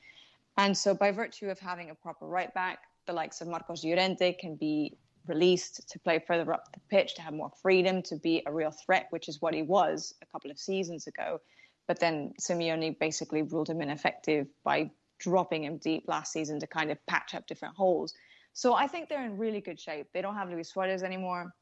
And 0.58 0.76
so, 0.78 0.94
by 0.94 1.12
virtue 1.12 1.50
of 1.50 1.60
having 1.60 1.90
a 1.90 1.96
proper 1.96 2.26
right 2.26 2.54
back, 2.54 2.80
the 3.06 3.14
likes 3.14 3.42
of 3.42 3.48
Marcos 3.48 3.84
Llorente 3.84 4.34
can 4.34 4.56
be 4.56 4.98
released 5.28 5.90
to 5.90 6.00
play 6.00 6.20
further 6.20 6.54
up 6.54 6.72
the 6.74 6.80
pitch, 6.90 7.16
to 7.16 7.22
have 7.22 7.34
more 7.34 7.52
freedom, 7.62 8.02
to 8.04 8.16
be 8.16 8.42
a 8.46 8.52
real 8.52 8.72
threat, 8.72 9.08
which 9.10 9.28
is 9.28 9.42
what 9.42 9.54
he 9.54 9.62
was 9.62 10.14
a 10.22 10.26
couple 10.26 10.52
of 10.52 10.60
seasons 10.60 11.08
ago. 11.08 11.40
But 11.88 12.00
then 12.00 12.34
Simeone 12.42 12.98
basically 12.98 13.42
ruled 13.44 13.70
him 13.70 13.82
ineffective 13.82 14.48
by 14.64 14.92
dropping 15.20 15.64
him 15.64 15.78
deep 15.78 16.06
last 16.08 16.32
season 16.32 16.60
to 16.60 16.68
kind 16.68 16.92
of 16.92 17.06
patch 17.06 17.34
up 17.36 17.48
different 17.48 17.76
holes. 17.76 18.14
So 18.54 18.74
I 18.74 18.88
think 18.88 19.10
they're 19.10 19.26
in 19.26 19.38
really 19.38 19.62
good 19.62 19.80
shape. 19.80 20.08
They 20.14 20.22
don't 20.22 20.36
have 20.36 20.50
Luis 20.50 20.70
Suarez 20.70 21.04
anymore. 21.04 21.54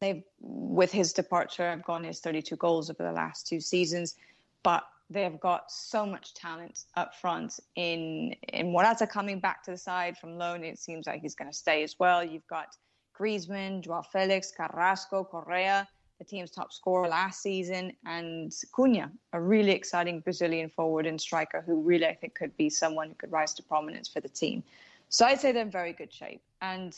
They've, 0.00 0.22
with 0.40 0.90
his 0.90 1.12
departure, 1.12 1.68
have 1.70 1.84
gone 1.84 2.04
his 2.04 2.20
32 2.20 2.56
goals 2.56 2.90
over 2.90 3.02
the 3.02 3.12
last 3.12 3.46
two 3.46 3.60
seasons, 3.60 4.16
but 4.62 4.84
they've 5.10 5.38
got 5.38 5.70
so 5.70 6.06
much 6.06 6.34
talent 6.34 6.84
up 6.96 7.14
front. 7.14 7.60
In 7.76 8.34
in 8.48 8.72
Morata 8.72 9.06
coming 9.06 9.38
back 9.38 9.62
to 9.64 9.70
the 9.72 9.76
side 9.76 10.16
from 10.16 10.38
loan, 10.38 10.64
it 10.64 10.78
seems 10.78 11.06
like 11.06 11.20
he's 11.20 11.34
going 11.34 11.50
to 11.50 11.56
stay 11.56 11.82
as 11.82 11.98
well. 11.98 12.24
You've 12.24 12.46
got 12.46 12.76
Griezmann, 13.18 13.82
Joao 13.82 14.02
Felix, 14.02 14.50
Carrasco, 14.50 15.24
Correa, 15.24 15.88
the 16.22 16.28
team's 16.36 16.50
top 16.50 16.72
scorer 16.72 17.08
last 17.08 17.42
season, 17.42 17.92
and 18.06 18.52
Cunha, 18.72 19.10
a 19.32 19.40
really 19.40 19.72
exciting 19.72 20.20
Brazilian 20.20 20.68
forward 20.68 21.04
and 21.04 21.20
striker 21.20 21.62
who 21.66 21.80
really 21.82 22.06
I 22.06 22.14
think 22.14 22.34
could 22.34 22.56
be 22.56 22.70
someone 22.70 23.08
who 23.08 23.14
could 23.14 23.32
rise 23.32 23.54
to 23.54 23.62
prominence 23.62 24.08
for 24.08 24.20
the 24.20 24.28
team. 24.28 24.62
So 25.08 25.26
I'd 25.26 25.40
say 25.40 25.50
they're 25.50 25.62
in 25.62 25.70
very 25.70 25.92
good 25.92 26.12
shape. 26.12 26.40
And 26.60 26.96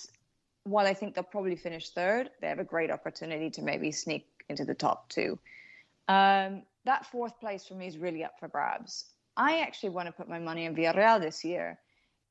while 0.65 0.87
I 0.87 0.93
think 0.93 1.15
they'll 1.15 1.25
probably 1.25 1.57
finish 1.57 1.89
third, 1.91 2.31
they 2.41 2.49
have 2.49 2.59
a 2.59 2.65
great 2.65 2.91
opportunity 2.91 3.49
to 3.51 3.63
maybe 3.63 3.91
sneak 3.93 4.27
into 4.51 4.65
the 4.65 4.75
top 4.75 5.09
two. 5.09 5.39
Um, 6.09 6.63
that 6.85 7.07
fourth 7.07 7.41
place 7.41 7.67
for 7.67 7.75
me 7.75 7.87
is 7.87 7.97
really 7.97 8.25
up 8.25 8.39
for 8.39 8.49
grabs. 8.49 9.07
I 9.39 9.61
actually 9.61 9.89
want 9.91 10.07
to 10.07 10.13
put 10.13 10.29
my 10.29 10.39
money 10.39 10.67
on 10.67 10.77
Villarreal 10.77 11.19
this 11.19 11.45
year. 11.45 11.79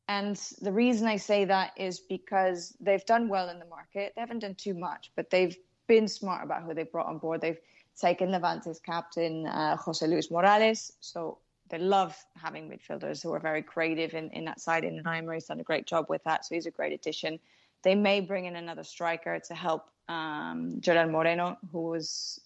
And 0.07 0.35
the 0.61 0.71
reason 0.71 1.07
I 1.07 1.17
say 1.17 1.45
that 1.45 1.71
is 1.75 1.99
because 2.01 2.75
they've 2.79 3.05
done 3.05 3.29
well 3.29 3.49
in 3.49 3.57
the 3.57 3.65
market. 3.65 4.13
They 4.15 4.21
haven't 4.21 4.39
done 4.39 4.55
too 4.55 4.75
much, 4.75 5.11
but 5.15 5.31
they've 5.31 5.57
been 5.87 6.07
smart 6.07 6.43
about 6.43 6.63
who 6.63 6.73
they 6.73 6.83
brought 6.83 7.07
on 7.07 7.17
board. 7.17 7.41
They've 7.41 7.59
taken 7.99 8.31
Levante's 8.31 8.79
captain, 8.79 9.45
uh, 9.47 9.77
Jose 9.77 10.05
Luis 10.05 10.31
Morales. 10.31 10.93
So 10.99 11.37
they 11.69 11.77
love 11.77 12.15
having 12.41 12.69
midfielders 12.69 13.21
who 13.21 13.31
are 13.33 13.39
very 13.39 13.61
creative 13.61 14.13
in, 14.13 14.29
in 14.31 14.45
that 14.45 14.59
side. 14.59 14.83
And 14.83 15.05
Emery's 15.05 15.45
done 15.45 15.59
a 15.59 15.63
great 15.63 15.85
job 15.85 16.07
with 16.09 16.23
that. 16.23 16.45
So 16.45 16.55
he's 16.55 16.65
a 16.65 16.71
great 16.71 16.93
addition. 16.93 17.39
They 17.83 17.95
may 17.95 18.19
bring 18.19 18.45
in 18.45 18.55
another 18.55 18.83
striker 18.83 19.39
to 19.39 19.53
help 19.53 19.89
um, 20.09 20.77
Gerard 20.79 21.11
Moreno, 21.11 21.57
who 21.71 21.81
was 21.81 22.39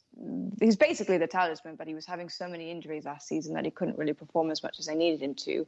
he's 0.59 0.75
basically 0.75 1.17
the 1.17 1.27
talisman, 1.27 1.75
but 1.75 1.87
he 1.87 1.93
was 1.93 2.05
having 2.05 2.29
so 2.29 2.47
many 2.47 2.71
injuries 2.71 3.05
last 3.05 3.27
season 3.27 3.53
that 3.53 3.65
he 3.65 3.71
couldn't 3.71 3.97
really 3.97 4.13
perform 4.13 4.49
as 4.49 4.63
much 4.63 4.79
as 4.79 4.85
they 4.87 4.95
needed 4.95 5.21
him 5.21 5.35
to. 5.35 5.65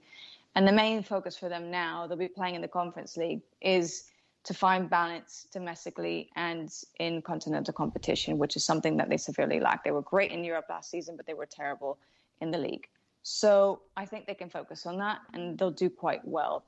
And 0.56 0.68
the 0.68 0.72
main 0.72 1.04
focus 1.04 1.38
for 1.38 1.50
them 1.50 1.70
now, 1.70 2.08
they'll 2.08 2.18
be 2.18 2.28
playing 2.28 2.56
in 2.56 2.62
the 2.62 2.68
Conference 2.68 3.16
League, 3.16 3.42
is 3.62 4.06
to 4.44 4.54
find 4.54 4.90
balance 4.90 5.48
domestically 5.52 6.30
and 6.36 6.74
in 7.00 7.22
continental 7.22 7.74
competition, 7.74 8.38
which 8.38 8.56
is 8.56 8.64
something 8.64 8.98
that 8.98 9.10
they 9.10 9.18
severely 9.18 9.60
lack. 9.60 9.84
They 9.84 9.92
were 9.92 10.02
great 10.02 10.32
in 10.32 10.44
Europe 10.44 10.66
last 10.70 10.90
season, 10.90 11.18
but 11.18 11.26
they 11.26 11.34
were 11.34 11.46
terrible 11.46 11.98
in 12.42 12.52
the 12.52 12.58
league. 12.58 12.88
So 13.24 13.82
I 13.98 14.06
think 14.06 14.26
they 14.26 14.34
can 14.34 14.50
focus 14.50 14.86
on 14.86 14.98
that 15.00 15.20
and 15.34 15.58
they'll 15.58 15.72
do 15.72 15.90
quite 15.90 16.22
well. 16.24 16.64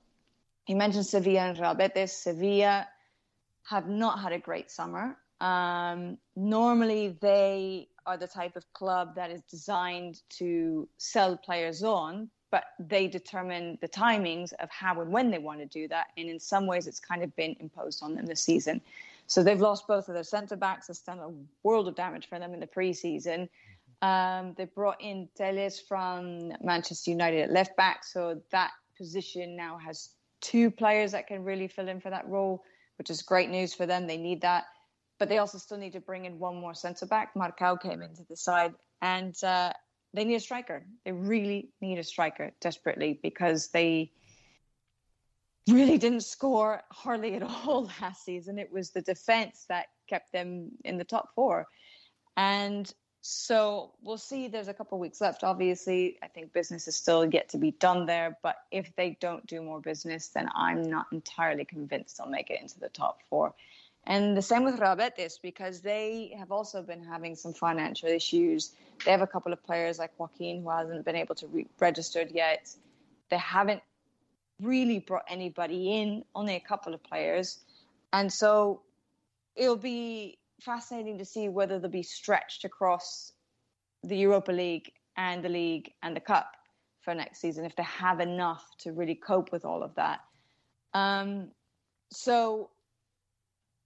You 0.67 0.76
mentioned 0.76 1.05
Sevilla 1.05 1.39
and 1.39 1.57
Real 1.57 1.74
Betis. 1.74 2.15
Sevilla 2.15 2.88
have 3.63 3.88
not 3.88 4.19
had 4.19 4.32
a 4.34 4.39
great 4.39 4.69
summer. 4.69 5.17
Um, 5.39 6.17
normally, 6.36 7.17
they 7.19 7.88
are 8.05 8.17
the 8.17 8.28
type 8.28 8.55
of 8.55 8.72
club 8.74 9.15
that 9.15 9.32
is 9.32 9.41
designed 9.49 10.22
to 10.30 10.88
sell 10.97 11.38
players 11.38 11.84
on, 11.84 12.30
but 12.51 12.65
they 12.79 13.07
determine 13.07 13.77
the 13.81 13.87
timings 13.87 14.53
of 14.59 14.69
how 14.69 14.99
and 15.01 15.11
when 15.11 15.31
they 15.31 15.39
want 15.39 15.59
to 15.59 15.65
do 15.65 15.87
that. 15.87 16.07
And 16.17 16.29
in 16.29 16.39
some 16.39 16.67
ways, 16.67 16.85
it's 16.85 16.99
kind 16.99 17.23
of 17.23 17.35
been 17.35 17.55
imposed 17.59 18.03
on 18.03 18.13
them 18.13 18.25
this 18.25 18.41
season. 18.41 18.81
So 19.27 19.41
they've 19.41 19.59
lost 19.59 19.87
both 19.87 20.09
of 20.09 20.13
their 20.13 20.23
centre 20.23 20.57
backs. 20.57 20.89
It's 20.89 20.99
done 20.99 21.19
a 21.19 21.31
world 21.63 21.87
of 21.87 21.95
damage 21.95 22.27
for 22.27 22.37
them 22.37 22.53
in 22.53 22.59
the 22.59 22.67
preseason. 22.67 23.47
Um, 24.01 24.53
they 24.57 24.65
brought 24.65 24.99
in 25.01 25.29
Telles 25.35 25.79
from 25.79 26.51
Manchester 26.61 27.11
United 27.11 27.43
at 27.43 27.51
left 27.51 27.77
back, 27.77 28.03
so 28.03 28.41
that 28.51 28.71
position 28.97 29.55
now 29.55 29.77
has 29.77 30.09
two 30.41 30.71
players 30.71 31.11
that 31.11 31.27
can 31.27 31.43
really 31.43 31.67
fill 31.67 31.87
in 31.87 32.01
for 32.01 32.09
that 32.09 32.27
role, 32.27 32.63
which 32.97 33.09
is 33.09 33.21
great 33.21 33.49
news 33.49 33.73
for 33.73 33.85
them. 33.85 34.07
They 34.07 34.17
need 34.17 34.41
that, 34.41 34.65
but 35.19 35.29
they 35.29 35.37
also 35.37 35.59
still 35.59 35.77
need 35.77 35.93
to 35.93 35.99
bring 35.99 36.25
in 36.25 36.39
one 36.39 36.55
more 36.55 36.73
centre 36.73 37.05
back. 37.05 37.35
Marcao 37.35 37.79
came 37.79 38.01
into 38.01 38.23
the 38.27 38.35
side, 38.35 38.73
and 39.01 39.35
uh, 39.43 39.71
they 40.14 40.26
need 40.26 40.36
a 40.36 40.39
striker. 40.39 40.84
They 41.05 41.12
really 41.12 41.70
need 41.82 41.99
a 41.99 42.03
striker 42.03 42.51
desperately 42.59 43.20
because 43.22 43.70
they 43.70 44.12
really 45.70 45.97
didn't 45.97 46.22
score 46.22 46.82
hardly 46.91 47.36
at 47.36 47.43
all 47.43 47.89
last 48.01 48.26
season. 48.26 48.59
It 48.59 48.72
was 48.72 48.91
the 48.91 49.01
defense 49.01 49.66
that 49.70 49.88
kept 50.07 50.32
them 50.32 50.72
in 50.84 50.97
the 50.97 51.03
top 51.03 51.30
four. 51.36 51.68
And 52.36 52.91
so 53.22 53.93
we'll 54.01 54.18
see. 54.18 54.47
There's 54.47 54.68
a 54.68 54.74
couple 54.74 54.97
weeks 54.99 55.22
left. 55.22 55.43
Obviously, 55.43 56.18
I 56.24 56.28
think 56.28 56.53
business 56.53 56.88
is 56.88 56.95
still 56.95 57.26
yet 57.26 57.49
to 57.49 57.57
be 57.57 57.72
done 57.72 58.05
there. 58.05 58.38
But 58.41 58.55
if 58.72 58.95
they 58.95 59.18
don't 59.22 59.45
do 59.45 59.62
more 59.62 59.80
business, 59.80 60.30
then 60.30 60.49
I'm 60.55 60.82
not 60.82 61.05
entirely 61.12 61.66
convinced 61.66 62.18
they'll 62.18 62.28
make 62.28 62.49
it 62.49 62.59
into 62.62 62.80
the 62.80 62.89
top 62.89 63.20
four. 63.30 63.53
And 64.05 64.35
the 64.35 64.41
same 64.41 64.63
with 64.63 64.79
Real 64.79 64.95
Betis 64.95 65.37
because 65.37 65.81
they 65.81 66.35
have 66.37 66.51
also 66.51 66.81
been 66.81 67.03
having 67.03 67.35
some 67.35 67.53
financial 67.53 68.09
issues. 68.09 68.71
They 69.05 69.11
have 69.11 69.21
a 69.21 69.27
couple 69.27 69.53
of 69.53 69.63
players 69.63 69.99
like 69.99 70.11
Joaquin 70.19 70.63
who 70.63 70.69
hasn't 70.69 71.05
been 71.05 71.15
able 71.15 71.35
to 71.35 71.47
be 71.47 71.67
registered 71.79 72.31
yet. 72.31 72.73
They 73.29 73.37
haven't 73.37 73.81
really 74.59 74.99
brought 74.99 75.25
anybody 75.27 75.99
in, 75.99 76.23
only 76.35 76.55
a 76.55 76.59
couple 76.59 76.93
of 76.93 77.03
players. 77.03 77.59
And 78.11 78.31
so 78.31 78.81
it'll 79.55 79.75
be 79.75 80.39
fascinating 80.61 81.17
to 81.19 81.25
see 81.25 81.49
whether 81.49 81.79
they'll 81.79 81.89
be 81.89 82.03
stretched 82.03 82.65
across 82.65 83.33
the 84.03 84.17
Europa 84.17 84.51
League 84.51 84.91
and 85.17 85.43
the 85.43 85.49
league 85.49 85.91
and 86.01 86.15
the 86.15 86.19
cup 86.19 86.51
for 87.01 87.13
next 87.13 87.39
season 87.39 87.65
if 87.65 87.75
they 87.75 87.83
have 87.83 88.19
enough 88.19 88.63
to 88.79 88.91
really 88.91 89.15
cope 89.15 89.51
with 89.51 89.65
all 89.65 89.83
of 89.83 89.95
that. 89.95 90.21
Um, 90.93 91.49
so 92.11 92.69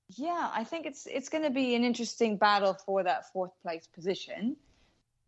yeah, 0.10 0.52
I 0.54 0.64
think 0.64 0.86
it's 0.86 1.08
it's 1.08 1.30
going 1.30 1.44
to 1.44 1.50
be 1.50 1.76
an 1.76 1.84
interesting 1.84 2.38
battle 2.38 2.74
for 2.74 3.04
that 3.04 3.32
fourth 3.32 3.52
place 3.62 3.88
position. 3.88 4.56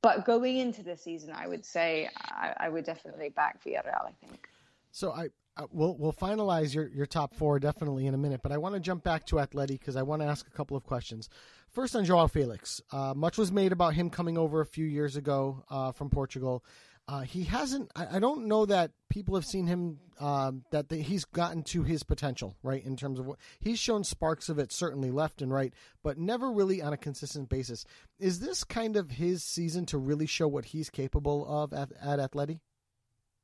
But 0.03 0.25
going 0.25 0.57
into 0.57 0.83
the 0.83 0.95
season, 0.95 1.33
I 1.33 1.47
would 1.47 1.65
say 1.65 2.09
I, 2.15 2.53
I 2.57 2.69
would 2.69 2.85
definitely 2.85 3.29
back 3.29 3.63
Villarreal. 3.63 4.05
I 4.05 4.13
think. 4.25 4.47
So 4.91 5.11
I 5.11 5.29
uh, 5.57 5.65
we'll 5.71 5.97
we'll 5.97 6.13
finalize 6.13 6.75
your, 6.75 6.87
your 6.89 7.07
top 7.07 7.33
four 7.33 7.59
definitely 7.59 8.05
in 8.05 8.13
a 8.13 8.17
minute, 8.17 8.41
but 8.43 8.51
I 8.51 8.57
want 8.57 8.75
to 8.75 8.79
jump 8.79 9.03
back 9.03 9.25
to 9.27 9.37
Atleti 9.37 9.79
because 9.79 9.95
I 9.95 10.03
want 10.03 10.21
to 10.21 10.27
ask 10.27 10.45
a 10.47 10.51
couple 10.51 10.77
of 10.77 10.83
questions. 10.83 11.29
First 11.71 11.95
on 11.95 12.05
Joao 12.05 12.27
Felix, 12.27 12.79
uh, 12.91 13.13
much 13.15 13.37
was 13.37 13.51
made 13.51 13.71
about 13.71 13.95
him 13.95 14.09
coming 14.09 14.37
over 14.37 14.61
a 14.61 14.65
few 14.65 14.85
years 14.85 15.15
ago 15.15 15.63
uh, 15.69 15.91
from 15.91 16.09
Portugal. 16.09 16.63
Uh, 17.07 17.21
he 17.21 17.45
hasn't. 17.45 17.89
I, 17.95 18.17
I, 18.17 18.19
don't 18.19 18.47
know 18.47 18.65
that 18.65 18.91
people 19.09 19.35
have 19.35 19.45
seen 19.45 19.65
him 19.65 19.99
um, 20.19 20.65
that 20.71 20.89
the, 20.89 20.97
he's 20.97 21.23
gotten 21.23 21.63
to 21.63 21.83
his 21.83 22.03
potential, 22.03 22.57
right? 22.63 22.83
In 22.83 22.97
terms 22.97 23.17
of 23.17 23.27
what 23.27 23.39
he's 23.61 23.79
shown 23.79 24.03
sparks 24.03 24.49
of 24.49 24.59
it, 24.59 24.73
certainly 24.73 25.09
left 25.09 25.41
and 25.41 25.53
right, 25.53 25.73
but 26.03 26.17
never 26.17 26.51
really 26.51 26.81
on 26.81 26.91
a 26.91 26.97
consistent 26.97 27.47
basis. 27.47 27.85
Is 28.19 28.41
this 28.41 28.65
kind 28.65 28.97
of 28.97 29.11
his 29.11 29.41
season 29.41 29.85
to 29.87 29.97
really 29.97 30.25
show 30.25 30.49
what 30.49 30.65
he's 30.65 30.89
capable 30.89 31.47
of 31.47 31.71
at, 31.71 31.93
at 32.01 32.19
Atleti? 32.19 32.59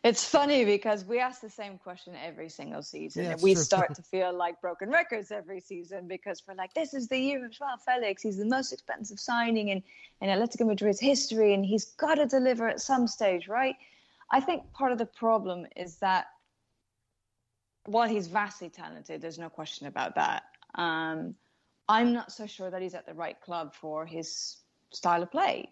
It's 0.03 0.25
funny 0.25 0.65
because 0.65 1.05
we 1.05 1.19
ask 1.19 1.39
the 1.39 1.49
same 1.49 1.77
question 1.77 2.13
every 2.21 2.49
single 2.49 2.83
season, 2.83 3.23
yeah, 3.23 3.31
and 3.31 3.41
we 3.41 3.53
true. 3.53 3.63
start 3.63 3.95
to 3.95 4.01
feel 4.01 4.33
like 4.33 4.59
broken 4.59 4.89
records 4.89 5.31
every 5.31 5.61
season 5.61 6.07
because 6.07 6.43
we're 6.45 6.55
like, 6.55 6.73
"This 6.73 6.93
is 6.93 7.07
the 7.07 7.17
year 7.17 7.45
of 7.45 7.51
Joao 7.51 7.77
Felix. 7.85 8.21
He's 8.21 8.37
the 8.37 8.45
most 8.45 8.73
expensive 8.73 9.19
signing 9.19 9.69
in 9.69 9.81
in 10.21 10.29
Atletico 10.29 10.67
Madrid's 10.67 10.99
history, 10.99 11.53
and 11.53 11.65
he's 11.65 11.85
got 11.85 12.15
to 12.15 12.25
deliver 12.25 12.67
at 12.67 12.81
some 12.81 13.07
stage, 13.07 13.47
right?" 13.47 13.75
I 14.29 14.41
think 14.41 14.73
part 14.73 14.91
of 14.91 14.97
the 14.97 15.05
problem 15.05 15.67
is 15.75 15.97
that 15.97 16.25
while 17.85 18.07
he's 18.07 18.27
vastly 18.27 18.69
talented, 18.69 19.21
there's 19.21 19.39
no 19.39 19.49
question 19.49 19.87
about 19.87 20.15
that. 20.15 20.43
Um, 20.75 21.35
I'm 21.87 22.13
not 22.13 22.31
so 22.31 22.45
sure 22.45 22.69
that 22.69 22.81
he's 22.81 22.95
at 22.95 23.05
the 23.05 23.13
right 23.13 23.39
club 23.41 23.73
for 23.73 24.05
his 24.05 24.57
style 24.91 25.23
of 25.23 25.31
play. 25.31 25.71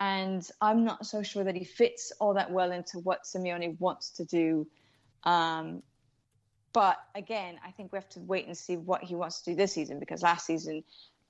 And 0.00 0.46
I'm 0.60 0.84
not 0.84 1.06
so 1.06 1.22
sure 1.22 1.44
that 1.44 1.54
he 1.54 1.64
fits 1.64 2.12
all 2.20 2.34
that 2.34 2.50
well 2.50 2.72
into 2.72 2.98
what 2.98 3.24
Simeone 3.24 3.78
wants 3.78 4.10
to 4.10 4.24
do. 4.24 4.66
Um, 5.22 5.82
but 6.72 6.98
again, 7.14 7.58
I 7.64 7.70
think 7.70 7.92
we 7.92 7.96
have 7.96 8.08
to 8.10 8.20
wait 8.20 8.46
and 8.46 8.56
see 8.56 8.76
what 8.76 9.02
he 9.02 9.14
wants 9.14 9.42
to 9.42 9.52
do 9.52 9.56
this 9.56 9.72
season 9.72 10.00
because 10.00 10.22
last 10.22 10.46
season, 10.46 10.82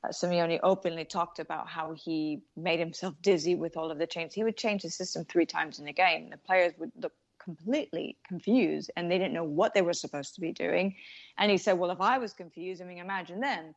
uh, 0.03 0.09
Simeone 0.09 0.59
openly 0.63 1.05
talked 1.05 1.39
about 1.39 1.69
how 1.69 1.93
he 1.93 2.43
made 2.57 2.79
himself 2.79 3.15
dizzy 3.21 3.55
with 3.55 3.77
all 3.77 3.91
of 3.91 3.99
the 3.99 4.07
changes. 4.07 4.35
He 4.35 4.43
would 4.43 4.57
change 4.57 4.83
the 4.83 4.91
system 4.91 5.25
three 5.25 5.47
times 5.47 5.79
in 5.79 5.87
a 5.87 5.93
game. 5.93 6.31
The 6.31 6.39
players 6.39 6.73
would 6.79 6.93
look 6.97 7.13
completely 7.39 8.17
confused 8.27 8.91
and 8.97 9.11
they 9.11 9.19
didn't 9.19 9.35
know 9.35 9.45
what 9.45 9.75
they 9.75 9.83
were 9.83 9.93
supposed 9.93 10.35
to 10.37 10.41
be 10.41 10.53
doing. 10.53 10.97
And 11.37 11.51
he 11.51 11.59
said, 11.59 11.79
Well, 11.79 11.91
if 11.91 12.01
I 12.01 12.19
was 12.19 12.33
confused, 12.33 12.81
I 12.81 12.87
mean, 12.87 12.99
imagine 12.99 13.41
them. 13.41 13.75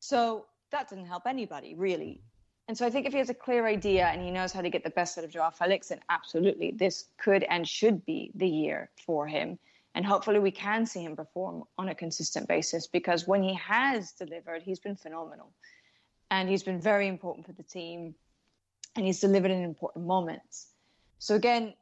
So 0.00 0.46
that 0.70 0.90
didn't 0.90 1.06
help 1.06 1.26
anybody, 1.26 1.74
really. 1.74 2.20
And 2.68 2.76
so 2.76 2.84
I 2.84 2.90
think 2.90 3.06
if 3.06 3.12
he 3.12 3.18
has 3.18 3.30
a 3.30 3.34
clear 3.34 3.66
idea 3.66 4.06
and 4.06 4.20
he 4.20 4.30
knows 4.30 4.52
how 4.52 4.60
to 4.60 4.70
get 4.70 4.82
the 4.82 4.90
best 4.90 5.16
out 5.16 5.24
of 5.24 5.30
Joao 5.30 5.50
Felix, 5.50 5.88
then 5.88 6.00
absolutely 6.08 6.72
this 6.72 7.06
could 7.16 7.44
and 7.44 7.66
should 7.66 8.04
be 8.04 8.32
the 8.34 8.48
year 8.48 8.90
for 8.96 9.26
him. 9.26 9.58
And 9.94 10.04
hopefully 10.04 10.40
we 10.40 10.50
can 10.50 10.84
see 10.84 11.02
him 11.02 11.16
perform 11.16 11.64
on 11.78 11.88
a 11.88 11.94
consistent 11.94 12.48
basis 12.48 12.86
because 12.86 13.26
when 13.26 13.42
he 13.42 13.54
has 13.54 14.12
delivered, 14.12 14.62
he's 14.62 14.80
been 14.80 14.96
phenomenal. 14.96 15.50
And 16.30 16.48
he's 16.48 16.64
been 16.64 16.80
very 16.80 17.06
important 17.06 17.46
for 17.46 17.52
the 17.52 17.62
team 17.62 18.14
and 18.96 19.06
he's 19.06 19.20
delivered 19.20 19.52
in 19.52 19.62
important 19.62 20.04
moments. 20.04 20.68
So 21.18 21.36
again, 21.36 21.72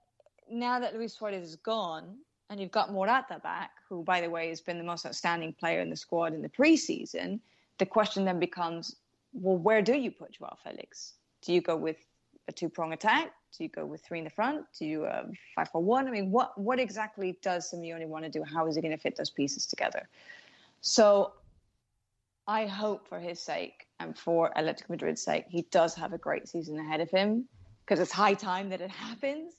now 0.50 0.78
that 0.80 0.94
Luis 0.94 1.14
Suarez 1.14 1.48
is 1.48 1.56
gone 1.56 2.18
and 2.50 2.60
you've 2.60 2.70
got 2.70 2.92
Morata 2.92 3.40
back, 3.42 3.70
who 3.88 4.04
by 4.04 4.20
the 4.20 4.28
way 4.28 4.50
has 4.50 4.60
been 4.60 4.76
the 4.76 4.84
most 4.84 5.06
outstanding 5.06 5.54
player 5.54 5.80
in 5.80 5.88
the 5.88 5.96
squad 5.96 6.34
in 6.34 6.42
the 6.42 6.48
preseason, 6.48 7.40
the 7.78 7.86
question 7.86 8.24
then 8.24 8.38
becomes 8.38 8.96
well, 9.34 9.56
where 9.56 9.82
do 9.82 9.94
you 9.94 10.10
put 10.10 10.32
Joao 10.32 10.56
Felix? 10.62 11.14
Do 11.42 11.52
you 11.52 11.60
go 11.60 11.76
with 11.76 11.96
a 12.48 12.52
two 12.52 12.68
prong 12.68 12.92
attack? 12.92 13.32
Do 13.56 13.64
you 13.64 13.68
go 13.68 13.84
with 13.84 14.04
three 14.04 14.18
in 14.18 14.24
the 14.24 14.30
front? 14.30 14.64
Do 14.78 14.86
you 14.86 15.04
uh, 15.04 15.26
five 15.54 15.70
for 15.70 15.82
one? 15.82 16.08
I 16.08 16.10
mean, 16.10 16.30
what 16.30 16.58
what 16.58 16.78
exactly 16.78 17.38
does 17.42 17.72
Simeone 17.72 18.06
want 18.06 18.24
to 18.24 18.30
do? 18.30 18.42
How 18.42 18.66
is 18.66 18.76
he 18.76 18.82
going 18.82 18.96
to 18.96 19.00
fit 19.00 19.16
those 19.16 19.30
pieces 19.30 19.66
together? 19.66 20.08
So, 20.80 21.32
I 22.46 22.66
hope 22.66 23.08
for 23.08 23.18
his 23.18 23.40
sake 23.40 23.86
and 24.00 24.16
for 24.16 24.52
Atletico 24.56 24.90
Madrid's 24.90 25.22
sake, 25.22 25.46
he 25.48 25.62
does 25.70 25.94
have 25.94 26.12
a 26.12 26.18
great 26.18 26.48
season 26.48 26.78
ahead 26.78 27.00
of 27.00 27.10
him 27.10 27.46
because 27.84 28.00
it's 28.00 28.12
high 28.12 28.34
time 28.34 28.68
that 28.70 28.80
it 28.80 28.90
happens. 29.08 29.54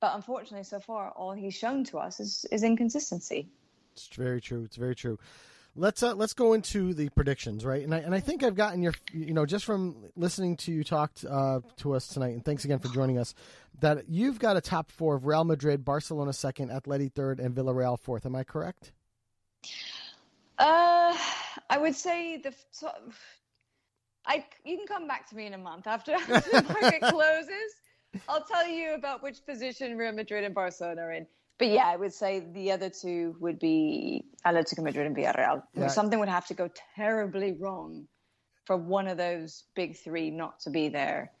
But 0.00 0.14
unfortunately, 0.14 0.64
so 0.64 0.78
far, 0.78 1.10
all 1.10 1.32
he's 1.32 1.54
shown 1.54 1.82
to 1.84 1.98
us 1.98 2.20
is, 2.20 2.46
is 2.52 2.62
inconsistency. 2.62 3.48
It's 3.92 4.06
very 4.14 4.40
true. 4.40 4.62
It's 4.62 4.76
very 4.76 4.94
true 4.94 5.18
let's 5.78 6.02
uh, 6.02 6.14
let's 6.14 6.34
go 6.34 6.52
into 6.52 6.92
the 6.92 7.08
predictions, 7.10 7.64
right? 7.64 7.82
And 7.82 7.94
I 7.94 7.98
and 7.98 8.14
I 8.14 8.20
think 8.20 8.42
I've 8.42 8.54
gotten 8.54 8.82
your, 8.82 8.92
you 9.12 9.32
know, 9.32 9.46
just 9.46 9.64
from 9.64 9.96
listening 10.16 10.56
to 10.58 10.72
you 10.72 10.84
talk 10.84 11.12
uh, 11.28 11.60
to 11.78 11.94
us 11.94 12.08
tonight, 12.08 12.34
and 12.34 12.44
thanks 12.44 12.64
again 12.64 12.78
for 12.78 12.88
joining 12.88 13.18
us, 13.18 13.34
that 13.80 14.08
you've 14.08 14.38
got 14.38 14.56
a 14.56 14.60
top 14.60 14.90
four 14.90 15.14
of 15.14 15.26
Real 15.26 15.44
Madrid, 15.44 15.84
Barcelona 15.84 16.32
second, 16.32 16.70
Atleti 16.70 17.12
third, 17.12 17.40
and 17.40 17.54
Villarreal 17.54 17.98
fourth. 17.98 18.26
Am 18.26 18.34
I 18.36 18.44
correct? 18.44 18.92
Uh, 20.58 21.16
I 21.70 21.78
would 21.78 21.94
say 21.94 22.38
the. 22.38 22.52
So, 22.70 22.90
I 24.26 24.44
you 24.64 24.76
can 24.76 24.86
come 24.86 25.06
back 25.06 25.28
to 25.30 25.36
me 25.36 25.46
in 25.46 25.54
a 25.54 25.58
month 25.58 25.86
after, 25.86 26.12
after 26.28 26.50
the 26.50 26.62
market 26.62 27.00
closes. 27.02 27.74
I'll 28.28 28.44
tell 28.44 28.66
you 28.66 28.94
about 28.94 29.22
which 29.22 29.44
position 29.44 29.96
Real 29.96 30.12
Madrid 30.12 30.42
and 30.42 30.54
Barcelona 30.54 31.02
are 31.02 31.12
in 31.12 31.26
but 31.58 31.68
yeah, 31.68 31.86
I 31.86 31.96
would 31.96 32.12
say 32.12 32.44
the 32.52 32.70
other 32.70 32.88
two 32.88 33.36
would 33.40 33.58
be 33.58 34.24
Atletico 34.46 34.82
Madrid 34.82 35.06
and 35.06 35.16
Villarreal. 35.16 35.62
Yeah. 35.74 35.88
Something 35.88 36.20
would 36.20 36.28
have 36.28 36.46
to 36.46 36.54
go 36.54 36.70
terribly 36.94 37.52
wrong 37.52 38.06
for 38.64 38.76
one 38.76 39.08
of 39.08 39.16
those 39.16 39.64
big 39.74 39.96
three 39.96 40.30
not 40.30 40.60
to 40.60 40.70
be 40.70 40.88
there. 40.88 41.32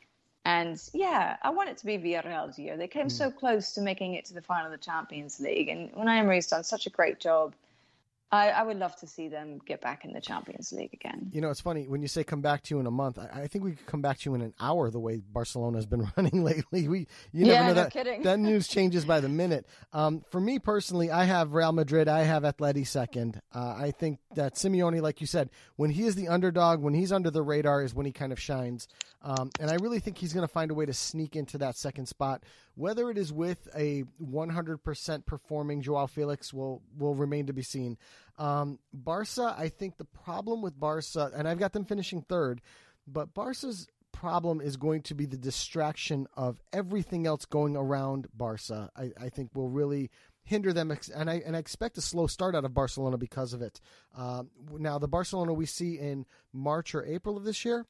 And 0.44 0.80
yeah, 0.92 1.36
I 1.42 1.50
want 1.50 1.68
it 1.68 1.76
to 1.78 1.86
be 1.86 1.98
Villarreal's 1.98 2.58
year. 2.58 2.76
They 2.76 2.88
came 2.88 3.06
mm. 3.06 3.12
so 3.12 3.30
close 3.30 3.72
to 3.74 3.80
making 3.80 4.14
it 4.14 4.24
to 4.26 4.34
the 4.34 4.42
final 4.42 4.66
of 4.66 4.72
the 4.72 4.78
Champions 4.78 5.38
League, 5.38 5.68
and 5.68 5.92
Unai 5.92 6.18
Emery's 6.18 6.46
done 6.46 6.64
such 6.64 6.86
a 6.86 6.90
great 6.90 7.20
job 7.20 7.54
I, 8.30 8.50
I, 8.50 8.62
would 8.62 8.78
love 8.78 8.94
to 8.96 9.06
see 9.06 9.28
them 9.28 9.58
get 9.66 9.80
back 9.80 10.04
in 10.04 10.12
the 10.12 10.20
Champions 10.20 10.70
League 10.72 10.92
again. 10.92 11.30
You 11.32 11.40
know, 11.40 11.48
it's 11.48 11.62
funny 11.62 11.88
when 11.88 12.02
you 12.02 12.08
say 12.08 12.24
come 12.24 12.42
back 12.42 12.62
to 12.64 12.74
you 12.74 12.80
in 12.80 12.86
a 12.86 12.90
month. 12.90 13.18
I, 13.18 13.42
I 13.42 13.46
think 13.46 13.64
we 13.64 13.72
could 13.72 13.86
come 13.86 14.02
back 14.02 14.18
to 14.18 14.30
you 14.30 14.34
in 14.34 14.42
an 14.42 14.52
hour. 14.60 14.90
The 14.90 15.00
way 15.00 15.22
Barcelona 15.32 15.78
has 15.78 15.86
been 15.86 16.06
running 16.16 16.44
lately, 16.44 16.88
we 16.88 17.06
you 17.32 17.46
never 17.46 17.52
yeah, 17.52 17.60
know 17.62 17.68
no 17.68 17.74
that 17.74 17.92
kidding. 17.92 18.22
that 18.22 18.38
news 18.38 18.68
changes 18.68 19.04
by 19.04 19.20
the 19.20 19.28
minute. 19.28 19.66
Um, 19.92 20.22
for 20.30 20.40
me 20.40 20.58
personally, 20.58 21.10
I 21.10 21.24
have 21.24 21.54
Real 21.54 21.72
Madrid. 21.72 22.06
I 22.06 22.24
have 22.24 22.42
Atleti 22.42 22.86
second. 22.86 23.40
Uh, 23.54 23.74
I 23.78 23.92
think 23.92 24.18
that 24.34 24.54
Simeone, 24.54 25.00
like 25.00 25.20
you 25.20 25.26
said, 25.26 25.48
when 25.76 25.90
he 25.90 26.04
is 26.04 26.14
the 26.14 26.28
underdog, 26.28 26.80
when 26.80 26.94
he's 26.94 27.12
under 27.12 27.30
the 27.30 27.42
radar, 27.42 27.82
is 27.82 27.94
when 27.94 28.04
he 28.04 28.12
kind 28.12 28.32
of 28.32 28.38
shines. 28.38 28.88
Um, 29.22 29.50
and 29.58 29.70
I 29.70 29.74
really 29.76 30.00
think 30.00 30.18
he's 30.18 30.32
going 30.32 30.46
to 30.46 30.52
find 30.52 30.70
a 30.70 30.74
way 30.74 30.86
to 30.86 30.92
sneak 30.92 31.34
into 31.34 31.58
that 31.58 31.76
second 31.76 32.06
spot. 32.06 32.44
Whether 32.78 33.10
it 33.10 33.18
is 33.18 33.32
with 33.32 33.66
a 33.74 34.04
100% 34.22 35.26
performing 35.26 35.82
Joao 35.82 36.06
Felix 36.06 36.54
will 36.54 36.80
will 36.96 37.16
remain 37.16 37.46
to 37.46 37.52
be 37.52 37.62
seen. 37.62 37.98
Um, 38.38 38.78
Barca, 38.92 39.52
I 39.58 39.68
think 39.68 39.96
the 39.96 40.04
problem 40.04 40.62
with 40.62 40.78
Barca, 40.78 41.32
and 41.34 41.48
I've 41.48 41.58
got 41.58 41.72
them 41.72 41.84
finishing 41.84 42.22
third, 42.22 42.60
but 43.04 43.34
Barca's 43.34 43.88
problem 44.12 44.60
is 44.60 44.76
going 44.76 45.02
to 45.02 45.14
be 45.14 45.26
the 45.26 45.36
distraction 45.36 46.28
of 46.34 46.60
everything 46.72 47.26
else 47.26 47.46
going 47.46 47.76
around 47.76 48.28
Barca. 48.32 48.90
I, 48.96 49.10
I 49.20 49.28
think 49.28 49.50
will 49.54 49.70
really 49.70 50.08
hinder 50.44 50.72
them, 50.72 50.96
and 51.16 51.28
I 51.28 51.42
and 51.44 51.56
I 51.56 51.58
expect 51.58 51.98
a 51.98 52.00
slow 52.00 52.28
start 52.28 52.54
out 52.54 52.64
of 52.64 52.74
Barcelona 52.74 53.18
because 53.18 53.54
of 53.54 53.60
it. 53.60 53.80
Uh, 54.16 54.44
now, 54.72 55.00
the 55.00 55.08
Barcelona 55.08 55.52
we 55.52 55.66
see 55.66 55.98
in 55.98 56.26
March 56.52 56.94
or 56.94 57.04
April 57.04 57.36
of 57.36 57.42
this 57.42 57.64
year 57.64 57.86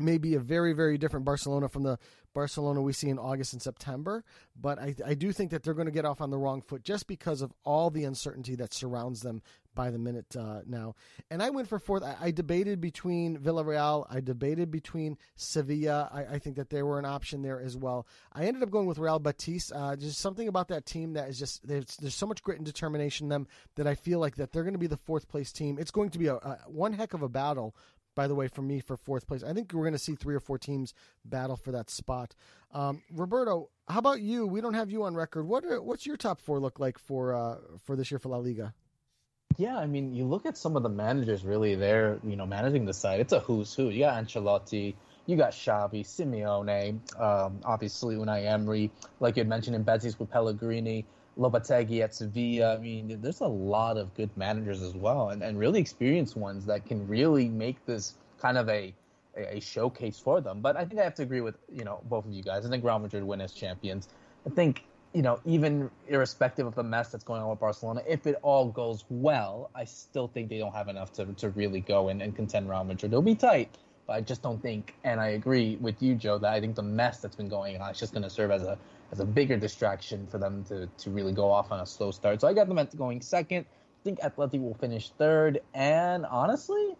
may 0.00 0.18
be 0.18 0.34
a 0.34 0.40
very, 0.40 0.72
very 0.72 0.98
different 0.98 1.24
Barcelona 1.24 1.68
from 1.68 1.82
the 1.82 1.98
Barcelona 2.34 2.80
we 2.82 2.92
see 2.92 3.08
in 3.08 3.18
August 3.18 3.52
and 3.52 3.62
September. 3.62 4.24
But 4.60 4.78
I, 4.78 4.94
I 5.04 5.14
do 5.14 5.32
think 5.32 5.50
that 5.50 5.62
they're 5.62 5.74
going 5.74 5.86
to 5.86 5.92
get 5.92 6.04
off 6.04 6.20
on 6.20 6.30
the 6.30 6.38
wrong 6.38 6.62
foot 6.62 6.84
just 6.84 7.06
because 7.06 7.42
of 7.42 7.52
all 7.64 7.90
the 7.90 8.04
uncertainty 8.04 8.54
that 8.56 8.74
surrounds 8.74 9.22
them 9.22 9.42
by 9.74 9.90
the 9.90 9.98
minute 9.98 10.34
uh, 10.36 10.60
now. 10.66 10.96
And 11.30 11.40
I 11.40 11.50
went 11.50 11.68
for 11.68 11.78
fourth. 11.78 12.02
I, 12.02 12.16
I, 12.20 12.30
debated 12.32 12.80
between 12.80 13.38
Villarreal. 13.38 14.06
I 14.10 14.20
debated 14.20 14.72
between 14.72 15.16
Sevilla. 15.36 16.08
I, 16.12 16.34
I, 16.34 16.38
think 16.40 16.56
that 16.56 16.68
they 16.68 16.82
were 16.82 16.98
an 16.98 17.04
option 17.04 17.42
there 17.42 17.60
as 17.60 17.76
well. 17.76 18.04
I 18.32 18.46
ended 18.46 18.64
up 18.64 18.70
going 18.70 18.86
with 18.86 18.98
Real 18.98 19.20
Betis. 19.20 19.70
Uh, 19.70 19.94
just 19.94 20.18
something 20.18 20.48
about 20.48 20.66
that 20.68 20.84
team 20.84 21.12
that 21.12 21.28
is 21.28 21.38
just 21.38 21.64
there's, 21.64 21.96
there's 21.96 22.16
so 22.16 22.26
much 22.26 22.42
grit 22.42 22.58
and 22.58 22.66
determination 22.66 23.26
in 23.26 23.28
them 23.28 23.46
that 23.76 23.86
I 23.86 23.94
feel 23.94 24.18
like 24.18 24.34
that 24.36 24.50
they're 24.52 24.64
going 24.64 24.74
to 24.74 24.80
be 24.80 24.88
the 24.88 24.96
fourth 24.96 25.28
place 25.28 25.52
team. 25.52 25.78
It's 25.78 25.92
going 25.92 26.10
to 26.10 26.18
be 26.18 26.26
a, 26.26 26.34
a 26.34 26.58
one 26.66 26.92
heck 26.92 27.14
of 27.14 27.22
a 27.22 27.28
battle 27.28 27.76
by 28.18 28.26
the 28.26 28.34
way, 28.34 28.48
for 28.48 28.62
me 28.62 28.80
for 28.80 28.96
fourth 28.96 29.28
place. 29.28 29.44
I 29.44 29.52
think 29.52 29.72
we're 29.72 29.84
going 29.84 29.92
to 29.92 29.98
see 29.98 30.16
three 30.16 30.34
or 30.34 30.40
four 30.40 30.58
teams 30.58 30.92
battle 31.24 31.56
for 31.56 31.70
that 31.70 31.88
spot. 31.88 32.34
Um, 32.74 33.00
Roberto, 33.12 33.70
how 33.88 34.00
about 34.00 34.20
you? 34.20 34.44
We 34.44 34.60
don't 34.60 34.74
have 34.74 34.90
you 34.90 35.04
on 35.04 35.14
record. 35.14 35.46
What 35.46 35.64
are, 35.64 35.80
what's 35.80 36.04
your 36.04 36.16
top 36.16 36.40
four 36.40 36.58
look 36.58 36.80
like 36.80 36.98
for 36.98 37.32
uh, 37.32 37.58
for 37.84 37.94
this 37.94 38.10
year 38.10 38.18
for 38.18 38.30
La 38.30 38.38
Liga? 38.38 38.74
Yeah, 39.56 39.76
I 39.76 39.86
mean, 39.86 40.14
you 40.16 40.24
look 40.24 40.46
at 40.46 40.58
some 40.58 40.74
of 40.76 40.82
the 40.82 40.88
managers 40.88 41.44
really 41.44 41.76
there, 41.76 42.18
you 42.24 42.34
know, 42.34 42.44
managing 42.44 42.86
the 42.86 42.92
side. 42.92 43.20
It's 43.20 43.32
a 43.32 43.38
who's 43.38 43.72
who. 43.72 43.88
You 43.88 44.00
got 44.00 44.24
Ancelotti, 44.24 44.96
you 45.26 45.36
got 45.36 45.52
Xavi, 45.52 46.04
Simeone, 46.04 46.98
um, 47.20 47.60
obviously 47.64 48.16
Unai 48.16 48.46
Emery, 48.46 48.90
like 49.20 49.36
you 49.36 49.42
had 49.42 49.48
mentioned 49.48 49.76
in 49.76 49.84
Betis 49.84 50.18
with 50.18 50.28
Pellegrini. 50.28 51.06
Lopetegui 51.38 52.02
at 52.02 52.14
Sevilla. 52.14 52.74
I 52.74 52.78
mean, 52.78 53.18
there's 53.20 53.40
a 53.40 53.46
lot 53.46 53.96
of 53.96 54.14
good 54.14 54.30
managers 54.36 54.82
as 54.82 54.94
well, 54.94 55.30
and, 55.30 55.42
and 55.42 55.58
really 55.58 55.80
experienced 55.80 56.36
ones 56.36 56.66
that 56.66 56.84
can 56.84 57.06
really 57.06 57.48
make 57.48 57.84
this 57.86 58.14
kind 58.40 58.58
of 58.58 58.68
a, 58.68 58.92
a 59.36 59.60
showcase 59.60 60.18
for 60.18 60.40
them. 60.40 60.60
But 60.60 60.76
I 60.76 60.84
think 60.84 61.00
I 61.00 61.04
have 61.04 61.14
to 61.16 61.22
agree 61.22 61.40
with 61.40 61.56
you 61.72 61.84
know 61.84 62.00
both 62.04 62.26
of 62.26 62.32
you 62.32 62.42
guys. 62.42 62.66
I 62.66 62.70
think 62.70 62.84
Real 62.84 62.98
Madrid 62.98 63.22
win 63.22 63.40
as 63.40 63.52
champions. 63.52 64.08
I 64.46 64.50
think 64.50 64.84
you 65.14 65.22
know 65.22 65.40
even 65.44 65.90
irrespective 66.08 66.66
of 66.66 66.74
the 66.74 66.82
mess 66.82 67.10
that's 67.10 67.24
going 67.24 67.40
on 67.40 67.48
with 67.50 67.60
Barcelona, 67.60 68.02
if 68.06 68.26
it 68.26 68.36
all 68.42 68.66
goes 68.66 69.04
well, 69.08 69.70
I 69.74 69.84
still 69.84 70.28
think 70.28 70.48
they 70.48 70.58
don't 70.58 70.74
have 70.74 70.88
enough 70.88 71.12
to 71.14 71.26
to 71.26 71.50
really 71.50 71.80
go 71.80 72.08
and, 72.08 72.20
and 72.20 72.34
contend 72.34 72.68
Real 72.68 72.84
Madrid. 72.84 73.12
They'll 73.12 73.22
be 73.22 73.36
tight. 73.36 73.70
But 74.08 74.14
I 74.14 74.20
just 74.22 74.42
don't 74.42 74.60
think, 74.60 74.94
and 75.04 75.20
I 75.20 75.28
agree 75.28 75.76
with 75.76 76.02
you, 76.02 76.14
Joe, 76.14 76.38
that 76.38 76.50
I 76.50 76.60
think 76.60 76.74
the 76.74 76.82
mess 76.82 77.20
that's 77.20 77.36
been 77.36 77.50
going 77.50 77.78
on 77.80 77.90
is 77.90 77.98
just 77.98 78.14
going 78.14 78.22
to 78.22 78.30
serve 78.30 78.50
as 78.50 78.62
a 78.62 78.78
as 79.12 79.20
a 79.20 79.24
bigger 79.24 79.56
distraction 79.56 80.26
for 80.26 80.38
them 80.38 80.64
to, 80.64 80.86
to 80.86 81.10
really 81.10 81.32
go 81.32 81.50
off 81.50 81.70
on 81.70 81.80
a 81.80 81.86
slow 81.86 82.10
start. 82.10 82.40
So 82.40 82.48
I 82.48 82.54
got 82.54 82.68
them 82.68 82.78
at 82.78 82.96
going 82.96 83.20
second. 83.20 83.66
I 83.68 84.04
think 84.04 84.20
Atleti 84.20 84.60
will 84.60 84.74
finish 84.74 85.10
third. 85.10 85.60
And 85.74 86.26
honestly, 86.26 86.96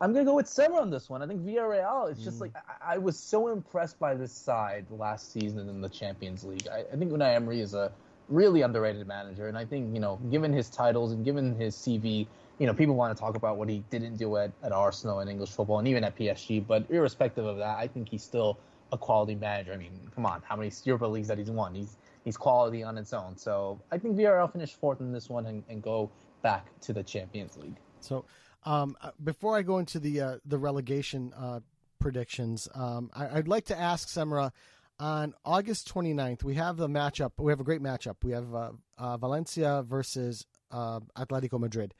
I'm 0.00 0.12
going 0.12 0.24
to 0.24 0.30
go 0.30 0.36
with 0.36 0.46
Semra 0.46 0.80
on 0.80 0.90
this 0.90 1.08
one. 1.08 1.22
I 1.22 1.26
think 1.26 1.44
Villarreal 1.44 2.10
is 2.10 2.22
just 2.22 2.38
mm. 2.38 2.42
like, 2.42 2.54
I, 2.56 2.94
I, 2.94 2.98
was 2.98 3.16
so 3.16 3.48
impressed 3.48 3.98
by 4.00 4.14
this 4.14 4.32
side 4.32 4.86
last 4.90 5.32
season 5.32 5.68
in 5.68 5.80
the 5.80 5.88
Champions 5.88 6.42
League. 6.42 6.66
I, 6.66 6.84
I 6.92 6.96
think 6.96 7.12
Unai 7.12 7.36
Emery 7.36 7.60
is 7.60 7.74
a 7.74 7.92
really 8.28 8.62
underrated 8.62 9.06
manager. 9.06 9.46
And 9.46 9.56
I 9.56 9.64
think, 9.64 9.94
you 9.94 10.00
know, 10.00 10.16
given 10.30 10.52
his 10.52 10.68
titles 10.68 11.12
and 11.12 11.24
given 11.24 11.56
his 11.56 11.76
CV, 11.76 12.26
you 12.58 12.66
know, 12.66 12.74
people 12.74 12.94
want 12.94 13.16
to 13.16 13.20
talk 13.20 13.36
about 13.36 13.56
what 13.56 13.68
he 13.68 13.82
didn't 13.90 14.16
do 14.16 14.36
at, 14.36 14.52
at 14.62 14.72
Arsenal 14.72 15.20
and 15.20 15.30
English 15.30 15.50
football 15.50 15.78
and 15.78 15.88
even 15.88 16.04
at 16.04 16.16
PSG. 16.16 16.64
But 16.66 16.86
irrespective 16.88 17.44
of 17.44 17.58
that, 17.58 17.78
I 17.78 17.88
think 17.88 18.08
he's 18.08 18.22
still– 18.22 18.58
a 18.94 18.98
quality 18.98 19.34
manager. 19.34 19.72
I 19.72 19.76
mean, 19.76 19.92
come 20.14 20.24
on, 20.24 20.42
how 20.44 20.56
many 20.56 20.70
Europa 20.84 21.06
leagues 21.06 21.28
that 21.28 21.36
he's 21.36 21.50
won? 21.50 21.74
He's 21.74 21.96
he's 22.24 22.36
quality 22.36 22.82
on 22.82 22.96
its 22.96 23.12
own. 23.12 23.36
So 23.36 23.80
I 23.90 23.98
think 23.98 24.16
Villarreal 24.16 24.50
finish 24.50 24.72
fourth 24.72 25.00
in 25.00 25.12
this 25.12 25.28
one 25.28 25.46
and, 25.46 25.62
and 25.68 25.82
go 25.82 26.10
back 26.42 26.68
to 26.80 26.92
the 26.92 27.02
Champions 27.02 27.56
League. 27.56 27.76
So 28.00 28.24
um, 28.64 28.96
uh, 29.02 29.10
before 29.22 29.56
I 29.56 29.62
go 29.62 29.78
into 29.78 29.98
the 29.98 30.20
uh, 30.20 30.36
the 30.46 30.58
relegation 30.58 31.32
uh, 31.36 31.60
predictions, 31.98 32.68
um, 32.74 33.10
I, 33.14 33.34
would 33.34 33.48
like 33.48 33.66
to 33.66 33.78
ask 33.78 34.08
Semra 34.08 34.52
on 34.98 35.34
August 35.44 35.92
29th. 35.92 36.44
We 36.44 36.54
have 36.54 36.76
the 36.76 36.88
matchup. 36.88 37.32
We 37.38 37.50
have 37.52 37.60
a 37.60 37.64
great 37.64 37.82
matchup. 37.82 38.16
We 38.22 38.32
have 38.32 38.54
uh, 38.54 38.70
uh 38.96 39.16
Valencia 39.16 39.84
versus 39.86 40.46
uh, 40.70 41.00
Atletico 41.16 41.58
Madrid. 41.58 41.94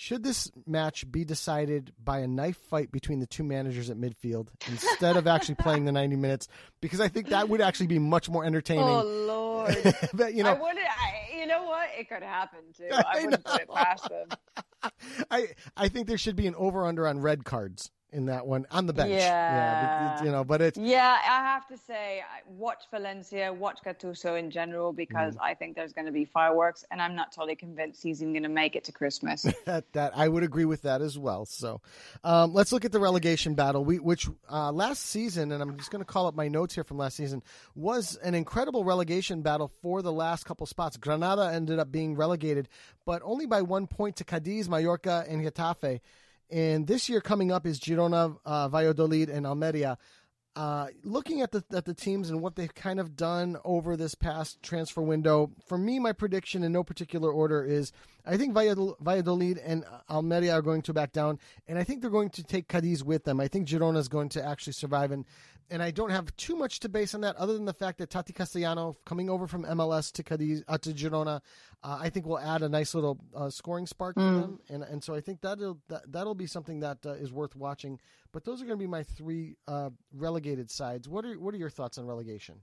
Should 0.00 0.22
this 0.22 0.48
match 0.64 1.10
be 1.10 1.24
decided 1.24 1.92
by 2.02 2.20
a 2.20 2.28
knife 2.28 2.56
fight 2.70 2.92
between 2.92 3.18
the 3.18 3.26
two 3.26 3.42
managers 3.42 3.90
at 3.90 3.96
midfield 3.96 4.46
instead 4.68 5.16
of 5.16 5.26
actually 5.26 5.54
playing 5.58 5.86
the 5.86 5.90
90 5.90 6.14
minutes? 6.14 6.46
Because 6.80 7.00
I 7.00 7.08
think 7.08 7.30
that 7.30 7.48
would 7.48 7.60
actually 7.60 7.88
be 7.88 7.98
much 7.98 8.28
more 8.28 8.44
entertaining. 8.44 8.84
Oh, 8.84 9.02
Lord. 9.02 9.76
but, 10.14 10.34
you 10.34 10.44
know, 10.44 10.50
I 10.50 10.52
wouldn't, 10.52 10.78
I, 10.78 11.36
you 11.36 11.48
know 11.48 11.64
what? 11.64 11.88
It 11.98 12.08
could 12.08 12.22
happen, 12.22 12.60
too. 12.76 12.86
I, 12.92 13.02
I 13.08 13.24
wouldn't 13.24 13.44
know. 13.44 13.52
put 13.52 13.62
it 13.62 13.68
past 13.68 14.08
them. 14.08 14.28
I 15.32 15.48
I 15.76 15.88
think 15.88 16.06
there 16.06 16.16
should 16.16 16.36
be 16.36 16.46
an 16.46 16.54
over 16.54 16.86
under 16.86 17.08
on 17.08 17.18
red 17.18 17.44
cards 17.44 17.90
in 18.10 18.26
that 18.26 18.46
one 18.46 18.66
on 18.70 18.86
the 18.86 18.92
bench. 18.92 19.10
Yeah. 19.10 20.24
you 20.24 20.30
know, 20.30 20.42
but 20.42 20.62
it's 20.62 20.78
Yeah, 20.78 21.18
I 21.22 21.42
have 21.42 21.66
to 21.68 21.76
say, 21.76 22.20
I- 22.20 22.40
watch 22.48 22.84
Valencia, 22.90 23.52
watch 23.52 23.80
Gattuso 23.84 24.38
in 24.38 24.50
general, 24.50 24.92
because 24.92 25.34
Mm. 25.36 25.40
I 25.42 25.54
think 25.54 25.76
there's 25.76 25.92
going 25.92 26.06
to 26.06 26.12
be 26.12 26.24
fireworks, 26.24 26.84
and 26.90 27.02
I'm 27.02 27.14
not 27.14 27.32
totally 27.32 27.54
convinced 27.56 28.02
he's 28.02 28.22
even 28.22 28.32
going 28.32 28.42
to 28.44 28.48
make 28.48 28.76
it 28.76 28.84
to 28.84 28.92
Christmas. 28.92 29.42
that 29.66 29.92
that 29.92 30.12
I 30.16 30.26
would 30.28 30.42
agree 30.42 30.64
with 30.64 30.82
that 30.82 31.02
as 31.02 31.18
well. 31.18 31.44
So, 31.44 31.80
um, 32.24 32.54
let's 32.54 32.72
look 32.72 32.84
at 32.86 32.92
the 32.92 33.00
relegation 33.00 33.54
battle. 33.54 33.84
We 33.84 33.98
which 33.98 34.26
uh, 34.50 34.72
last 34.72 35.02
season, 35.04 35.52
and 35.52 35.62
I'm 35.62 35.76
just 35.76 35.90
going 35.90 36.00
to 36.04 36.10
call 36.10 36.26
up 36.26 36.34
my 36.34 36.48
notes 36.48 36.74
here 36.74 36.84
from 36.84 36.96
last 36.96 37.16
season, 37.16 37.42
was 37.74 38.16
an 38.16 38.34
incredible 38.34 38.84
relegation 38.84 39.42
battle 39.42 39.70
for 39.82 40.00
the 40.00 40.12
last 40.12 40.44
couple 40.44 40.66
spots. 40.66 40.96
Granada 40.96 41.50
ended 41.52 41.78
up 41.78 41.92
being 41.92 42.14
relegated, 42.16 42.68
but 43.04 43.20
only 43.24 43.44
by 43.46 43.60
one 43.62 43.86
point 43.86 44.16
to 44.16 44.24
Cadiz, 44.24 44.68
Mallorca, 44.68 45.24
and 45.28 45.42
Getafe. 45.44 46.00
And 46.50 46.86
this 46.86 47.08
year 47.08 47.20
coming 47.20 47.52
up 47.52 47.66
is 47.66 47.78
Girona, 47.78 48.36
uh, 48.44 48.68
Valladolid, 48.68 49.28
and 49.28 49.46
Almeria. 49.46 49.98
Uh, 50.56 50.88
looking 51.04 51.40
at 51.40 51.52
the 51.52 51.62
at 51.72 51.84
the 51.84 51.94
teams 51.94 52.30
and 52.30 52.42
what 52.42 52.56
they've 52.56 52.74
kind 52.74 52.98
of 52.98 53.14
done 53.14 53.56
over 53.64 53.96
this 53.96 54.16
past 54.16 54.60
transfer 54.60 55.00
window, 55.00 55.52
for 55.66 55.78
me, 55.78 56.00
my 56.00 56.12
prediction 56.12 56.64
in 56.64 56.72
no 56.72 56.82
particular 56.82 57.30
order 57.30 57.62
is 57.62 57.92
I 58.26 58.36
think 58.36 58.54
Valladolid 58.54 59.58
and 59.58 59.84
Almeria 60.10 60.54
are 60.54 60.62
going 60.62 60.82
to 60.82 60.92
back 60.92 61.12
down, 61.12 61.38
and 61.68 61.78
I 61.78 61.84
think 61.84 62.00
they're 62.00 62.10
going 62.10 62.30
to 62.30 62.42
take 62.42 62.66
Cadiz 62.66 63.04
with 63.04 63.22
them. 63.22 63.38
I 63.38 63.46
think 63.46 63.68
Girona 63.68 63.98
is 63.98 64.08
going 64.08 64.30
to 64.30 64.44
actually 64.44 64.72
survive, 64.72 65.12
and 65.12 65.24
and 65.70 65.82
I 65.82 65.90
don't 65.90 66.10
have 66.10 66.34
too 66.36 66.56
much 66.56 66.80
to 66.80 66.88
base 66.88 67.14
on 67.14 67.22
that, 67.22 67.36
other 67.36 67.54
than 67.54 67.64
the 67.64 67.72
fact 67.72 67.98
that 67.98 68.10
Tati 68.10 68.32
Castellano 68.32 68.96
coming 69.04 69.28
over 69.28 69.46
from 69.46 69.64
MLS 69.64 70.12
to 70.12 70.22
Cadiz 70.22 70.62
uh, 70.68 70.78
to 70.78 70.90
Girona, 70.90 71.40
uh, 71.82 71.98
I 72.00 72.10
think 72.10 72.26
will 72.26 72.38
add 72.38 72.62
a 72.62 72.68
nice 72.68 72.94
little 72.94 73.18
uh, 73.34 73.50
scoring 73.50 73.86
spark 73.86 74.16
to 74.16 74.22
them, 74.22 74.60
and 74.68 74.82
and 74.82 75.02
so 75.02 75.14
I 75.14 75.20
think 75.20 75.40
that'll 75.40 75.78
that, 75.88 76.10
that'll 76.10 76.34
be 76.34 76.46
something 76.46 76.80
that 76.80 76.98
uh, 77.04 77.10
is 77.12 77.32
worth 77.32 77.54
watching. 77.56 77.98
But 78.32 78.44
those 78.44 78.60
are 78.60 78.64
going 78.64 78.78
to 78.78 78.82
be 78.82 78.88
my 78.88 79.02
three 79.02 79.56
uh, 79.66 79.90
relegated 80.14 80.70
sides. 80.70 81.08
What 81.08 81.24
are 81.24 81.34
what 81.38 81.54
are 81.54 81.58
your 81.58 81.70
thoughts 81.70 81.98
on 81.98 82.06
relegation? 82.06 82.56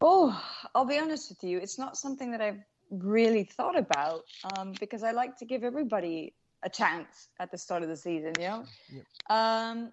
Oh, 0.00 0.40
I'll 0.74 0.84
be 0.84 0.98
honest 0.98 1.30
with 1.30 1.42
you. 1.42 1.58
It's 1.58 1.78
not 1.78 1.96
something 1.96 2.30
that 2.32 2.40
I've 2.40 2.60
really 2.90 3.44
thought 3.44 3.76
about 3.76 4.22
um, 4.56 4.74
because 4.78 5.02
I 5.02 5.10
like 5.10 5.36
to 5.38 5.44
give 5.44 5.64
everybody 5.64 6.34
a 6.62 6.68
chance 6.68 7.28
at 7.38 7.50
the 7.50 7.58
start 7.58 7.82
of 7.82 7.88
the 7.88 7.96
season, 7.96 8.32
you 8.38 8.46
know? 8.46 8.64
Yep. 8.92 9.04
Um, 9.30 9.92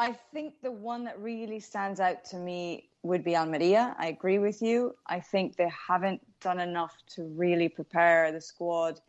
I 0.00 0.12
think 0.32 0.54
the 0.62 0.72
one 0.72 1.04
that 1.04 1.20
really 1.20 1.60
stands 1.60 2.00
out 2.00 2.24
to 2.26 2.36
me 2.36 2.88
would 3.02 3.22
be 3.22 3.36
Almeria. 3.36 3.94
I 3.98 4.06
agree 4.08 4.38
with 4.38 4.62
you. 4.62 4.94
I 5.06 5.20
think 5.20 5.56
they 5.56 5.70
haven't 5.88 6.22
done 6.40 6.58
enough 6.58 6.96
to 7.14 7.24
really 7.24 7.68
prepare 7.68 8.32
the 8.32 8.40
squad 8.40 9.00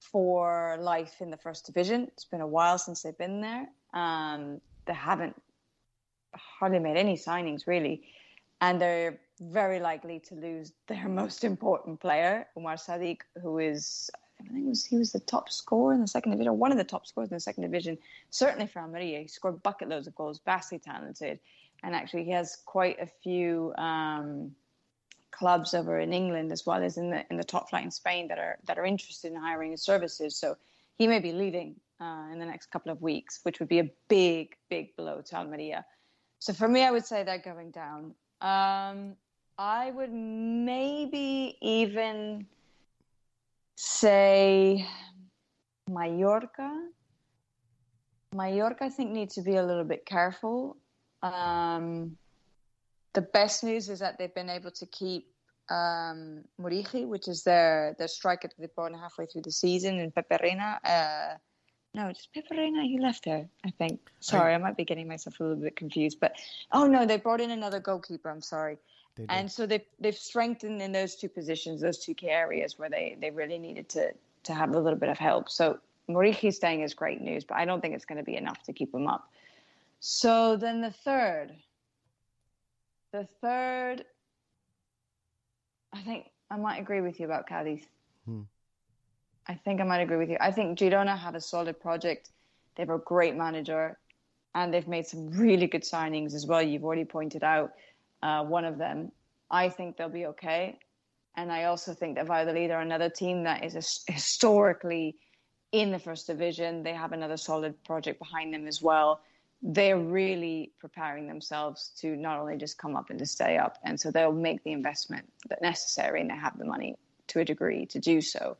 for 0.00 0.76
life 0.80 1.20
in 1.20 1.30
the 1.30 1.36
first 1.36 1.66
division. 1.66 2.08
It's 2.12 2.26
been 2.26 2.42
a 2.42 2.46
while 2.46 2.78
since 2.78 3.02
they've 3.02 3.16
been 3.16 3.40
there. 3.40 3.68
Um, 3.94 4.60
they 4.84 4.94
haven't 4.94 5.34
hardly 6.34 6.78
made 6.78 6.96
any 6.96 7.16
signings, 7.16 7.66
really 7.66 8.02
and 8.60 8.80
they're 8.80 9.20
very 9.40 9.80
likely 9.80 10.20
to 10.20 10.34
lose 10.34 10.72
their 10.86 11.08
most 11.22 11.44
important 11.44 12.00
player, 12.00 12.46
Umar 12.56 12.76
Sadiq, 12.76 13.20
who 13.40 13.58
is 13.58 14.10
I 14.40 14.52
think 14.52 14.68
was, 14.68 14.84
he 14.84 14.96
was 14.96 15.12
the 15.12 15.20
top 15.20 15.50
scorer 15.50 15.94
in 15.94 16.00
the 16.00 16.06
second 16.06 16.32
division, 16.32 16.58
one 16.58 16.72
of 16.72 16.78
the 16.78 16.84
top 16.84 17.06
scorers 17.06 17.30
in 17.30 17.36
the 17.36 17.40
second 17.40 17.64
division, 17.64 17.98
certainly 18.30 18.66
for 18.66 18.80
Almeria. 18.80 19.20
He 19.20 19.28
scored 19.28 19.62
bucket 19.62 19.88
loads 19.88 20.06
of 20.06 20.14
goals, 20.14 20.40
vastly 20.44 20.78
talented, 20.78 21.40
and 21.82 21.94
actually 21.94 22.24
he 22.24 22.30
has 22.30 22.58
quite 22.64 23.00
a 23.00 23.06
few 23.06 23.74
um, 23.76 24.52
clubs 25.30 25.74
over 25.74 25.98
in 25.98 26.12
England 26.12 26.52
as 26.52 26.64
well 26.64 26.82
as 26.82 26.96
in 26.96 27.10
the 27.10 27.24
in 27.30 27.36
the 27.36 27.44
top 27.44 27.70
flight 27.70 27.84
in 27.84 27.90
Spain 27.90 28.28
that 28.28 28.38
are 28.38 28.58
that 28.64 28.78
are 28.78 28.84
interested 28.84 29.32
in 29.32 29.38
hiring 29.38 29.72
his 29.72 29.82
services. 29.82 30.36
So 30.36 30.56
he 30.96 31.06
may 31.06 31.20
be 31.20 31.32
leaving 31.32 31.76
uh, 32.00 32.26
in 32.32 32.38
the 32.38 32.46
next 32.46 32.70
couple 32.70 32.92
of 32.92 33.02
weeks, 33.02 33.40
which 33.42 33.58
would 33.60 33.68
be 33.68 33.80
a 33.80 33.90
big, 34.08 34.56
big 34.68 34.96
blow 34.96 35.20
to 35.20 35.36
Almeria. 35.36 35.84
So 36.38 36.52
for 36.52 36.68
me, 36.68 36.82
I 36.84 36.90
would 36.90 37.04
say 37.04 37.24
they're 37.24 37.38
going 37.38 37.70
down. 37.70 38.14
Um, 38.40 39.16
I 39.58 39.90
would 39.90 40.12
maybe 40.12 41.56
even 41.60 42.46
say 43.80 44.84
Mallorca. 45.88 46.88
Mallorca, 48.34 48.84
I 48.84 48.88
think, 48.88 49.12
needs 49.12 49.36
to 49.36 49.42
be 49.42 49.54
a 49.54 49.62
little 49.62 49.84
bit 49.84 50.04
careful. 50.04 50.76
Um, 51.22 52.16
the 53.14 53.22
best 53.22 53.62
news 53.62 53.88
is 53.88 54.00
that 54.00 54.18
they've 54.18 54.34
been 54.34 54.50
able 54.50 54.72
to 54.72 54.86
keep 54.86 55.28
um, 55.70 56.42
Muriqi, 56.60 57.06
which 57.06 57.28
is 57.28 57.44
their 57.44 57.94
their 57.98 58.08
striker 58.08 58.48
that 58.48 58.58
they 58.58 58.66
brought 58.74 58.90
in 58.90 58.98
halfway 58.98 59.26
through 59.26 59.42
the 59.42 59.52
season, 59.52 60.00
and 60.00 60.12
Pepe 60.12 60.36
Reina. 60.42 60.80
Uh, 60.84 61.36
no, 61.94 62.12
just 62.12 62.32
Pepe 62.34 62.56
Reina. 62.56 62.82
He 62.82 62.98
left 62.98 63.24
there, 63.24 63.48
I 63.64 63.70
think. 63.70 64.00
Sorry, 64.18 64.54
I 64.54 64.58
might 64.58 64.76
be 64.76 64.84
getting 64.84 65.06
myself 65.06 65.38
a 65.38 65.44
little 65.44 65.62
bit 65.62 65.76
confused. 65.76 66.18
But 66.20 66.34
oh 66.72 66.88
no, 66.88 67.06
they 67.06 67.16
brought 67.16 67.40
in 67.40 67.52
another 67.52 67.78
goalkeeper. 67.78 68.28
I'm 68.28 68.42
sorry. 68.42 68.78
And 69.28 69.50
so 69.50 69.66
they 69.66 69.84
they've 69.98 70.16
strengthened 70.16 70.80
in 70.80 70.92
those 70.92 71.16
two 71.16 71.28
positions, 71.28 71.80
those 71.80 71.98
two 71.98 72.14
key 72.14 72.30
areas 72.30 72.78
where 72.78 72.90
they 72.90 73.16
they 73.20 73.30
really 73.30 73.58
needed 73.58 73.88
to 73.90 74.12
to 74.44 74.54
have 74.54 74.74
a 74.74 74.78
little 74.78 74.98
bit 74.98 75.08
of 75.08 75.18
help. 75.18 75.48
So 75.50 75.78
Muriqi 76.08 76.52
staying 76.52 76.82
is 76.82 76.94
great 76.94 77.20
news, 77.20 77.44
but 77.44 77.56
I 77.56 77.64
don't 77.64 77.80
think 77.80 77.94
it's 77.94 78.04
going 78.04 78.18
to 78.18 78.24
be 78.24 78.36
enough 78.36 78.62
to 78.64 78.72
keep 78.72 78.94
him 78.94 79.06
up. 79.06 79.30
So 80.00 80.56
then 80.56 80.80
the 80.80 80.90
third, 80.90 81.52
the 83.12 83.26
third, 83.40 84.04
I 85.92 86.00
think 86.02 86.30
I 86.50 86.56
might 86.56 86.78
agree 86.78 87.00
with 87.00 87.18
you 87.18 87.26
about 87.26 87.48
Cadiz. 87.48 87.82
Hmm. 88.24 88.42
I 89.46 89.54
think 89.54 89.80
I 89.80 89.84
might 89.84 90.00
agree 90.00 90.18
with 90.18 90.30
you. 90.30 90.36
I 90.40 90.50
think 90.52 90.78
Girona 90.78 91.18
have 91.18 91.34
a 91.34 91.40
solid 91.40 91.80
project. 91.80 92.30
They 92.74 92.82
have 92.82 92.90
a 92.90 92.98
great 92.98 93.34
manager, 93.34 93.98
and 94.54 94.72
they've 94.72 94.86
made 94.86 95.06
some 95.06 95.30
really 95.30 95.66
good 95.66 95.82
signings 95.82 96.34
as 96.34 96.46
well. 96.46 96.62
You've 96.62 96.84
already 96.84 97.04
pointed 97.04 97.42
out 97.42 97.72
uh, 98.22 98.44
one 98.44 98.64
of 98.64 98.78
them. 98.78 99.12
I 99.50 99.68
think 99.68 99.96
they'll 99.96 100.08
be 100.08 100.26
okay, 100.26 100.78
and 101.36 101.50
I 101.50 101.64
also 101.64 101.94
think 101.94 102.16
that 102.16 102.26
Valladolid 102.26 102.70
are 102.70 102.80
another 102.80 103.08
team 103.08 103.44
that 103.44 103.64
is 103.64 104.02
historically 104.06 105.16
in 105.72 105.90
the 105.90 105.98
first 105.98 106.26
division. 106.26 106.82
They 106.82 106.94
have 106.94 107.12
another 107.12 107.36
solid 107.36 107.82
project 107.84 108.18
behind 108.18 108.52
them 108.52 108.66
as 108.66 108.82
well. 108.82 109.20
They're 109.62 109.98
really 109.98 110.72
preparing 110.78 111.26
themselves 111.26 111.92
to 112.00 112.14
not 112.16 112.38
only 112.38 112.56
just 112.56 112.78
come 112.78 112.94
up 112.94 113.10
and 113.10 113.18
to 113.18 113.26
stay 113.26 113.56
up, 113.56 113.78
and 113.84 113.98
so 113.98 114.10
they'll 114.10 114.32
make 114.32 114.62
the 114.64 114.72
investment 114.72 115.30
that 115.48 115.62
necessary, 115.62 116.20
and 116.20 116.30
they 116.30 116.36
have 116.36 116.58
the 116.58 116.64
money 116.64 116.96
to 117.28 117.40
a 117.40 117.44
degree 117.44 117.86
to 117.86 117.98
do 117.98 118.20
so. 118.20 118.56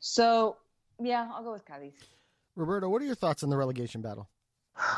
So, 0.00 0.56
yeah, 1.02 1.28
I'll 1.32 1.42
go 1.42 1.52
with 1.52 1.64
Cadiz. 1.66 1.94
Roberto, 2.54 2.88
what 2.88 3.02
are 3.02 3.04
your 3.04 3.14
thoughts 3.14 3.42
on 3.42 3.50
the 3.50 3.56
relegation 3.56 4.00
battle? 4.00 4.28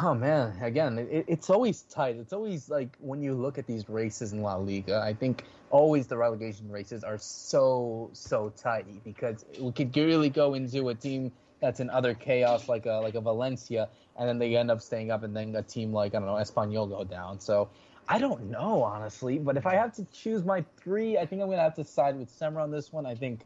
Oh 0.02 0.12
man, 0.12 0.60
again, 0.60 0.98
it, 0.98 1.24
it's 1.28 1.50
always 1.50 1.82
tight. 1.82 2.16
It's 2.16 2.32
always 2.32 2.68
like 2.68 2.96
when 2.98 3.22
you 3.22 3.34
look 3.34 3.58
at 3.58 3.66
these 3.66 3.88
races 3.88 4.32
in 4.32 4.42
La 4.42 4.56
Liga, 4.56 5.00
I 5.04 5.14
think 5.14 5.44
always 5.70 6.08
the 6.08 6.16
relegation 6.16 6.68
races 6.70 7.04
are 7.04 7.18
so 7.18 8.10
so 8.12 8.52
tight 8.56 8.86
because 9.04 9.44
we 9.60 9.70
could 9.70 9.96
really 9.96 10.30
go 10.30 10.54
into 10.54 10.88
a 10.88 10.94
team 10.94 11.30
that's 11.60 11.78
in 11.78 11.90
utter 11.90 12.14
chaos 12.14 12.68
like 12.68 12.86
a 12.86 12.94
like 12.94 13.14
a 13.14 13.20
Valencia, 13.20 13.88
and 14.18 14.28
then 14.28 14.38
they 14.38 14.56
end 14.56 14.70
up 14.70 14.80
staying 14.82 15.12
up, 15.12 15.22
and 15.22 15.36
then 15.36 15.54
a 15.54 15.62
team 15.62 15.92
like 15.92 16.12
I 16.14 16.18
don't 16.18 16.26
know 16.26 16.34
Espanyol 16.34 16.88
go 16.88 17.04
down. 17.04 17.38
So 17.38 17.68
I 18.08 18.18
don't 18.18 18.50
know 18.50 18.82
honestly, 18.82 19.38
but 19.38 19.56
if 19.56 19.64
I 19.64 19.74
have 19.74 19.94
to 19.94 20.04
choose 20.06 20.44
my 20.44 20.64
three, 20.78 21.18
I 21.18 21.24
think 21.24 21.40
I'm 21.40 21.48
gonna 21.48 21.62
have 21.62 21.76
to 21.76 21.84
side 21.84 22.16
with 22.18 22.36
Semra 22.36 22.64
on 22.64 22.72
this 22.72 22.92
one. 22.92 23.06
I 23.06 23.14
think 23.14 23.42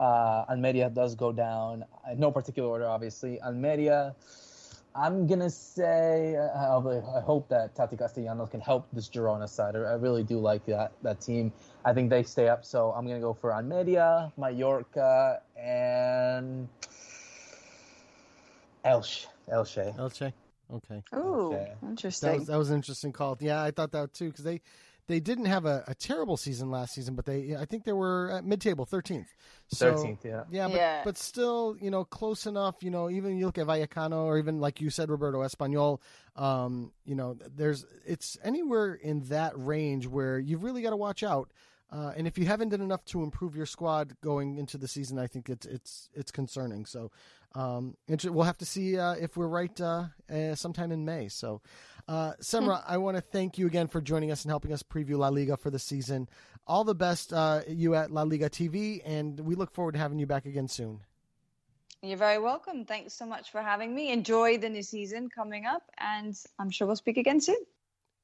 uh, 0.00 0.46
Almeria 0.48 0.88
does 0.88 1.14
go 1.14 1.32
down. 1.32 1.84
In 2.10 2.18
no 2.18 2.30
particular 2.30 2.66
order, 2.66 2.86
obviously. 2.86 3.42
Almeria. 3.42 4.14
I'm 4.96 5.26
gonna 5.26 5.50
say 5.50 6.36
uh, 6.36 6.78
I 6.78 7.20
hope 7.20 7.48
that 7.50 7.74
Tati 7.74 7.96
Castellanos 7.96 8.48
can 8.48 8.60
help 8.60 8.88
this 8.92 9.08
Girona 9.08 9.48
side. 9.48 9.76
I 9.76 9.80
I 9.80 9.94
really 9.94 10.24
do 10.24 10.38
like 10.38 10.64
that 10.66 10.92
that 11.02 11.20
team. 11.20 11.52
I 11.84 11.92
think 11.92 12.08
they 12.08 12.22
stay 12.22 12.48
up, 12.48 12.64
so 12.64 12.92
I'm 12.92 13.06
gonna 13.06 13.20
go 13.20 13.34
for 13.34 13.52
Almeria, 13.52 14.32
Mallorca, 14.38 15.42
and 15.56 16.68
Elche. 18.84 19.26
Elche. 19.52 19.94
Elche. 19.98 20.32
Okay. 20.72 21.02
Oh, 21.12 21.46
Okay. 21.46 21.72
That 21.82 21.88
interesting. 21.88 22.38
was, 22.38 22.46
that 22.46 22.56
was 22.56 22.70
an 22.70 22.76
interesting 22.76 23.12
call. 23.12 23.36
Yeah, 23.40 23.62
I 23.62 23.70
thought 23.70 23.92
that 23.92 24.14
too 24.14 24.30
because 24.30 24.44
they 24.44 24.60
they 25.08 25.20
didn't 25.20 25.44
have 25.46 25.64
a, 25.66 25.84
a 25.86 25.94
terrible 25.94 26.36
season 26.36 26.70
last 26.70 26.94
season, 26.94 27.14
but 27.14 27.24
they 27.26 27.56
I 27.56 27.64
think 27.64 27.84
they 27.84 27.92
were 27.92 28.30
at 28.30 28.44
mid 28.44 28.60
table, 28.60 28.84
thirteenth. 28.84 29.28
So, 29.68 29.94
13th, 29.94 30.24
yeah. 30.24 30.44
Yeah, 30.50 30.68
but, 30.68 30.76
Yeah. 30.76 31.02
but 31.04 31.16
still, 31.18 31.76
you 31.80 31.90
know, 31.90 32.04
close 32.04 32.46
enough. 32.46 32.76
You 32.82 32.90
know, 32.90 33.10
even 33.10 33.36
you 33.36 33.46
look 33.46 33.58
at 33.58 33.66
Vallecano 33.66 34.24
or 34.24 34.38
even 34.38 34.60
like 34.60 34.80
you 34.80 34.90
said, 34.90 35.10
Roberto 35.10 35.40
Espanyol. 35.42 36.00
Um, 36.36 36.92
you 37.04 37.14
know, 37.14 37.36
there's 37.56 37.84
it's 38.04 38.36
anywhere 38.44 38.94
in 38.94 39.20
that 39.28 39.52
range 39.56 40.06
where 40.06 40.38
you've 40.38 40.62
really 40.62 40.82
got 40.82 40.90
to 40.90 40.96
watch 40.96 41.22
out. 41.22 41.50
Uh, 41.90 42.12
and 42.16 42.26
if 42.26 42.36
you 42.36 42.44
haven't 42.46 42.70
done 42.70 42.80
enough 42.80 43.04
to 43.04 43.22
improve 43.22 43.54
your 43.54 43.66
squad 43.66 44.16
going 44.20 44.56
into 44.56 44.76
the 44.76 44.88
season, 44.88 45.18
I 45.18 45.28
think 45.28 45.48
it's 45.48 45.66
it's 45.66 46.10
it's 46.14 46.30
concerning. 46.32 46.84
So 46.84 47.10
um, 47.54 47.96
we'll 48.24 48.44
have 48.44 48.58
to 48.58 48.66
see 48.66 48.98
uh, 48.98 49.12
if 49.12 49.36
we're 49.36 49.46
right 49.48 49.80
uh, 49.80 50.06
uh, 50.30 50.54
sometime 50.56 50.92
in 50.92 51.04
May. 51.04 51.28
So, 51.28 51.62
uh, 52.08 52.32
Semra, 52.40 52.82
I 52.86 52.98
want 52.98 53.16
to 53.16 53.20
thank 53.20 53.58
you 53.58 53.66
again 53.66 53.88
for 53.88 54.00
joining 54.00 54.30
us 54.30 54.44
and 54.44 54.50
helping 54.50 54.72
us 54.72 54.82
preview 54.82 55.18
La 55.18 55.28
Liga 55.28 55.56
for 55.56 55.70
the 55.70 55.78
season. 55.78 56.28
All 56.66 56.84
the 56.84 56.94
best, 56.94 57.32
uh, 57.32 57.62
you 57.68 57.94
at 57.94 58.10
La 58.10 58.22
Liga 58.22 58.48
TV, 58.48 59.00
and 59.04 59.38
we 59.40 59.54
look 59.54 59.72
forward 59.72 59.92
to 59.92 59.98
having 59.98 60.18
you 60.18 60.26
back 60.26 60.46
again 60.46 60.68
soon. 60.68 61.00
You're 62.02 62.18
very 62.18 62.38
welcome. 62.38 62.84
Thanks 62.84 63.14
so 63.14 63.26
much 63.26 63.50
for 63.50 63.62
having 63.62 63.94
me. 63.94 64.12
Enjoy 64.12 64.58
the 64.58 64.68
new 64.68 64.82
season 64.82 65.28
coming 65.28 65.66
up, 65.66 65.82
and 65.98 66.36
I'm 66.58 66.70
sure 66.70 66.86
we'll 66.86 66.96
speak 66.96 67.16
again 67.16 67.40
soon. 67.40 67.56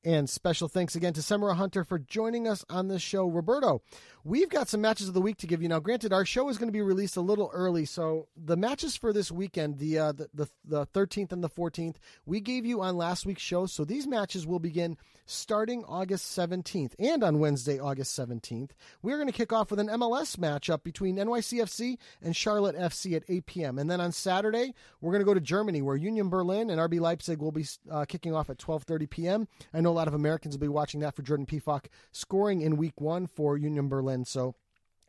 And 0.04 0.28
special 0.28 0.66
thanks 0.66 0.96
again 0.96 1.12
to 1.12 1.20
Semra 1.20 1.54
Hunter 1.54 1.84
for 1.84 1.96
joining 1.96 2.48
us 2.48 2.64
on 2.68 2.88
this 2.88 3.00
show. 3.00 3.24
Roberto, 3.24 3.82
we've 4.24 4.48
got 4.48 4.68
some 4.68 4.80
matches 4.80 5.06
of 5.06 5.14
the 5.14 5.20
week 5.20 5.36
to 5.38 5.46
give 5.46 5.62
you. 5.62 5.68
Now, 5.68 5.78
granted, 5.78 6.12
our 6.12 6.24
show 6.24 6.48
is 6.48 6.58
going 6.58 6.66
to 6.66 6.72
be 6.72 6.82
released 6.82 7.16
a 7.16 7.20
little 7.20 7.52
early, 7.54 7.84
so 7.84 8.26
the 8.36 8.56
matches 8.56 8.96
for 8.96 9.12
this 9.12 9.30
weekend, 9.30 9.78
the 9.78 10.00
uh, 10.00 10.12
the, 10.12 10.28
the, 10.34 10.48
the 10.64 10.86
13th 10.86 11.30
and 11.30 11.44
the 11.44 11.48
14th, 11.48 11.96
we 12.26 12.40
gave 12.40 12.66
you 12.66 12.80
on 12.80 12.96
last 12.96 13.26
week's 13.26 13.42
show. 13.42 13.66
So 13.66 13.84
these 13.84 14.08
matches 14.08 14.44
will 14.44 14.58
begin 14.58 14.96
starting 15.24 15.84
August 15.84 16.36
17th 16.36 16.94
and 16.98 17.22
on 17.22 17.38
Wednesday, 17.38 17.78
August 17.78 18.18
17th. 18.18 18.70
We're 19.02 19.16
going 19.16 19.28
to 19.28 19.32
kick 19.32 19.52
off 19.52 19.70
with 19.70 19.78
an 19.78 19.88
MLS 19.88 20.36
matchup 20.36 20.82
between 20.82 21.16
NYCFC 21.16 21.96
and 22.20 22.34
Charlotte 22.34 22.76
FC 22.76 23.14
at 23.14 23.22
8 23.28 23.46
p.m. 23.46 23.78
And 23.78 23.88
then 23.88 24.00
on 24.00 24.10
Saturday, 24.10 24.74
we're 25.00 25.12
going 25.12 25.20
to 25.20 25.26
go 25.26 25.34
to 25.34 25.40
Germany, 25.40 25.80
where 25.80 25.94
Union 25.94 26.28
Berlin 26.28 26.70
and 26.70 26.80
RB 26.80 26.98
Leipzig 26.98 27.40
will 27.40 27.52
be 27.52 27.66
uh, 27.88 28.04
kicking 28.04 28.34
off 28.34 28.50
at 28.50 28.58
12:30 28.58 29.08
p.m. 29.08 29.48
I 29.72 29.80
know 29.80 29.91
a 29.92 29.94
lot 29.94 30.08
of 30.08 30.14
Americans 30.14 30.54
will 30.54 30.60
be 30.62 30.68
watching 30.68 31.00
that 31.00 31.14
for 31.14 31.22
Jordan 31.22 31.46
Pefok 31.46 31.86
scoring 32.10 32.60
in 32.60 32.76
Week 32.76 33.00
One 33.00 33.26
for 33.26 33.56
Union 33.56 33.88
Berlin. 33.88 34.24
So 34.24 34.54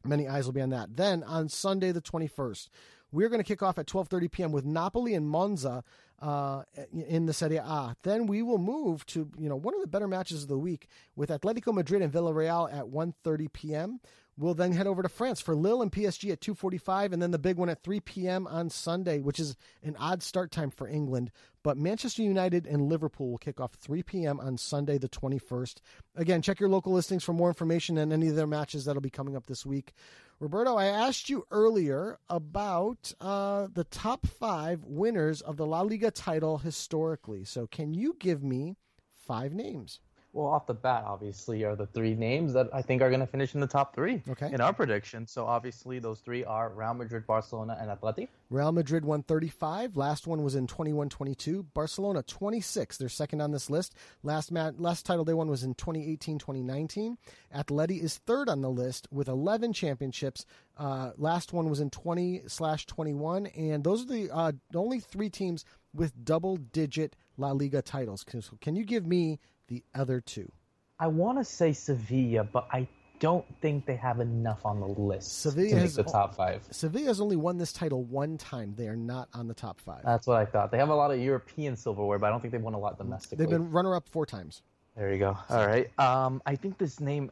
many 0.03 0.27
eyes 0.27 0.45
will 0.45 0.53
be 0.53 0.61
on 0.61 0.69
that. 0.69 0.95
Then 0.95 1.23
on 1.23 1.49
Sunday 1.49 1.91
the 1.91 2.01
21st, 2.01 2.69
we're 3.11 3.29
going 3.29 3.39
to 3.39 3.47
kick 3.47 3.63
off 3.63 3.77
at 3.77 3.87
12:30 3.87 4.31
p.m. 4.31 4.51
with 4.51 4.65
Napoli 4.65 5.13
and 5.13 5.27
Monza 5.27 5.83
uh, 6.23 6.63
in 6.93 7.25
the 7.25 7.33
Serie 7.33 7.57
A. 7.57 7.95
Then 8.03 8.27
we 8.27 8.41
will 8.41 8.57
move 8.57 9.05
to 9.07 9.29
you 9.37 9.49
know 9.49 9.55
one 9.55 9.75
of 9.75 9.81
the 9.81 9.87
better 9.87 10.07
matches 10.07 10.43
of 10.43 10.49
the 10.49 10.57
week 10.57 10.87
with 11.15 11.29
Atletico 11.29 11.73
Madrid 11.73 12.01
and 12.01 12.11
Villarreal 12.11 12.73
at 12.73 12.85
1:30 12.85 13.51
p.m. 13.51 13.99
We'll 14.35 14.55
then 14.55 14.71
head 14.71 14.87
over 14.87 15.03
to 15.03 15.09
France 15.09 15.41
for 15.41 15.55
Lille 15.55 15.83
and 15.83 15.91
PSG 15.91 16.31
at 16.31 16.39
2:45, 16.39 17.11
and 17.11 17.21
then 17.21 17.31
the 17.31 17.37
big 17.37 17.57
one 17.57 17.69
at 17.69 17.83
3 17.83 17.99
p.m. 17.99 18.47
on 18.47 18.69
Sunday, 18.69 19.19
which 19.19 19.39
is 19.39 19.55
an 19.83 19.95
odd 19.99 20.23
start 20.23 20.51
time 20.51 20.71
for 20.71 20.87
England. 20.87 21.29
But 21.61 21.77
Manchester 21.77 22.23
United 22.23 22.65
and 22.65 22.89
Liverpool 22.89 23.29
will 23.31 23.37
kick 23.37 23.59
off 23.59 23.73
3 23.73 24.01
p.m. 24.03 24.39
on 24.39 24.57
Sunday, 24.57 24.97
the 24.97 25.07
21st. 25.07 25.75
Again, 26.15 26.41
check 26.41 26.59
your 26.59 26.69
local 26.69 26.93
listings 26.93 27.23
for 27.23 27.33
more 27.33 27.49
information 27.49 27.97
on 27.97 28.11
any 28.11 28.27
of 28.27 28.35
their 28.35 28.47
matches 28.47 28.85
that'll 28.85 29.01
be 29.01 29.09
coming 29.09 29.35
up 29.35 29.45
this 29.45 29.65
week. 29.65 29.93
Roberto, 30.39 30.75
I 30.75 30.85
asked 30.85 31.29
you 31.29 31.45
earlier 31.51 32.19
about 32.29 33.13
uh, 33.21 33.67
the 33.73 33.85
top 33.85 34.25
five 34.25 34.83
winners 34.83 35.41
of 35.41 35.57
the 35.57 35.65
La 35.65 35.81
Liga 35.81 36.11
title 36.11 36.57
historically. 36.57 37.45
So, 37.45 37.67
can 37.67 37.93
you 37.93 38.15
give 38.19 38.43
me 38.43 38.75
five 39.15 39.53
names? 39.53 39.99
Well, 40.33 40.47
off 40.47 40.65
the 40.65 40.73
bat, 40.73 41.03
obviously, 41.05 41.63
are 41.63 41.75
the 41.75 41.85
three 41.85 42.15
names 42.15 42.53
that 42.53 42.67
I 42.73 42.81
think 42.81 43.03
are 43.03 43.09
going 43.09 43.19
to 43.19 43.27
finish 43.27 43.53
in 43.53 43.61
the 43.61 43.67
top 43.67 43.93
three 43.93 44.23
Okay. 44.27 44.51
in 44.51 44.61
our 44.61 44.73
prediction. 44.73 45.27
So, 45.27 45.45
obviously, 45.45 45.99
those 45.99 46.21
three 46.21 46.43
are 46.43 46.69
Real 46.71 46.95
Madrid, 46.95 47.27
Barcelona, 47.27 47.77
and 47.79 47.91
Atleti. 47.91 48.27
Real 48.49 48.71
Madrid 48.71 49.05
135. 49.05 49.95
Last 49.95 50.25
one 50.25 50.43
was 50.43 50.55
in 50.55 50.65
21 50.65 51.09
22. 51.09 51.63
Barcelona 51.75 52.23
26. 52.23 52.97
They're 52.97 53.09
second 53.09 53.41
on 53.41 53.51
this 53.51 53.69
list. 53.69 53.93
Last 54.23 54.51
mat, 54.51 54.79
last 54.79 55.05
title 55.05 55.23
they 55.23 55.35
won 55.35 55.49
was 55.49 55.63
in 55.63 55.75
2018 55.75 56.39
2019. 56.39 57.17
Atleti 57.55 58.01
is 58.01 58.17
third 58.17 58.49
on 58.49 58.61
the 58.61 58.71
list 58.71 59.07
with 59.11 59.27
11 59.27 59.73
championships. 59.73 60.47
Uh, 60.75 61.11
last 61.15 61.53
one 61.53 61.69
was 61.69 61.79
in 61.79 61.91
20 61.91 62.41
slash 62.47 62.87
21. 62.87 63.45
And 63.47 63.83
those 63.83 64.03
are 64.03 64.07
the 64.07 64.31
uh, 64.31 64.51
only 64.73 64.99
three 64.99 65.29
teams 65.29 65.63
with 65.93 66.25
double 66.25 66.57
digit 66.57 67.15
La 67.37 67.51
Liga 67.51 67.83
titles. 67.83 68.23
Can, 68.23 68.41
can 68.61 68.75
you 68.75 68.83
give 68.83 69.05
me 69.05 69.39
the 69.67 69.83
other 69.95 70.21
two? 70.21 70.51
I 70.99 71.07
want 71.07 71.37
to 71.37 71.43
say 71.43 71.73
Sevilla, 71.73 72.43
but 72.43 72.67
I 72.71 72.87
don't 73.19 73.45
think 73.61 73.85
they 73.85 73.95
have 73.95 74.19
enough 74.19 74.65
on 74.65 74.79
the 74.79 74.87
list 74.87 75.41
Sevilla 75.41 75.69
to 75.69 75.75
make 75.75 75.81
has- 75.83 75.95
the 75.95 76.03
top 76.03 76.35
five. 76.35 76.65
Sevilla 76.71 77.07
has 77.07 77.21
only 77.21 77.35
won 77.35 77.57
this 77.57 77.71
title 77.73 78.03
one 78.03 78.37
time. 78.37 78.73
They 78.75 78.87
are 78.87 78.95
not 78.95 79.29
on 79.33 79.47
the 79.47 79.53
top 79.53 79.79
five. 79.79 80.01
That's 80.03 80.27
what 80.27 80.37
I 80.37 80.45
thought. 80.45 80.71
They 80.71 80.77
have 80.77 80.89
a 80.89 80.95
lot 80.95 81.11
of 81.11 81.19
European 81.19 81.75
silverware, 81.75 82.19
but 82.19 82.27
I 82.27 82.29
don't 82.29 82.41
think 82.41 82.51
they've 82.51 82.61
won 82.61 82.73
a 82.73 82.79
lot 82.79 82.97
domestically. 82.97 83.37
They've 83.45 83.49
been 83.49 83.71
runner 83.71 83.95
up 83.95 84.07
four 84.09 84.25
times. 84.25 84.61
There 84.95 85.11
you 85.11 85.17
go. 85.17 85.35
All 85.49 85.65
right. 85.65 85.89
Um, 85.99 86.41
I 86.45 86.55
think 86.55 86.77
this 86.77 86.99
name, 86.99 87.31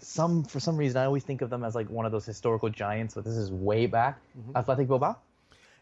some 0.00 0.44
for 0.44 0.60
some 0.60 0.76
reason, 0.76 0.98
I 0.98 1.04
always 1.04 1.24
think 1.24 1.42
of 1.42 1.50
them 1.50 1.64
as 1.64 1.74
like 1.74 1.90
one 1.90 2.06
of 2.06 2.12
those 2.12 2.24
historical 2.24 2.68
giants, 2.68 3.14
but 3.14 3.24
this 3.24 3.34
is 3.34 3.50
way 3.50 3.86
back. 3.86 4.20
Athletic 4.54 4.86
Bilbao. 4.86 5.16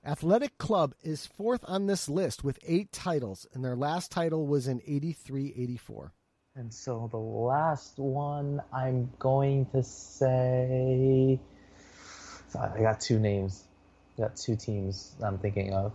Athletic 0.05 0.57
Club 0.57 0.95
is 1.03 1.27
fourth 1.27 1.63
on 1.69 1.87
this 1.87 2.09
list 2.09 2.43
with 2.43 2.59
eight 2.67 2.91
titles, 2.91 3.47
and 3.53 3.63
their 3.63 3.77
last 3.77 4.11
title 4.11 4.47
was 4.47 4.67
in 4.67 4.81
83 4.87 5.53
84. 5.55 6.13
And 6.57 6.73
so 6.73 7.09
the 7.11 7.19
last 7.19 7.99
one, 7.99 8.63
I'm 8.73 9.11
going 9.19 9.67
to 9.67 9.83
say. 9.83 11.39
I 12.59 12.81
got 12.81 13.01
two 13.01 13.19
names. 13.19 13.65
I 14.17 14.23
got 14.23 14.37
two 14.37 14.57
teams 14.57 15.15
I'm 15.23 15.39
thinking 15.39 15.75
of. 15.75 15.93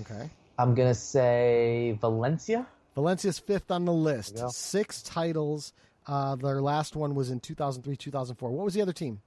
Okay. 0.00 0.30
I'm 0.56 0.74
gonna 0.74 0.94
say 0.94 1.98
Valencia. 2.00 2.66
Valencia's 2.94 3.40
fifth 3.40 3.70
on 3.70 3.84
the 3.84 3.92
list. 3.92 4.34
There 4.34 4.44
you 4.44 4.46
go. 4.46 4.52
Six 4.52 5.02
titles. 5.02 5.72
Uh, 6.06 6.36
their 6.36 6.62
last 6.62 6.96
one 6.96 7.14
was 7.14 7.30
in 7.30 7.40
2003 7.40 7.96
2004. 7.96 8.50
What 8.50 8.64
was 8.64 8.74
the 8.74 8.82
other 8.82 8.92
team? 8.92 9.20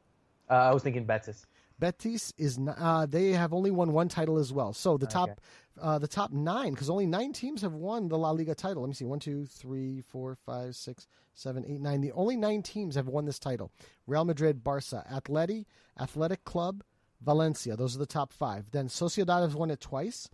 Uh, 0.50 0.54
I 0.54 0.74
was 0.74 0.84
thinking 0.84 1.06
Betis. 1.06 1.46
Betis 1.82 2.32
is 2.38 2.58
n- 2.58 2.70
uh, 2.70 3.06
they 3.10 3.32
have 3.32 3.54
only 3.54 3.72
won 3.72 3.92
one 3.92 4.08
title 4.08 4.38
as 4.38 4.54
well. 4.54 4.72
So 4.72 4.98
the 4.98 5.08
top 5.08 5.30
Okay. 5.30 5.40
uh, 5.82 5.98
the 5.98 6.08
top 6.08 6.32
nine 6.32 6.72
because 6.74 6.90
only 6.90 7.08
nine 7.08 7.34
teams 7.34 7.62
have 7.64 7.74
won 7.74 8.08
the 8.08 8.18
La 8.18 8.30
Liga 8.32 8.54
title. 8.56 8.84
Let 8.84 8.90
me 8.90 8.94
see 8.94 9.06
one 9.06 9.20
two 9.20 9.46
three 9.48 10.02
four 10.02 10.36
five 10.36 10.76
six 10.76 11.08
seven 11.34 11.66
eight 11.66 11.82
nine. 11.82 12.00
The 12.02 12.12
only 12.14 12.38
nine 12.38 12.62
teams 12.62 12.94
have 12.96 13.08
won 13.08 13.26
this 13.26 13.40
title: 13.40 13.72
Real 14.06 14.24
Madrid, 14.26 14.64
Barca, 14.64 15.04
Atleti, 15.12 15.66
Athletic 16.00 16.44
Club, 16.46 16.84
Valencia. 17.20 17.76
Those 17.76 17.96
are 17.96 18.00
the 18.00 18.06
top 18.06 18.32
five. 18.32 18.72
Then 18.72 18.88
Sociedad 18.88 19.42
has 19.42 19.56
won 19.56 19.72
it 19.72 19.82
twice. 19.82 20.30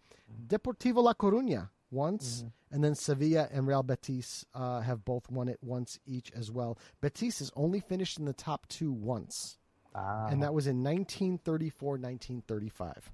Deportivo 0.48 1.02
La 1.02 1.14
Coruña 1.14 1.70
once, 1.92 2.44
and 2.70 2.84
then 2.84 2.94
Sevilla 2.96 3.48
and 3.50 3.66
Real 3.66 3.84
Betis 3.84 4.46
uh, 4.54 4.82
have 4.82 5.06
both 5.06 5.32
won 5.32 5.48
it 5.48 5.60
once 5.62 5.98
each 6.06 6.30
as 6.34 6.52
well. 6.52 6.78
Betis 7.00 7.40
has 7.40 7.52
only 7.56 7.80
finished 7.80 8.20
in 8.20 8.26
the 8.26 8.34
top 8.34 8.68
two 8.68 8.92
once 8.92 9.58
Ah, 9.98 10.28
and 10.28 10.44
that 10.44 10.54
was 10.54 10.68
in 10.68 10.84
1934 10.84 11.94
1935 11.94 13.12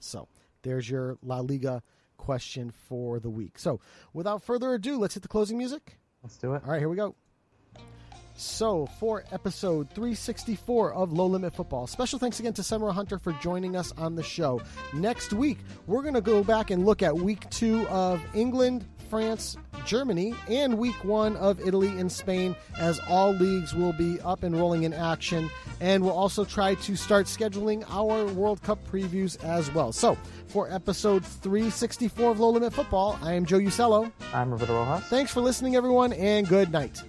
so 0.00 0.28
there's 0.62 0.88
your 0.88 1.18
la 1.22 1.40
liga 1.40 1.82
question 2.16 2.70
for 2.70 3.18
the 3.18 3.30
week. 3.30 3.58
So 3.58 3.80
without 4.12 4.42
further 4.42 4.74
ado 4.74 4.98
let's 4.98 5.14
hit 5.14 5.22
the 5.22 5.28
closing 5.28 5.58
music. 5.58 5.98
Let's 6.22 6.36
do 6.36 6.54
it. 6.54 6.62
all 6.64 6.70
right 6.70 6.78
here 6.78 6.88
we 6.88 6.96
go 6.96 7.14
so 8.42 8.86
for 8.98 9.24
episode 9.30 9.88
364 9.90 10.92
of 10.94 11.12
low 11.12 11.26
limit 11.26 11.54
football 11.54 11.86
special 11.86 12.18
thanks 12.18 12.40
again 12.40 12.52
to 12.52 12.62
Semra 12.62 12.92
hunter 12.92 13.18
for 13.18 13.32
joining 13.34 13.76
us 13.76 13.92
on 13.96 14.16
the 14.16 14.22
show. 14.22 14.60
Next 14.92 15.32
week 15.32 15.58
we're 15.86 16.02
going 16.02 16.14
to 16.14 16.20
go 16.20 16.42
back 16.42 16.70
and 16.70 16.84
look 16.84 17.02
at 17.02 17.14
week 17.14 17.48
two 17.50 17.86
of 17.88 18.20
england 18.34 18.86
france 19.08 19.56
germany 19.84 20.34
and 20.48 20.78
week 20.78 21.04
one 21.04 21.36
of 21.36 21.60
italy 21.60 21.88
and 22.00 22.10
spain 22.10 22.56
as 22.78 22.98
all 23.08 23.32
leagues 23.32 23.74
will 23.74 23.92
be 23.92 24.20
up 24.22 24.42
and 24.42 24.56
rolling 24.56 24.82
in 24.82 24.92
action. 24.92 25.48
And 25.80 26.02
we'll 26.02 26.16
also 26.16 26.44
try 26.44 26.74
to 26.74 26.96
start 26.96 27.26
scheduling 27.26 27.84
our 27.90 28.26
world 28.32 28.62
cup 28.62 28.78
previews 28.90 29.42
as 29.44 29.72
well. 29.72 29.92
So 29.92 30.16
for 30.46 30.70
episode 30.70 31.24
364 31.24 32.30
of 32.30 32.40
low 32.40 32.50
limit 32.50 32.72
football 32.72 33.18
i 33.22 33.34
am 33.34 33.44
joe 33.46 33.58
usello. 33.58 34.10
I'm 34.34 34.50
Roberto 34.50 34.74
Rojas. 34.74 35.04
thanks 35.04 35.32
for 35.32 35.40
listening 35.40 35.76
everyone 35.76 36.12
and 36.12 36.48
good 36.48 36.72
night 36.72 37.02